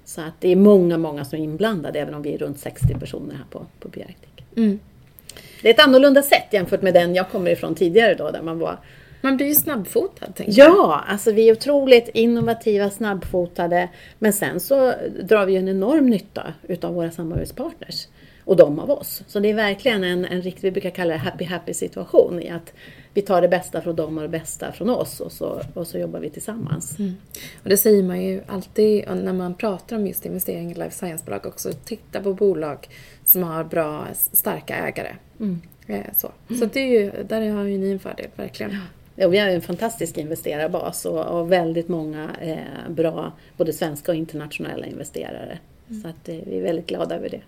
Så 0.04 0.20
att 0.20 0.34
det 0.40 0.48
är 0.48 0.56
många, 0.56 0.98
många 0.98 1.24
som 1.24 1.38
är 1.38 1.42
inblandade 1.42 2.00
även 2.00 2.14
om 2.14 2.22
vi 2.22 2.34
är 2.34 2.38
runt 2.38 2.58
60 2.58 2.94
personer 2.94 3.34
här 3.34 3.44
på, 3.50 3.66
på 3.80 3.88
Biarctic. 3.88 4.44
Mm. 4.56 4.80
Det 5.62 5.68
är 5.68 5.74
ett 5.74 5.86
annorlunda 5.86 6.22
sätt 6.22 6.46
jämfört 6.50 6.82
med 6.82 6.94
den 6.94 7.14
jag 7.14 7.30
kommer 7.30 7.50
ifrån 7.50 7.74
tidigare 7.74 8.14
då 8.14 8.30
där 8.30 8.42
man 8.42 8.58
var 8.58 8.78
Man 9.20 9.36
blir 9.36 9.46
ju 9.46 9.54
snabbfotad, 9.54 10.32
tänker 10.32 10.58
jag. 10.58 10.68
Ja, 10.68 11.04
alltså 11.08 11.32
vi 11.32 11.48
är 11.48 11.52
otroligt 11.52 12.08
innovativa, 12.14 12.90
snabbfotade. 12.90 13.88
Men 14.18 14.32
sen 14.32 14.60
så 14.60 14.94
drar 15.22 15.46
vi 15.46 15.52
ju 15.52 15.58
en 15.58 15.68
enorm 15.68 16.06
nytta 16.06 16.54
utav 16.68 16.94
våra 16.94 17.10
samarbetspartners. 17.10 18.06
Och 18.44 18.56
de 18.56 18.78
av 18.78 18.90
oss. 18.90 19.22
Så 19.26 19.40
det 19.40 19.50
är 19.50 19.54
verkligen 19.54 20.04
en, 20.04 20.24
en 20.24 20.42
riktig, 20.42 20.62
vi 20.62 20.70
brukar 20.70 20.90
kalla 20.90 21.12
det 21.12 21.18
happy 21.18 21.44
happy 21.44 21.74
situation 21.74 22.42
i 22.42 22.50
att 22.50 22.72
vi 23.14 23.22
tar 23.22 23.42
det 23.42 23.48
bästa 23.48 23.80
från 23.80 23.96
dem 23.96 24.16
och 24.16 24.22
det 24.22 24.28
bästa 24.28 24.72
från 24.72 24.90
oss 24.90 25.20
och 25.20 25.32
så, 25.32 25.60
och 25.74 25.86
så 25.86 25.98
jobbar 25.98 26.20
vi 26.20 26.30
tillsammans. 26.30 26.96
Och 27.62 27.68
det 27.68 27.76
säger 27.76 28.02
man 28.02 28.22
ju 28.22 28.42
alltid 28.46 29.04
när 29.08 29.32
man 29.32 29.54
pratar 29.54 29.96
om 29.96 30.06
just 30.06 30.26
investering 30.26 30.70
i 30.70 30.74
life 30.74 30.90
science-bolag 30.96 31.46
också. 31.46 31.72
Titta 31.84 32.20
på 32.20 32.34
bolag 32.34 32.88
som 33.24 33.42
har 33.42 33.64
bra, 33.64 34.06
starka 34.32 34.76
ägare. 34.76 35.16
Eh, 35.86 36.00
Så, 36.16 36.30
så 36.58 36.64
det 36.72 36.80
är 36.80 37.00
ju, 37.02 37.12
där 37.28 37.50
har 37.50 37.64
ju 37.64 37.78
ni 37.78 37.90
en 37.90 37.98
fördel, 37.98 38.26
verkligen. 38.36 38.72
Ja, 39.16 39.28
vi 39.28 39.38
har 39.38 39.48
en 39.48 39.60
fantastisk 39.60 40.18
investerarbas 40.18 41.04
och, 41.04 41.40
och 41.40 41.52
väldigt 41.52 41.88
många 41.88 42.30
eh, 42.40 42.90
bra 42.90 43.32
både 43.56 43.72
svenska 43.72 44.12
och 44.12 44.16
internationella 44.16 44.86
investerare. 44.86 45.58
Så 46.02 46.08
att, 46.08 46.28
eh, 46.28 46.36
vi 46.46 46.58
är 46.58 46.62
väldigt 46.62 46.86
glada 46.86 47.14
över 47.16 47.28
det. 47.28 47.40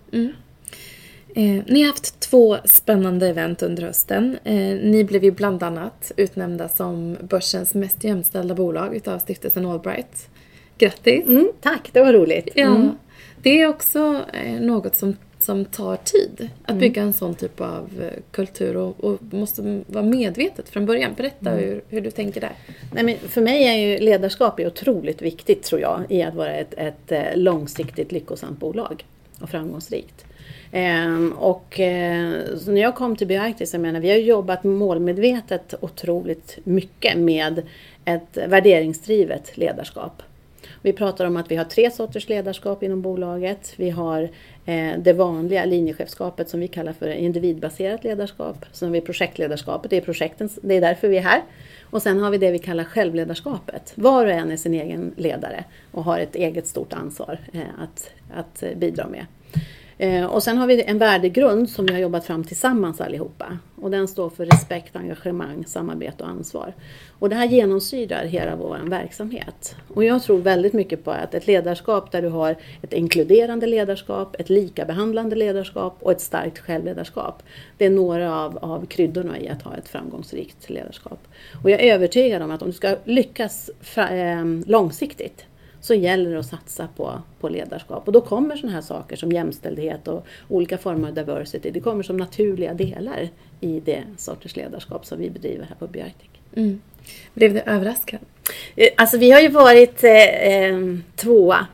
Mm. 1.35 1.57
Eh, 1.57 1.63
ni 1.67 1.81
har 1.81 1.87
haft 1.87 2.19
två 2.19 2.57
spännande 2.65 3.27
event 3.27 3.63
under 3.63 3.83
hösten. 3.83 4.37
Eh, 4.43 4.55
ni 4.83 5.03
blev 5.03 5.23
ju 5.23 5.31
bland 5.31 5.63
annat 5.63 6.11
utnämnda 6.17 6.69
som 6.69 7.17
börsens 7.21 7.73
mest 7.73 8.03
jämställda 8.03 8.55
bolag 8.55 8.95
utav 8.95 9.19
stiftelsen 9.19 9.65
Allbright. 9.65 10.29
Grattis! 10.77 11.27
Mm, 11.27 11.51
tack, 11.61 11.89
det 11.91 12.01
var 12.01 12.13
roligt. 12.13 12.49
Ja, 12.55 12.65
Mm. 12.65 12.91
Det 13.41 13.61
är 13.61 13.67
också 13.67 14.21
eh, 14.33 14.61
något 14.61 14.95
som, 14.95 15.15
som 15.39 15.65
tar 15.65 15.95
tid. 15.95 16.49
Att 16.63 16.75
bygga 16.75 17.01
en 17.01 17.13
sån 17.13 17.35
typ 17.35 17.61
av 17.61 17.89
eh, 18.01 18.21
kultur 18.31 18.77
och, 18.77 19.03
och 19.03 19.19
måste 19.33 19.83
vara 19.87 20.03
medvetet 20.03 20.69
från 20.69 20.85
början. 20.85 21.13
Berätta 21.17 21.49
hur, 21.49 21.81
hur 21.89 22.01
du 22.01 22.11
tänker 22.11 22.41
där. 22.41 22.53
Nej, 22.93 23.03
men 23.03 23.17
för 23.17 23.41
mig 23.41 23.63
är 23.63 23.73
ju 23.73 23.97
ledarskap 23.97 24.59
är 24.59 24.67
otroligt 24.67 25.21
viktigt 25.21 25.63
tror 25.63 25.81
jag 25.81 26.03
i 26.09 26.23
att 26.23 26.35
vara 26.35 26.53
ett, 26.53 26.73
ett 26.77 27.11
eh, 27.11 27.23
långsiktigt 27.35 28.11
lyckosamt 28.11 28.59
bolag 28.59 29.05
och 29.39 29.49
framgångsrikt. 29.49 30.25
Ehm, 30.71 31.31
och 31.31 31.79
eh, 31.79 32.41
så 32.57 32.71
när 32.71 32.81
jag 32.81 32.95
kom 32.95 33.15
till 33.15 33.27
Bioarctic, 33.27 33.73
jag 33.73 33.81
menar, 33.81 33.99
vi 33.99 34.09
har 34.09 34.17
jobbat 34.17 34.63
målmedvetet 34.63 35.73
otroligt 35.79 36.57
mycket 36.63 37.17
med 37.17 37.61
ett 38.05 38.37
värderingsdrivet 38.47 39.57
ledarskap. 39.57 40.21
Vi 40.81 40.93
pratar 40.93 41.25
om 41.25 41.37
att 41.37 41.51
vi 41.51 41.55
har 41.55 41.65
tre 41.65 41.91
sorters 41.91 42.29
ledarskap 42.29 42.83
inom 42.83 43.01
bolaget. 43.01 43.73
Vi 43.75 43.89
har 43.89 44.29
eh, 44.65 44.91
det 44.97 45.13
vanliga 45.13 45.65
linjechefskapet 45.65 46.49
som 46.49 46.59
vi 46.59 46.67
kallar 46.67 46.93
för 46.93 47.09
individbaserat 47.09 48.03
ledarskap. 48.03 48.65
Sen 48.71 48.87
har 48.87 48.93
vi 48.93 49.01
projektledarskapet, 49.01 49.91
det 49.91 49.97
är, 49.97 50.01
projektens, 50.01 50.59
det 50.61 50.75
är 50.75 50.81
därför 50.81 51.07
vi 51.07 51.17
är 51.17 51.21
här. 51.21 51.41
Och 51.89 52.01
sen 52.01 52.19
har 52.19 52.29
vi 52.29 52.37
det 52.37 52.51
vi 52.51 52.59
kallar 52.59 52.83
självledarskapet. 52.83 53.93
Var 53.95 54.25
och 54.25 54.31
en 54.31 54.51
är 54.51 54.57
sin 54.57 54.73
egen 54.73 55.13
ledare 55.17 55.63
och 55.91 56.03
har 56.03 56.19
ett 56.19 56.35
eget 56.35 56.67
stort 56.67 56.93
ansvar 56.93 57.39
eh, 57.53 57.61
att, 57.83 58.11
att 58.33 58.63
bidra 58.75 59.07
med. 59.07 59.25
Eh, 59.97 60.25
och 60.25 60.43
sen 60.43 60.57
har 60.57 60.67
vi 60.67 60.83
en 60.83 60.97
värdegrund 60.97 61.69
som 61.69 61.85
vi 61.85 61.93
har 61.93 61.99
jobbat 61.99 62.25
fram 62.25 62.43
tillsammans 62.43 63.01
allihopa. 63.01 63.57
Och 63.75 63.91
den 63.91 64.07
står 64.07 64.29
för 64.29 64.45
respekt, 64.45 64.95
engagemang, 64.95 65.65
samarbete 65.65 66.23
och 66.23 66.29
ansvar. 66.29 66.73
Och 67.19 67.29
det 67.29 67.35
här 67.35 67.45
genomsyrar 67.45 68.25
hela 68.25 68.55
vår 68.55 68.77
verksamhet. 68.83 69.75
Och 69.93 70.03
jag 70.03 70.23
tror 70.23 70.37
väldigt 70.37 70.73
mycket 70.73 71.03
på 71.03 71.11
att 71.11 71.33
ett 71.33 71.47
ledarskap 71.47 72.11
där 72.11 72.21
du 72.21 72.27
har 72.27 72.55
ett 72.81 72.93
inkluderande 72.93 73.67
ledarskap, 73.67 74.35
ett 74.39 74.49
likabehandlande 74.49 75.35
ledarskap 75.35 75.97
och 75.99 76.11
ett 76.11 76.21
starkt 76.21 76.59
självledarskap. 76.59 77.43
Det 77.77 77.85
är 77.85 77.89
några 77.89 78.39
av, 78.39 78.57
av 78.57 78.85
kryddorna 78.85 79.39
i 79.39 79.49
att 79.49 79.61
ha 79.61 79.75
ett 79.75 79.87
framgångsrikt 79.87 80.69
ledarskap. 80.69 81.19
Och 81.63 81.69
jag 81.69 81.81
är 81.81 81.93
övertygad 81.93 82.41
om 82.41 82.51
att 82.51 82.61
om 82.61 82.67
du 82.67 82.73
ska 82.73 82.95
lyckas 83.03 83.69
eh, 83.95 84.45
långsiktigt 84.65 85.45
så 85.85 85.93
gäller 85.93 86.31
det 86.31 86.39
att 86.39 86.45
satsa 86.45 86.87
på, 86.97 87.21
på 87.39 87.49
ledarskap. 87.49 88.07
Och 88.07 88.13
då 88.13 88.21
kommer 88.21 88.55
sådana 88.55 88.73
här 88.73 88.81
saker 88.81 89.15
som 89.15 89.31
jämställdhet 89.31 90.07
och 90.07 90.25
olika 90.47 90.77
former 90.77 91.07
av 91.07 91.13
diversity, 91.13 91.71
det 91.71 91.79
kommer 91.79 92.03
som 92.03 92.17
naturliga 92.17 92.73
delar 92.73 93.29
i 93.61 93.79
det 93.79 94.03
sorters 94.17 94.55
ledarskap 94.55 95.05
som 95.05 95.19
vi 95.19 95.29
bedriver 95.29 95.65
här 95.65 95.75
på 95.75 95.87
Bioarctic. 95.87 96.29
Mm. 96.55 96.81
Blev 97.33 97.53
du 97.53 97.59
överraskad? 97.59 98.19
Eh, 98.75 98.89
Alltså 98.97 99.17
vi 99.17 99.31
har 99.31 99.41
ju 99.41 99.47
varit 99.47 100.03
eh, 100.03 100.47
eh, 100.47 100.77
tvåa 101.15 101.67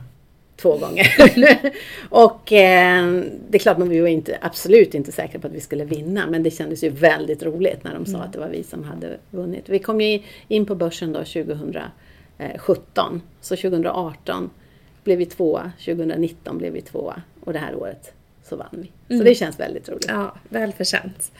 två 0.56 0.76
gånger. 0.76 1.06
och 2.08 2.52
eh, 2.52 3.22
det 3.48 3.56
är 3.56 3.58
klart 3.58 3.78
man 3.78 3.88
vi 3.88 4.00
var 4.00 4.08
inte, 4.08 4.38
absolut 4.40 4.94
inte 4.94 5.12
säkra 5.12 5.40
på 5.40 5.46
att 5.46 5.52
vi 5.52 5.60
skulle 5.60 5.84
vinna 5.84 6.26
men 6.26 6.42
det 6.42 6.50
kändes 6.50 6.84
ju 6.84 6.88
väldigt 6.88 7.42
roligt 7.42 7.84
när 7.84 7.94
de 7.94 8.06
sa 8.06 8.18
att 8.18 8.32
det 8.32 8.38
var 8.38 8.48
vi 8.48 8.62
som 8.62 8.84
hade 8.84 9.18
vunnit. 9.30 9.68
Vi 9.68 9.78
kom 9.78 10.00
ju 10.00 10.22
in 10.48 10.66
på 10.66 10.74
börsen 10.74 11.12
då 11.12 11.24
2017 12.48 13.22
så 13.40 13.56
2018 13.56 14.50
blev 15.04 15.18
vi 15.18 15.26
tvåa, 15.26 15.72
2019 15.84 16.58
blev 16.58 16.72
vi 16.72 16.80
tvåa 16.82 17.22
och 17.44 17.52
det 17.52 17.58
här 17.58 17.74
året 17.74 18.12
så 18.44 18.56
vann 18.56 18.68
vi. 18.72 18.90
Så 19.08 19.14
Mm. 19.14 19.24
det 19.24 19.34
känns 19.34 19.60
väldigt 19.60 19.88
roligt. 19.88 20.06
Ja, 20.08 20.34
välförtjänt. 20.48 21.32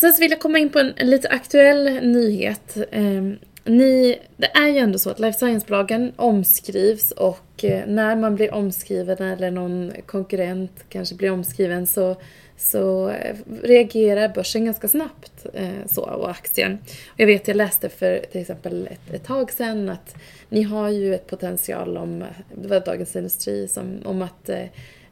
Sen 0.00 0.12
så 0.12 0.20
vill 0.20 0.30
jag 0.30 0.40
komma 0.40 0.58
in 0.58 0.70
på 0.70 0.78
en, 0.78 0.92
en 0.96 1.10
lite 1.10 1.28
aktuell 1.28 2.06
nyhet. 2.06 2.76
Eh, 2.90 3.22
ni, 3.64 4.18
det 4.36 4.46
är 4.46 4.68
ju 4.68 4.78
ändå 4.78 4.98
så 4.98 5.10
att 5.10 5.18
life 5.20 5.38
science-bolagen 5.38 6.12
omskrivs 6.16 7.10
och 7.10 7.64
eh, 7.64 7.86
när 7.86 8.16
man 8.16 8.34
blir 8.34 8.54
omskriven 8.54 9.16
eller 9.18 9.50
någon 9.50 9.92
konkurrent 10.06 10.84
kanske 10.88 11.14
blir 11.14 11.30
omskriven 11.32 11.86
så, 11.86 12.16
så 12.62 13.08
eh, 13.08 13.36
reagerar 13.62 14.28
börsen 14.28 14.64
ganska 14.64 14.88
snabbt 14.88 15.46
eh, 15.54 15.86
så, 15.86 16.02
och 16.02 16.30
aktien. 16.30 16.78
Och 17.06 17.20
jag 17.20 17.26
vet, 17.26 17.48
jag 17.48 17.56
läste 17.56 17.88
för 17.88 18.18
till 18.18 18.40
exempel 18.40 18.88
ett, 18.90 19.14
ett 19.14 19.24
tag 19.24 19.50
sedan 19.50 19.88
att 19.88 20.14
ni 20.48 20.62
har 20.62 20.88
ju 20.88 21.14
ett 21.14 21.26
potential 21.26 21.96
om, 21.96 22.24
det 22.54 22.68
var 22.68 22.80
Dagens 22.80 23.16
Industri, 23.16 23.68
som, 23.68 23.98
om 24.04 24.22
att 24.22 24.48
eh, 24.48 24.64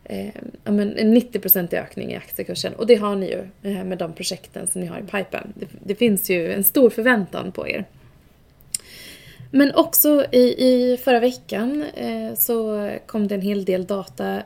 eh, 0.05 0.29
en 0.65 1.15
90 1.15 1.77
ökning 1.77 2.13
i 2.13 2.17
aktiekursen. 2.17 2.75
Och 2.75 2.87
det 2.87 2.95
har 2.95 3.17
ni 3.17 3.27
ju 3.27 3.71
eh, 3.71 3.85
med 3.85 3.99
de 3.99 4.13
projekten 4.13 4.67
som 4.67 4.81
ni 4.81 4.87
har 4.87 4.99
i 4.99 5.03
pipen. 5.03 5.53
Det, 5.55 5.67
det 5.85 5.95
finns 5.95 6.31
ju 6.31 6.53
en 6.53 6.65
stor 6.65 6.91
förväntan 6.91 7.53
på 7.53 7.69
er. 7.69 7.85
Men 9.51 9.75
också 9.75 10.25
i, 10.33 10.39
i 10.39 10.97
förra 11.05 11.21
veckan 11.21 11.85
eh, 11.95 12.35
så 12.35 12.91
kom 13.07 13.29
det 13.29 13.35
en 13.35 13.41
hel 13.41 13.65
del 13.65 13.87
data, 13.87 14.43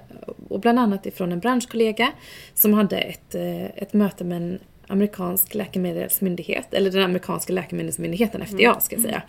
och 0.49 0.61
bland 0.61 0.79
annat 0.79 1.07
ifrån 1.07 1.33
en 1.33 1.41
branschkollega 1.41 2.13
som 2.55 2.75
hade 2.75 2.99
ett, 2.99 3.35
eh, 3.35 3.65
ett 3.65 3.93
möte 3.93 4.25
med 4.25 4.37
en 4.37 4.59
amerikansk 4.87 5.55
läkemedelsmyndighet, 5.55 6.75
eller 6.75 6.91
den 6.91 7.03
amerikanska 7.03 7.53
läkemedelsmyndigheten, 7.53 8.47
FDA 8.47 8.69
mm. 8.69 8.81
ska 8.81 8.97
jag 8.97 9.03
säga, 9.03 9.23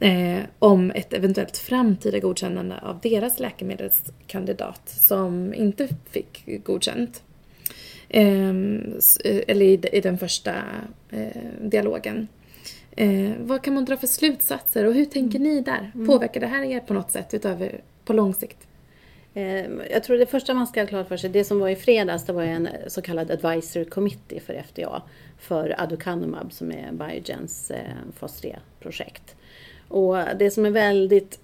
eh, 0.00 0.44
om 0.58 0.90
ett 0.90 1.12
eventuellt 1.12 1.58
framtida 1.58 2.18
godkännande 2.18 2.78
av 2.82 3.00
deras 3.02 3.40
läkemedelskandidat 3.40 4.82
som 4.88 5.54
inte 5.54 5.88
fick 6.10 6.64
godkänt. 6.64 7.22
Ehm, 8.08 8.98
eh, 9.24 9.40
eller 9.48 9.66
i, 9.66 9.80
i, 9.92 10.00
den 10.00 10.18
första 10.18 10.54
eh, 11.10 11.42
dialogen. 11.60 12.28
Eh, 12.96 13.32
vad 13.38 13.62
kan 13.62 13.74
man 13.74 13.84
dra 13.84 13.96
för 13.96 14.06
slutsatser 14.06 14.84
och 14.84 14.94
hur 14.94 15.04
tänker 15.04 15.38
ni 15.38 15.60
där? 15.60 15.90
Mm. 15.94 16.06
Påverkar 16.06 16.40
det 16.40 16.46
här 16.46 16.62
er 16.62 16.80
på 16.80 16.94
något 16.94 17.10
sätt 17.10 17.34
utöver 17.34 17.80
på 18.04 18.12
lång 18.12 18.34
sikt? 18.34 18.66
Eh, 19.34 19.66
jag 19.90 20.04
tror 20.04 20.18
det 20.18 20.26
första 20.26 20.54
man 20.54 20.66
ska 20.66 20.80
ha 20.80 20.86
klart 20.86 21.08
för 21.08 21.16
sig, 21.16 21.30
det 21.30 21.44
som 21.44 21.58
var 21.58 21.68
i 21.68 21.76
fredags, 21.76 22.24
det 22.24 22.32
var 22.32 22.42
en 22.42 22.68
så 22.88 23.02
kallad 23.02 23.30
advisory 23.30 23.84
committee 23.84 24.40
för 24.40 24.54
FDA 24.54 25.02
för 25.38 25.74
Aducanumab 25.78 26.52
som 26.52 26.72
är 26.72 26.92
Biogens 26.92 27.70
eh, 27.70 27.78
fas 28.16 28.42
3-projekt. 28.42 29.36
Och 29.88 30.16
det 30.38 30.50
som 30.50 30.66
är 30.66 30.70
väldigt 30.70 31.40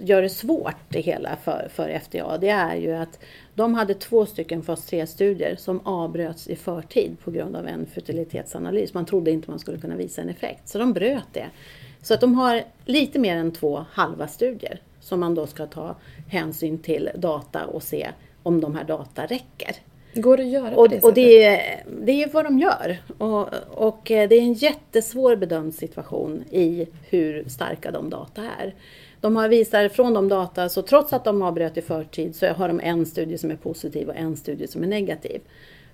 gör 0.00 0.22
det 0.22 0.28
svårt 0.28 0.76
det 0.88 1.00
hela 1.00 1.36
för, 1.36 1.68
för 1.74 1.88
FDA, 1.88 2.38
det 2.38 2.48
är 2.48 2.76
ju 2.76 2.92
att 2.92 3.18
de 3.54 3.74
hade 3.74 3.94
två 3.94 4.26
stycken 4.26 4.62
fas 4.62 4.92
3-studier 4.92 5.56
som 5.56 5.80
avbröts 5.84 6.48
i 6.48 6.56
förtid 6.56 7.16
på 7.24 7.30
grund 7.30 7.56
av 7.56 7.66
en 7.66 7.86
fertilitetsanalys. 7.86 8.94
Man 8.94 9.06
trodde 9.06 9.30
inte 9.30 9.50
man 9.50 9.58
skulle 9.58 9.78
kunna 9.78 9.96
visa 9.96 10.22
en 10.22 10.28
effekt, 10.28 10.68
så 10.68 10.78
de 10.78 10.92
bröt 10.92 11.32
det. 11.32 11.46
Så 12.02 12.14
att 12.14 12.20
de 12.20 12.34
har 12.34 12.62
lite 12.84 13.18
mer 13.18 13.36
än 13.36 13.52
två 13.52 13.84
halva 13.90 14.28
studier 14.28 14.80
som 15.00 15.20
man 15.20 15.34
då 15.34 15.46
ska 15.46 15.66
ta 15.66 15.96
hänsyn 16.28 16.78
till 16.78 17.10
data 17.14 17.66
och 17.66 17.82
se 17.82 18.08
om 18.42 18.60
de 18.60 18.74
här 18.74 18.84
data 18.84 19.26
räcker. 19.26 19.76
Går 20.14 20.36
det 20.36 20.42
att 20.42 20.48
göra 20.48 20.74
på 20.74 20.86
det 20.86 20.90
sättet? 20.90 21.04
Och 21.04 21.14
det 21.14 21.44
är, 21.44 21.84
det 22.02 22.22
är 22.22 22.28
vad 22.32 22.44
de 22.44 22.58
gör. 22.58 22.98
Och, 23.18 23.48
och 23.68 24.10
eh, 24.10 24.28
det 24.28 24.34
är 24.34 24.42
en 24.42 24.52
jättesvår 24.52 25.36
bedömd 25.36 25.74
situation 25.74 26.44
i 26.50 26.86
hur 27.08 27.48
starka 27.48 27.90
de 27.90 28.10
data 28.10 28.42
är. 28.42 28.74
De 29.20 29.36
har 29.36 29.48
visat 29.48 29.92
från 29.92 30.14
de 30.14 30.28
data, 30.28 30.68
så 30.68 30.82
trots 30.82 31.12
att 31.12 31.24
de 31.24 31.42
avbröt 31.42 31.76
i 31.76 31.82
förtid 31.82 32.36
så 32.36 32.46
har 32.46 32.68
de 32.68 32.80
en 32.80 33.06
studie 33.06 33.38
som 33.38 33.50
är 33.50 33.56
positiv 33.56 34.08
och 34.08 34.16
en 34.16 34.36
studie 34.36 34.66
som 34.66 34.82
är 34.82 34.86
negativ. 34.86 35.40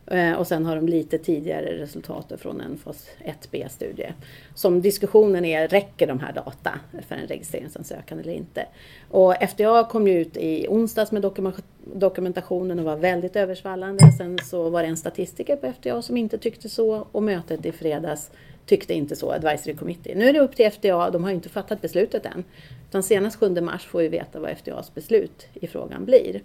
Eh, 0.07 0.32
och 0.32 0.46
sen 0.46 0.66
har 0.66 0.76
de 0.76 0.88
lite 0.88 1.18
tidigare 1.18 1.78
resultat 1.78 2.32
från 2.38 2.61
en 2.61 2.76
fas 2.76 3.09
1B-studie. 3.18 4.12
Som 4.55 4.82
diskussionen 4.82 5.44
är, 5.44 5.68
räcker 5.68 6.07
de 6.07 6.20
här 6.20 6.32
data 6.32 6.80
för 7.09 7.14
en 7.14 7.26
registreringsansökan 7.26 8.18
eller 8.18 8.32
inte? 8.32 8.66
Och 9.11 9.34
FDA 9.50 9.84
kom 9.84 10.09
ju 10.09 10.20
ut 10.20 10.36
i 10.36 10.66
onsdags 10.68 11.12
med 11.12 11.30
dokumentationen 11.94 12.78
och 12.78 12.84
var 12.84 12.96
väldigt 12.96 13.36
översvallande. 13.36 14.12
Sen 14.18 14.38
så 14.44 14.70
var 14.70 14.82
det 14.82 14.88
en 14.88 14.96
statistiker 14.96 15.57
på 15.57 15.66
FDA 15.66 16.02
som 16.02 16.16
inte 16.16 16.38
tyckte 16.38 16.68
så 16.68 17.07
och 17.12 17.22
mötet 17.22 17.66
i 17.66 17.72
fredags 17.72 18.30
tyckte 18.66 18.94
inte 18.94 19.16
så, 19.16 19.32
Advisory 19.32 19.76
Committee. 19.76 20.14
Nu 20.14 20.28
är 20.28 20.32
det 20.32 20.40
upp 20.40 20.57
till 20.57 20.70
FDA, 20.70 21.11
de 21.11 21.24
har 21.24 21.30
inte 21.30 21.48
fattat 21.48 21.80
beslutet 21.80 22.26
än. 22.26 22.44
Utan 22.88 23.02
senast 23.02 23.36
7 23.36 23.61
mars 23.61 23.86
får 23.86 23.98
vi 23.98 24.09
veta 24.09 24.40
vad 24.40 24.50
FDAs 24.50 24.94
beslut 24.94 25.46
i 25.55 25.66
frågan 25.66 26.05
blir. 26.05 26.42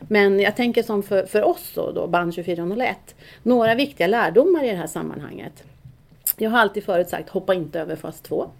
Men 0.00 0.40
jag 0.40 0.56
tänker 0.56 0.82
som 0.82 1.02
för, 1.02 1.26
för 1.26 1.42
oss 1.42 1.72
då, 1.74 1.92
då, 1.92 2.06
band 2.06 2.34
2401, 2.34 3.14
några 3.42 3.74
viktiga 3.74 4.06
lärdomar 4.06 4.64
i 4.64 4.70
det 4.70 4.76
här 4.76 4.86
sammanhanget. 4.86 5.64
Jag 6.36 6.50
har 6.50 6.58
alltid 6.58 6.84
förut 6.84 7.08
sagt, 7.08 7.28
hoppa 7.28 7.54
inte 7.54 7.80
över 7.80 7.96
fas 7.96 8.20
2. 8.20 8.50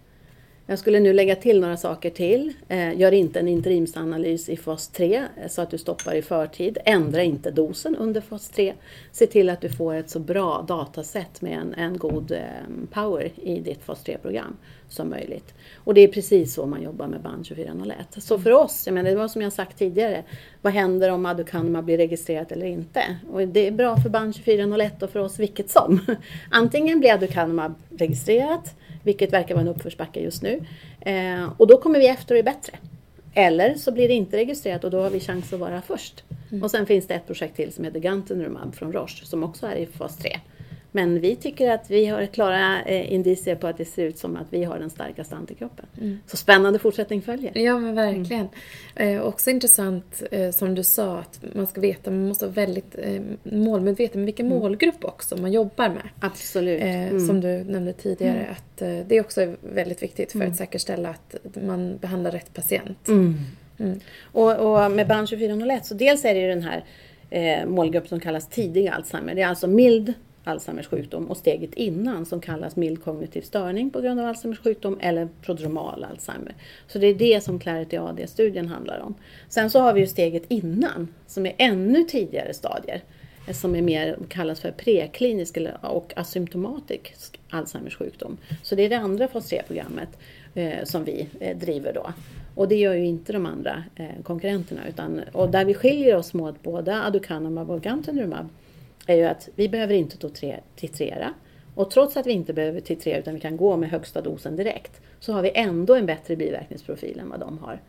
Jag 0.70 0.78
skulle 0.78 1.00
nu 1.00 1.12
lägga 1.12 1.36
till 1.36 1.60
några 1.60 1.76
saker 1.76 2.10
till. 2.10 2.52
Eh, 2.68 3.00
gör 3.00 3.12
inte 3.12 3.40
en 3.40 3.48
interimsanalys 3.48 4.48
i 4.48 4.56
fas 4.56 4.88
3 4.88 5.16
eh, 5.16 5.48
så 5.48 5.62
att 5.62 5.70
du 5.70 5.78
stoppar 5.78 6.14
i 6.14 6.22
förtid. 6.22 6.78
Ändra 6.84 7.22
inte 7.22 7.50
dosen 7.50 7.96
under 7.96 8.20
fas 8.20 8.48
3. 8.48 8.74
Se 9.12 9.26
till 9.26 9.50
att 9.50 9.60
du 9.60 9.68
får 9.68 9.94
ett 9.94 10.10
så 10.10 10.18
bra 10.18 10.64
datasätt 10.68 11.40
med 11.40 11.58
en, 11.58 11.74
en 11.74 11.98
god 11.98 12.32
eh, 12.32 12.38
power 12.90 13.30
i 13.36 13.60
ditt 13.60 13.84
fas 13.84 14.04
3-program 14.04 14.56
som 14.88 15.10
möjligt. 15.10 15.54
Och 15.76 15.94
det 15.94 16.00
är 16.00 16.08
precis 16.08 16.54
så 16.54 16.66
man 16.66 16.82
jobbar 16.82 17.06
med 17.06 17.20
band 17.20 17.44
2401. 17.44 17.96
Så 18.18 18.38
för 18.38 18.52
oss, 18.52 18.82
jag 18.86 18.94
menar, 18.94 19.10
det 19.10 19.16
var 19.16 19.28
som 19.28 19.42
jag 19.42 19.52
sagt 19.52 19.78
tidigare, 19.78 20.24
vad 20.62 20.72
händer 20.72 21.10
om 21.10 21.26
aducanumab 21.26 21.84
blir 21.84 21.96
registrerat 21.96 22.52
eller 22.52 22.66
inte? 22.66 23.16
Och 23.32 23.48
det 23.48 23.66
är 23.66 23.70
bra 23.70 23.96
för 23.96 24.08
band 24.08 24.34
2401 24.34 25.02
och 25.02 25.10
för 25.10 25.20
oss 25.20 25.38
vilket 25.38 25.70
som. 25.70 26.00
Antingen 26.50 27.00
blir 27.00 27.12
aducanumab 27.12 27.74
registrerat 27.90 28.74
vilket 29.02 29.32
verkar 29.32 29.54
vara 29.54 29.62
en 29.62 29.68
uppförsbacke 29.68 30.20
just 30.20 30.42
nu. 30.42 30.60
Eh, 31.00 31.52
och 31.56 31.66
då 31.66 31.78
kommer 31.78 31.98
vi 31.98 32.08
efter 32.08 32.34
och 32.34 32.38
är 32.38 32.42
bättre. 32.42 32.72
Eller 33.34 33.74
så 33.74 33.92
blir 33.92 34.08
det 34.08 34.14
inte 34.14 34.36
registrerat 34.36 34.84
och 34.84 34.90
då 34.90 35.00
har 35.00 35.10
vi 35.10 35.20
chans 35.20 35.52
att 35.52 35.60
vara 35.60 35.82
först. 35.82 36.24
Mm. 36.50 36.62
Och 36.62 36.70
sen 36.70 36.86
finns 36.86 37.06
det 37.06 37.14
ett 37.14 37.26
projekt 37.26 37.56
till 37.56 37.72
som 37.72 37.84
heter 37.84 38.00
Gantenrumab 38.00 38.74
från 38.74 38.92
Roche 38.92 39.24
som 39.24 39.42
också 39.42 39.66
är 39.66 39.76
i 39.76 39.86
fas 39.86 40.16
3. 40.16 40.38
Men 40.98 41.20
vi 41.20 41.36
tycker 41.36 41.70
att 41.70 41.90
vi 41.90 42.06
har 42.06 42.26
klara 42.26 42.82
eh, 42.82 43.12
indicier 43.12 43.54
på 43.54 43.66
att 43.66 43.78
det 43.78 43.84
ser 43.84 44.04
ut 44.04 44.18
som 44.18 44.36
att 44.36 44.46
vi 44.50 44.64
har 44.64 44.78
den 44.78 44.90
starkaste 44.90 45.36
antikroppen. 45.36 45.86
Mm. 46.00 46.18
Så 46.26 46.36
spännande 46.36 46.78
fortsättning 46.78 47.22
följer. 47.22 47.58
Ja 47.58 47.78
men 47.78 47.94
verkligen. 47.94 48.48
Mm. 48.94 49.16
Eh, 49.16 49.22
också 49.22 49.50
intressant 49.50 50.22
eh, 50.30 50.50
som 50.50 50.74
du 50.74 50.84
sa 50.84 51.18
att 51.18 51.40
man 51.54 51.66
ska 51.66 51.80
veta, 51.80 52.10
man 52.10 52.28
måste 52.28 52.44
vara 52.44 52.54
väldigt 52.54 52.98
eh, 52.98 53.22
målmedveten 53.42 54.20
med 54.20 54.26
vilken 54.26 54.46
mm. 54.46 54.58
målgrupp 54.58 55.04
också 55.04 55.36
man 55.36 55.52
jobbar 55.52 55.88
med. 55.88 56.08
Absolut. 56.20 56.82
Eh, 56.82 57.08
mm. 57.08 57.26
Som 57.26 57.40
du 57.40 57.64
nämnde 57.64 57.92
tidigare 57.92 58.38
mm. 58.38 58.52
att 58.52 58.82
eh, 58.82 58.98
det 59.06 59.20
också 59.20 59.40
är 59.40 59.56
väldigt 59.60 60.02
viktigt 60.02 60.32
för 60.32 60.38
att 60.38 60.44
mm. 60.44 60.56
säkerställa 60.56 61.08
att 61.08 61.36
man 61.62 61.98
behandlar 61.98 62.30
rätt 62.30 62.54
patient. 62.54 63.08
Och, 64.22 64.56
och, 64.56 64.90
med 64.90 65.08
band 65.08 65.28
2401 65.28 65.86
så 65.86 65.94
dels 65.94 66.24
är 66.24 66.34
det 66.34 66.40
ju 66.40 66.48
den 66.48 66.62
här 66.62 66.84
målgruppen 67.66 68.08
som 68.08 68.20
kallas 68.20 68.48
tidig 68.48 68.88
Alzheimer. 68.88 69.34
Det 69.34 69.42
är 69.42 69.46
alltså 69.46 69.66
mild 69.66 70.14
Alzheimers 70.48 70.86
sjukdom 70.86 71.30
och 71.30 71.36
steget 71.36 71.74
innan 71.74 72.26
som 72.26 72.40
kallas 72.40 72.76
mild 72.76 73.04
kognitiv 73.04 73.42
störning 73.42 73.90
på 73.90 74.00
grund 74.00 74.20
av 74.20 74.26
Alzheimers 74.26 74.60
sjukdom 74.60 74.98
eller 75.00 75.28
prodromal 75.42 76.04
Alzheimer. 76.04 76.54
Så 76.86 76.98
det 76.98 77.06
är 77.06 77.14
det 77.14 77.44
som 77.44 77.58
Clarity 77.58 77.96
AD-studien 77.96 78.68
handlar 78.68 78.98
om. 78.98 79.14
Sen 79.48 79.70
så 79.70 79.80
har 79.80 79.92
vi 79.92 80.00
ju 80.00 80.06
steget 80.06 80.42
innan 80.48 81.08
som 81.26 81.46
är 81.46 81.54
ännu 81.58 82.04
tidigare 82.04 82.54
stadier 82.54 83.02
eh, 83.48 83.54
som 83.54 83.74
är 83.74 83.82
mer 83.82 84.18
kallas 84.28 84.60
för 84.60 84.70
preklinisk 84.70 85.58
och 85.82 86.12
asymptomatisk 86.16 87.40
Alzheimers 87.50 87.96
sjukdom. 87.96 88.36
Så 88.62 88.74
det 88.74 88.82
är 88.82 88.88
det 88.88 88.98
andra 88.98 89.28
fas 89.28 89.52
3-programmet 89.52 90.08
eh, 90.54 90.84
som 90.84 91.04
vi 91.04 91.28
eh, 91.40 91.56
driver 91.56 91.92
då. 91.92 92.12
Och 92.54 92.68
det 92.68 92.76
gör 92.76 92.94
ju 92.94 93.06
inte 93.06 93.32
de 93.32 93.46
andra 93.46 93.84
eh, 93.96 94.22
konkurrenterna. 94.22 94.88
Utan, 94.88 95.20
och 95.32 95.50
där 95.50 95.64
vi 95.64 95.74
skiljer 95.74 96.16
oss 96.16 96.34
mot 96.34 96.62
både 96.62 97.02
aducanumab 97.02 97.70
och 97.70 97.82
gantenerumab 97.82 98.48
är 99.08 99.16
ju 99.16 99.24
att 99.24 99.48
vi 99.54 99.68
behöver 99.68 99.94
inte 99.94 100.30
titrera. 100.76 101.34
Och 101.74 101.90
trots 101.90 102.16
att 102.16 102.26
vi 102.26 102.32
inte 102.32 102.52
behöver 102.52 102.80
titrera 102.80 103.18
utan 103.18 103.34
vi 103.34 103.40
kan 103.40 103.56
gå 103.56 103.76
med 103.76 103.90
högsta 103.90 104.20
dosen 104.20 104.56
direkt 104.56 105.00
så 105.20 105.32
har 105.32 105.42
vi 105.42 105.50
ändå 105.54 105.94
en 105.94 106.06
bättre 106.06 106.36
biverkningsprofil 106.36 107.20
än 107.20 107.28
vad 107.28 107.40
de 107.40 107.58
har. 107.58 107.80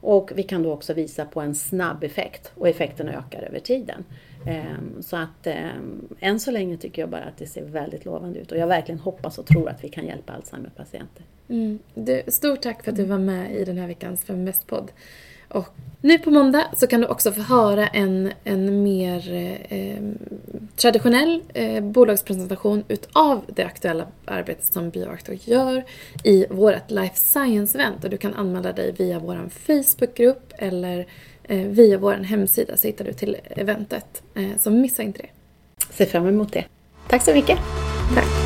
Och 0.00 0.32
vi 0.34 0.42
kan 0.42 0.62
då 0.62 0.72
också 0.72 0.94
visa 0.94 1.24
på 1.24 1.40
en 1.40 1.54
snabb 1.54 2.04
effekt 2.04 2.52
och 2.54 2.68
effekten 2.68 3.08
ökar 3.08 3.42
över 3.42 3.58
tiden. 3.58 4.04
Ehm, 4.46 5.02
så 5.02 5.16
att 5.16 5.46
ehm, 5.46 6.08
än 6.20 6.40
så 6.40 6.50
länge 6.50 6.76
tycker 6.76 7.02
jag 7.02 7.08
bara 7.10 7.24
att 7.24 7.38
det 7.38 7.46
ser 7.46 7.64
väldigt 7.64 8.04
lovande 8.04 8.38
ut 8.38 8.52
och 8.52 8.58
jag 8.58 8.66
verkligen 8.66 8.98
hoppas 8.98 9.38
och 9.38 9.46
tror 9.46 9.68
att 9.68 9.84
vi 9.84 9.88
kan 9.88 10.06
hjälpa 10.06 10.32
Alzheimer-patienter. 10.32 11.24
Mm. 11.48 11.78
Stort 12.26 12.62
tack 12.62 12.84
för 12.84 12.90
att 12.90 12.96
du 12.96 13.04
var 13.04 13.18
med 13.18 13.56
i 13.56 13.64
den 13.64 13.78
här 13.78 13.86
veckans 13.86 14.24
Feminvest-podd. 14.24 14.90
Och 15.48 15.74
nu 16.00 16.18
på 16.18 16.30
måndag 16.30 16.66
så 16.76 16.86
kan 16.86 17.00
du 17.00 17.06
också 17.06 17.32
få 17.32 17.40
höra 17.40 17.86
en, 17.86 18.32
en 18.44 18.82
mer 18.82 19.32
eh, 19.68 20.02
traditionell 20.76 21.42
eh, 21.54 21.84
bolagspresentation 21.84 22.84
utav 22.88 23.44
det 23.48 23.64
aktuella 23.64 24.06
arbetet 24.24 24.64
som 24.64 24.90
Bioactor 24.90 25.36
gör 25.44 25.84
i 26.24 26.46
vårt 26.50 26.90
Life 26.90 27.14
Science-event. 27.14 28.04
Och 28.04 28.10
du 28.10 28.16
kan 28.16 28.34
anmäla 28.34 28.72
dig 28.72 28.94
via 28.98 29.18
vår 29.18 29.48
Facebookgrupp 29.48 30.52
eller 30.58 31.06
eh, 31.42 31.66
via 31.66 31.98
vår 31.98 32.14
hemsida 32.14 32.76
så 32.76 32.86
hittar 32.86 33.04
du 33.04 33.12
till 33.12 33.36
eventet. 33.44 34.22
Eh, 34.34 34.50
så 34.58 34.70
missa 34.70 35.02
inte 35.02 35.22
det. 35.22 35.28
Ser 35.90 36.06
fram 36.06 36.26
emot 36.26 36.52
det. 36.52 36.64
Tack 37.08 37.22
så 37.22 37.34
mycket! 37.34 37.58
Tack. 38.14 38.45